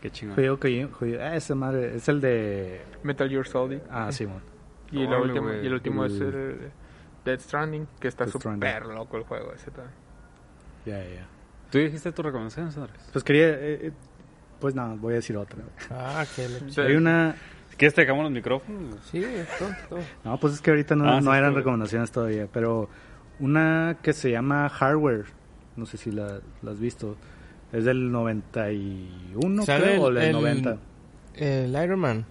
[0.00, 0.38] Qué chingón.
[0.38, 2.80] Hideo Kojima- ah, esa madre, es el de...
[3.04, 3.78] Metal Gear Solid.
[3.88, 4.26] Ah, sí.
[4.90, 6.70] Y, la Órale, última- y el último es el
[7.24, 9.94] Dead Stranding, que está súper loco el juego ese también.
[10.84, 11.28] Ya, ya.
[11.72, 13.02] ¿Tú dijiste tu recomendación, Andrés?
[13.12, 13.48] Pues quería...
[13.48, 13.92] eh, eh,
[14.60, 15.58] pues nada, voy a decir otra.
[15.90, 16.70] Ah, que le...
[16.70, 16.80] Sí.
[16.80, 17.34] Hay una...
[17.76, 18.96] Quieres te dejamos los micrófonos.
[19.10, 19.24] Sí,
[19.58, 19.98] todo, todo.
[20.22, 21.54] No, pues es que ahorita no, Ah, sí, eran bien.
[21.54, 22.88] recomendaciones todavía, pero
[23.40, 25.24] una que se llama Hardware,
[25.74, 27.16] no sé si la, la has visto,
[27.72, 30.76] es del 91 ¿Sale creo, o el- del el- 90.
[31.34, 32.24] El Iron Man,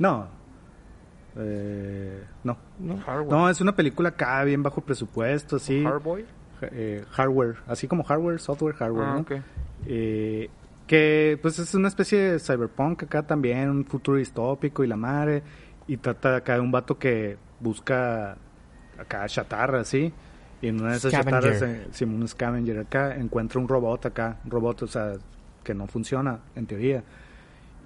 [0.00, 0.26] No,
[1.36, 2.58] eh, no.
[2.80, 2.98] ¿no?
[2.98, 3.30] Hardware.
[3.30, 5.82] No, es una película acá bien bajo presupuesto, así.
[5.84, 6.24] Hardboy.
[6.62, 9.20] Eh, hardware, así como hardware, software, hardware, Ah, ¿no?
[9.20, 9.32] ok.
[9.86, 10.48] Eh,
[10.86, 15.42] que pues es una especie de cyberpunk acá también, un futuro distópico y la madre,
[15.86, 18.36] y trata acá de un vato que busca
[18.98, 20.12] acá chatarra, ¿sí?
[20.62, 21.42] Y en una de esas Scavenger.
[21.42, 25.12] chatarras, eh, sí, un scavenger acá, encuentra un robot acá, un robot, o sea,
[25.64, 27.02] que no funciona, en teoría.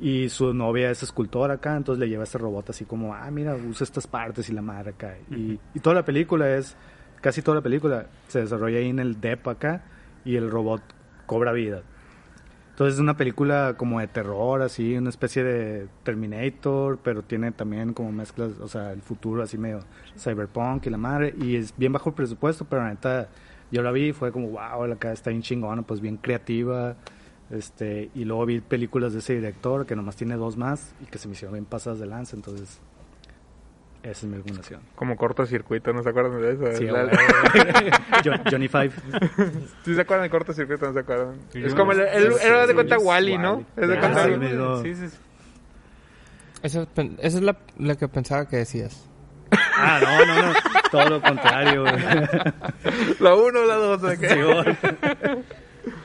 [0.01, 3.55] Y su novia es escultora acá, entonces le lleva este robot así como, ah, mira,
[3.55, 5.14] usa estas partes y la madre acá.
[5.31, 6.77] Y, y toda la película es,
[7.25, 9.83] casi toda la película se desarrolla ahí en el DEP acá
[10.27, 10.83] y el robot
[11.25, 11.81] cobra vida.
[12.72, 17.95] Entonces es una película como de terror, así, una especie de Terminator, pero tiene también
[17.95, 19.81] como mezclas, o sea, el futuro así medio
[20.18, 21.35] cyberpunk y la madre.
[21.41, 23.31] Y es bien bajo el presupuesto, pero la neta,
[23.70, 26.95] yo la vi y fue como, wow, la cara está bien chingona, pues bien creativa.
[27.49, 31.16] Este, y luego vi películas de ese director que nomás tiene dos más y que
[31.16, 32.81] se me hicieron bien pasadas de lanza, entonces
[34.05, 34.80] esa es mi recomendación.
[34.94, 36.76] Como cortocircuito, ¿no se acuerdan de eso?
[36.78, 37.09] Sí, La-
[38.50, 38.92] Johnny Five.
[39.84, 40.86] ¿Sí se acuerdan de cortocircuito?
[40.86, 41.34] ¿No se acuerdan?
[41.50, 43.64] Sí, es como el, el- sí, era de sí, cuenta sí, Wally, ¿no?
[43.76, 44.82] Es de Ah, cuenta sí, mismo.
[44.82, 45.16] Sí, sí, sí.
[46.62, 49.09] Esa, es pen- esa es la, la que pensaba que decías.
[49.76, 50.52] Ah, no, no, no.
[50.90, 51.94] Todo lo contrario, güey.
[53.20, 54.28] La uno o la dos, ¿de qué?
[54.28, 54.76] Sí, güey.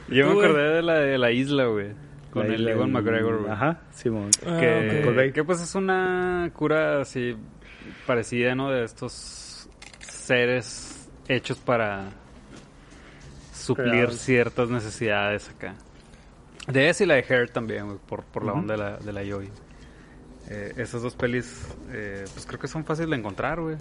[0.09, 1.93] Yo me acordé de la de la isla, güey.
[2.31, 3.51] Con La el Ewan McGregor, güey.
[3.51, 4.29] Ajá, Simón.
[4.31, 5.33] que, ok.
[5.33, 7.35] que pues es una cura así
[8.05, 8.69] parecida, ¿no?
[8.69, 9.69] De estos
[9.99, 12.09] seres hechos para
[13.53, 14.15] suplir Creados.
[14.15, 15.75] ciertas necesidades acá.
[16.67, 19.13] De esa y la de Hair también, güey, por, por la onda de la, de
[19.13, 19.49] la Joy.
[20.49, 23.77] Eh, esas dos pelis, eh, pues creo que son fáciles de encontrar, güey.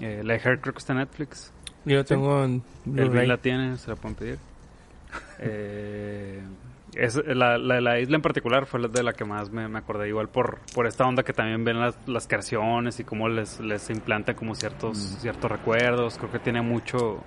[0.00, 1.52] Eh, la de Hair creo que está en Netflix.
[1.84, 2.62] Yo tengo en
[2.96, 4.38] El Bill la tiene, se la pueden pedir.
[6.94, 9.78] Es, la, la, la isla en particular fue la de la que más me, me
[9.78, 13.60] acordé, igual por, por esta onda que también ven las, las creaciones y cómo les,
[13.60, 15.20] les implantan como ciertos, Mm.
[15.20, 16.16] ciertos recuerdos.
[16.18, 17.22] Creo que tiene mucho,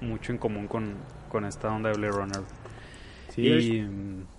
[0.00, 0.94] mucho en común con,
[1.30, 2.40] con esta onda de Blade Runner.
[3.30, 3.86] Sí, y, es-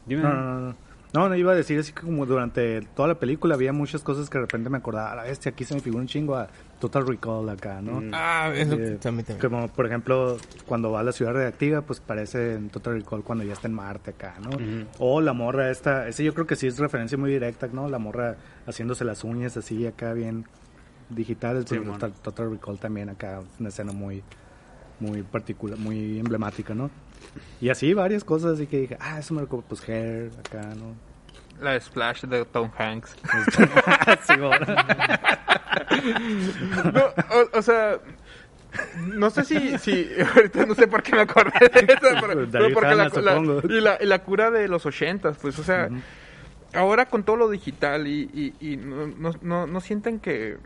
[0.06, 0.22] dime.
[0.24, 0.76] No, no, no, no.
[1.14, 4.30] No, no iba a decir así que como durante toda la película había muchas cosas
[4.30, 6.50] que de repente me acordaba, a la bestia, aquí se me figura un chingo a
[6.80, 8.02] Total Recall acá, ¿no?
[8.02, 8.12] Mm.
[8.14, 9.50] Ah, es lo que Eh, también, también.
[9.50, 13.44] Como por ejemplo, cuando va a la ciudad reactiva, pues parece en Total Recall cuando
[13.44, 14.50] ya está en Marte acá, ¿no?
[15.00, 17.90] O la morra esta, ese yo creo que sí es referencia muy directa, ¿no?
[17.90, 18.36] La morra
[18.68, 20.46] haciéndose las uñas así acá bien
[21.10, 21.80] digitales, Sí.
[22.22, 24.24] Total, Recall también acá, una escena muy
[25.00, 26.90] muy particular, muy emblemática, ¿no?
[27.60, 30.96] Y así varias cosas, así que dije, ah, eso me recuerda, pues Hair, acá, ¿no?
[31.62, 33.16] La Splash de Tom Hanks.
[34.28, 34.66] Sí, bueno.
[36.94, 38.00] No, o, o sea,
[38.98, 42.74] no sé si, si ahorita no sé por qué me acordé de eso, pero, pero
[42.74, 45.88] porque la, Hanna, la- y la, y la cura de los ochentas, pues, o sea,
[45.92, 46.00] Ujú.
[46.74, 50.58] ahora con todo lo digital y, y, y no, no, no, no sienten que,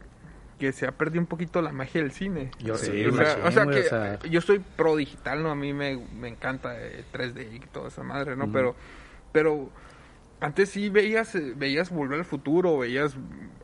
[0.60, 2.52] que se ha perdido un poquito la magia del cine.
[2.60, 4.20] Yo Sí, sí, o sea, o sea que o sea.
[4.30, 5.52] yo soy pro digital, ¿no?
[5.52, 8.46] A mí me, me encanta eh, 3D y toda esa madre, ¿no?
[8.46, 8.54] Ujú.
[8.54, 8.76] Pero,
[9.32, 9.70] pero
[10.42, 13.16] antes sí veías, eh, veías Volver al Futuro, veías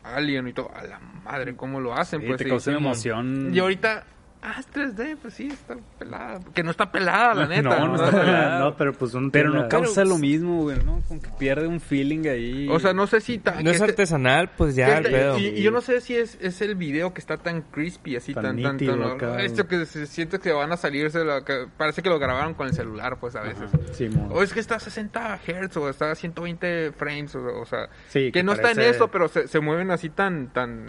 [0.04, 0.72] Alien y todo.
[0.76, 2.22] A la madre, ¿cómo lo hacen?
[2.22, 3.52] Sí, pues te sí, causa sí, emoción.
[3.54, 4.06] y ahorita
[4.46, 6.40] ah, es 3D, pues sí, está pelada.
[6.54, 7.80] Que no está pelada, la neta.
[7.80, 8.60] No, no está pelada.
[8.64, 11.02] no, pero pues uno Pero no causa lo mismo, güey, ¿no?
[11.08, 12.68] Como que pierde un feeling ahí.
[12.70, 13.38] O sea, no sé si...
[13.40, 15.40] ta- No es este- artesanal, pues ya el este- pedo.
[15.40, 18.34] y, y yo no sé si es, es el video que está tan crispy, así,
[18.34, 18.62] Tan tan...
[18.62, 22.02] tan, nítido tan- acá, esto que se siente que van a salirse, la- que parece
[22.02, 23.70] que lo grabaron con el celular, pues, a veces.
[23.94, 24.30] Simón.
[24.32, 27.90] O es que está a 60 Hz o está a 120 frames, o, o sea...
[28.10, 30.48] Sí, que, que no está en eso, pero se, se mueven así tan...
[30.54, 30.86] tan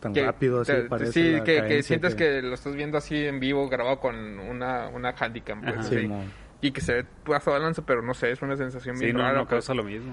[0.00, 2.42] tan que- rápido así te- parece Sí, que, que sientes que...
[2.42, 5.82] lo estás viendo así en vivo, grabado con una, una handicam, pues, Ajá.
[5.84, 6.24] Simón.
[6.62, 9.16] Y que se ve paso de lanza, pero no sé, es una sensación Sí, bien
[9.16, 9.34] no, rara.
[9.34, 9.50] no pues.
[9.50, 10.12] causa lo mismo.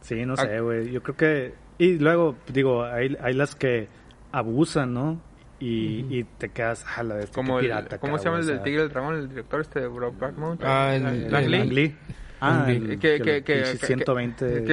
[0.00, 0.42] Sí, no Ah.
[0.44, 0.90] sé, güey.
[0.90, 1.54] Yo creo que...
[1.78, 3.88] Y luego, digo, hay, hay las que
[4.32, 5.20] abusan, ¿no?
[5.60, 7.30] Y, y te quedas a la vez.
[7.30, 9.16] Como qué el, pirata ¿Cómo se llama el del Tigre del Dragón?
[9.16, 10.70] El director este de Brokeback Mountain.
[10.72, 11.96] Ah, el- el- Lang Lee.
[12.40, 14.64] Ah, Que- el- que, que que, el que, pinche que- 120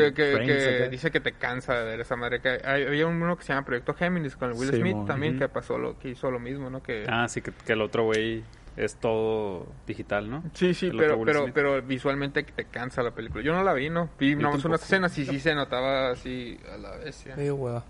[0.46, 2.40] que, dice que te cansa de ver esa madre.
[2.40, 5.40] Que hay- había uno que se llama Proyecto Géminis con el Will Sí, Smith también
[5.40, 6.84] que pasó lo que hizo lo mismo, ¿no?
[6.84, 8.44] Que Ah, sí, que, que el otro güey
[8.78, 10.44] es todo digital, ¿no?
[10.54, 11.54] Sí, sí, El pero, pero, Smith.
[11.56, 13.44] pero visualmente te cansa la película.
[13.44, 14.10] Yo no la vi, ¿no?
[14.20, 17.36] Vi nomás unas escenas y sí se notaba así a la bestia.
[17.36, 17.84] Medio hueva.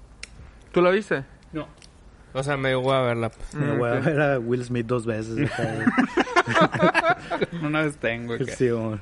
[0.72, 1.24] ¿Tú la viste?
[1.52, 1.68] No.
[2.34, 3.30] O sea, medio hueva verla.
[3.30, 3.56] pues.
[3.56, 5.50] Me Mm, voy a ver a Will Smith dos veces.
[7.64, 8.38] Una vez tengo.
[8.38, 9.00] sí, güey.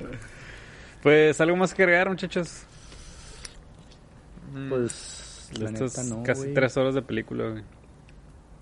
[1.04, 2.64] Pues algo más que agregar, muchachos.
[4.54, 4.70] Mm.
[4.70, 6.54] Pues, la neta no, casi güey.
[6.54, 7.64] tres horas de película, güey.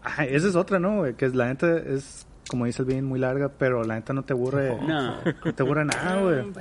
[0.04, 1.14] Ah, esa es otra, ¿no, güey?
[1.14, 4.34] Que la neta es, como dice el bien, muy larga, pero la neta no te
[4.34, 4.76] aburre.
[4.82, 5.18] No.
[5.46, 6.52] No te aburre nada, güey.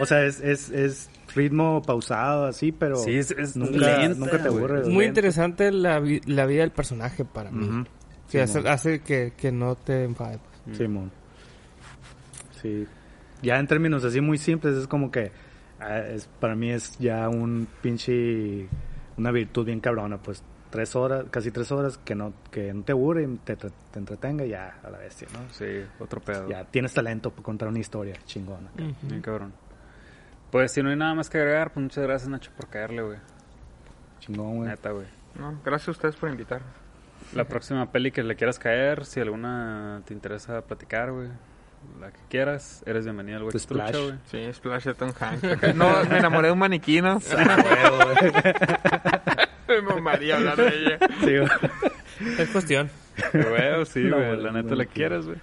[0.00, 4.42] o sea, es, es, es ritmo pausado, así, pero Sí, es, es nunca, lenta, nunca
[4.42, 4.82] te aburre.
[4.82, 7.66] Es muy interesante la, vi- la vida del personaje para mí.
[7.66, 7.84] Ujú.
[8.30, 8.68] Que hace, Simón.
[8.72, 10.38] hace que, que no te enfades.
[10.66, 10.76] pues.
[10.76, 11.10] Simón.
[12.60, 12.86] Sí.
[13.42, 15.32] Ya en términos así muy simples, es como que
[15.80, 18.68] ah, es, para mí es ya un pinche.
[19.16, 22.92] Una virtud bien cabrona, pues tres horas, casi tres horas que no, que no te
[22.92, 25.40] aburre y te, te, te entretenga, ya a la bestia, ¿no?
[25.52, 26.48] Sí, otro pedo.
[26.48, 28.70] Ya tienes talento para contar una historia chingona.
[29.02, 29.52] Bien cabrón.
[30.50, 33.18] Pues si no hay nada más que agregar, pues muchas gracias, Nacho, por caerle, güey.
[34.20, 34.68] Chingón, güey.
[34.70, 35.06] Neta, güey.
[35.38, 36.62] No, gracias a ustedes por invitar.
[37.34, 41.28] La próxima peli que le quieras caer, si alguna te interesa platicar, güey.
[42.00, 43.44] La que quieras, eres bienvenido al.
[43.44, 43.96] Pues Splash.
[43.96, 44.14] güey.
[44.26, 45.42] Sí, Splash de Tom Hanks.
[45.74, 47.20] No, me enamoré de un maniquí, ¿no?
[49.68, 50.98] me mamaría hablar de ella.
[51.20, 51.48] Sí, güey.
[52.38, 52.90] Es cuestión.
[53.32, 54.36] Güey, sí, güey.
[54.36, 55.38] la neta no, la no, quieres, güey.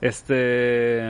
[0.00, 1.02] Este,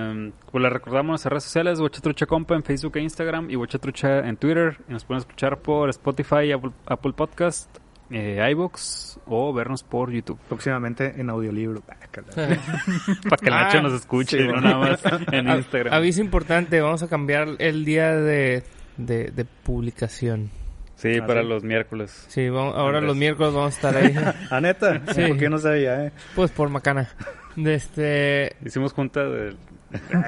[0.50, 4.20] pues le recordamos en nuestras redes sociales, Huachatrucha Compa en Facebook e Instagram y Huachatrucha
[4.20, 4.78] en Twitter.
[4.88, 7.68] Y nos pueden escuchar por Spotify, Apple, Apple Podcast,
[8.10, 10.38] eh, iBox o vernos por YouTube.
[10.48, 11.82] Próximamente en audiolibro.
[11.88, 11.94] Ah.
[12.36, 15.00] Para que el Ah, Nacho nos escuche, sí, no nada más
[15.32, 15.92] en A- Instagram.
[15.94, 18.62] Aviso importante, vamos a cambiar el día de,
[18.96, 20.50] de, de publicación.
[20.96, 21.48] Sí, ¿Ah, para sí?
[21.48, 22.24] los miércoles.
[22.28, 23.08] Sí, vamos- ahora Andrés.
[23.08, 24.14] los miércoles vamos a estar ahí.
[24.50, 25.00] ¿Ah, neta?
[25.14, 25.26] Sí.
[25.28, 26.12] ¿Por qué no sabía, eh?
[26.34, 27.08] pues por macana.
[27.56, 28.56] De este...
[28.64, 29.50] Hicimos junta de...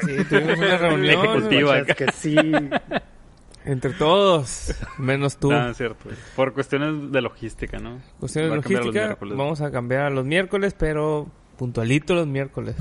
[0.07, 1.79] Sí, tuvimos una reunión Ejecutiva.
[1.79, 2.37] Muchas que sí.
[3.65, 5.51] Entre todos, menos tú.
[5.51, 6.09] No, es cierto.
[6.37, 8.01] Por cuestiones de logística, ¿no?
[8.19, 9.39] Cuestiones de a cambiar los logística, miércoles.
[9.39, 12.77] vamos a cambiar a los miércoles, pero puntualito los miércoles.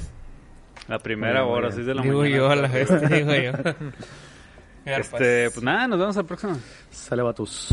[0.87, 2.37] La primera bien, hora, muy 6 de la digo mañana.
[2.37, 3.51] yo a la vez, digo yo.
[4.85, 6.57] Este, pues nada, nos vemos al próximo.
[6.89, 7.69] Sale vatos.